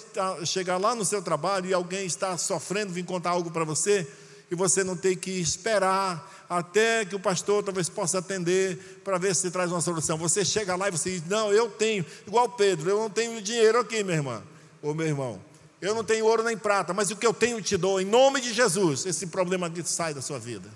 chegar 0.44 0.76
lá 0.76 0.94
no 0.94 1.04
seu 1.04 1.22
trabalho 1.22 1.68
e 1.68 1.74
alguém 1.74 2.06
está 2.06 2.36
sofrendo, 2.36 2.92
vir 2.92 3.04
contar 3.04 3.30
algo 3.30 3.50
para 3.50 3.64
você, 3.64 4.06
e 4.50 4.54
você 4.54 4.82
não 4.82 4.96
ter 4.96 5.16
que 5.16 5.30
esperar 5.30 6.46
até 6.48 7.04
que 7.04 7.14
o 7.14 7.20
pastor 7.20 7.62
talvez 7.62 7.88
possa 7.88 8.18
atender 8.18 9.00
para 9.04 9.18
ver 9.18 9.34
se 9.34 9.50
traz 9.50 9.70
uma 9.70 9.80
solução. 9.80 10.16
Você 10.18 10.44
chega 10.44 10.74
lá 10.74 10.88
e 10.88 10.90
você 10.90 11.10
diz: 11.10 11.26
Não, 11.26 11.52
eu 11.52 11.68
tenho, 11.70 12.04
igual 12.26 12.48
Pedro, 12.48 12.90
eu 12.90 12.98
não 12.98 13.10
tenho 13.10 13.40
dinheiro 13.42 13.78
aqui, 13.78 14.02
minha 14.02 14.16
irmã, 14.16 14.42
ou 14.82 14.94
meu 14.94 15.06
irmão. 15.06 15.47
Eu 15.80 15.94
não 15.94 16.02
tenho 16.02 16.26
ouro 16.26 16.42
nem 16.42 16.56
prata, 16.56 16.92
mas 16.92 17.10
o 17.10 17.16
que 17.16 17.26
eu 17.26 17.32
tenho 17.32 17.62
te 17.62 17.76
dou, 17.76 18.00
em 18.00 18.04
nome 18.04 18.40
de 18.40 18.52
Jesus. 18.52 19.06
Esse 19.06 19.28
problema 19.28 19.68
aqui 19.68 19.82
sai 19.84 20.12
da 20.12 20.20
sua 20.20 20.38
vida. 20.38 20.68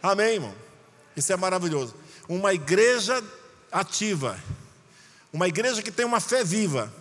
Amém, 0.00 0.34
irmão? 0.34 0.54
Isso 1.16 1.32
é 1.32 1.36
maravilhoso. 1.36 1.94
Uma 2.28 2.54
igreja 2.54 3.22
ativa, 3.72 4.38
uma 5.32 5.48
igreja 5.48 5.82
que 5.82 5.90
tem 5.90 6.06
uma 6.06 6.20
fé 6.20 6.44
viva, 6.44 6.92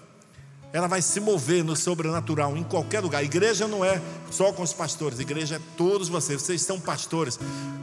ela 0.72 0.88
vai 0.88 1.03
se 1.03 1.20
mover 1.20 1.64
no 1.64 1.76
sobrenatural 1.76 2.57
em 2.57 2.64
qualquer 2.64 2.99
lugar. 2.99 3.20
A 3.20 3.24
igreja 3.24 3.68
não 3.68 3.86
é 3.86 4.01
só 4.32 4.51
com 4.51 4.64
os 4.64 4.74
pastores, 4.74 5.20
a 5.20 5.22
igreja 5.22 5.57
é 5.57 5.61
todos 5.78 6.09
vocês, 6.09 6.41
vocês 6.41 6.64
são 6.64 6.80
pastores. 6.80 7.39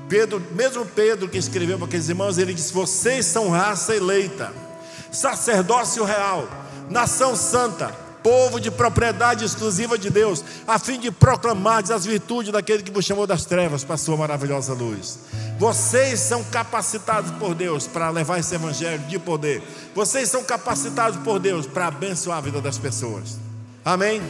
Pedro, 0.09 0.41
mesmo 0.57 0.85
Pedro 0.85 1.29
que 1.29 1.39
escreveu 1.39 1.79
para 1.79 1.87
aqueles 1.87 2.09
irmãos, 2.09 2.37
ele 2.37 2.53
disse: 2.53 2.73
Vocês 2.73 3.27
são 3.27 3.49
raça 3.49 3.95
eleita, 3.95 4.53
sacerdócio 5.13 6.03
real, 6.03 6.49
nação 6.91 7.37
santa 7.37 8.10
povo 8.23 8.61
de 8.61 8.71
propriedade 8.71 9.45
exclusiva 9.45 9.99
de 9.99 10.11
Deus, 10.11 10.45
a 10.67 10.79
fim 10.79 10.99
de 10.99 11.11
proclamar 11.11 11.85
as 11.91 12.05
virtudes 12.05 12.53
daquele 12.53 12.83
que 12.83 12.91
vos 12.91 13.05
chamou 13.05 13.27
das 13.27 13.45
trevas 13.45 13.85
para 13.85 13.95
a 13.95 13.99
sua 13.99 14.17
maravilhosa 14.17 14.73
luz. 14.75 15.19
Vocês 15.59 16.21
são 16.21 16.43
capacitados 16.45 17.31
por 17.33 17.55
Deus 17.55 17.87
para 17.87 18.11
levar 18.11 18.39
esse 18.39 18.55
evangelho 18.55 19.03
de 19.05 19.19
poder. 19.19 19.63
Vocês 19.95 20.29
são 20.29 20.43
capacitados 20.43 21.19
por 21.21 21.39
Deus 21.39 21.67
para 21.67 21.87
abençoar 21.87 22.39
a 22.39 22.41
vida 22.41 22.61
das 22.61 22.79
pessoas. 22.79 23.39
Amém? 23.85 24.21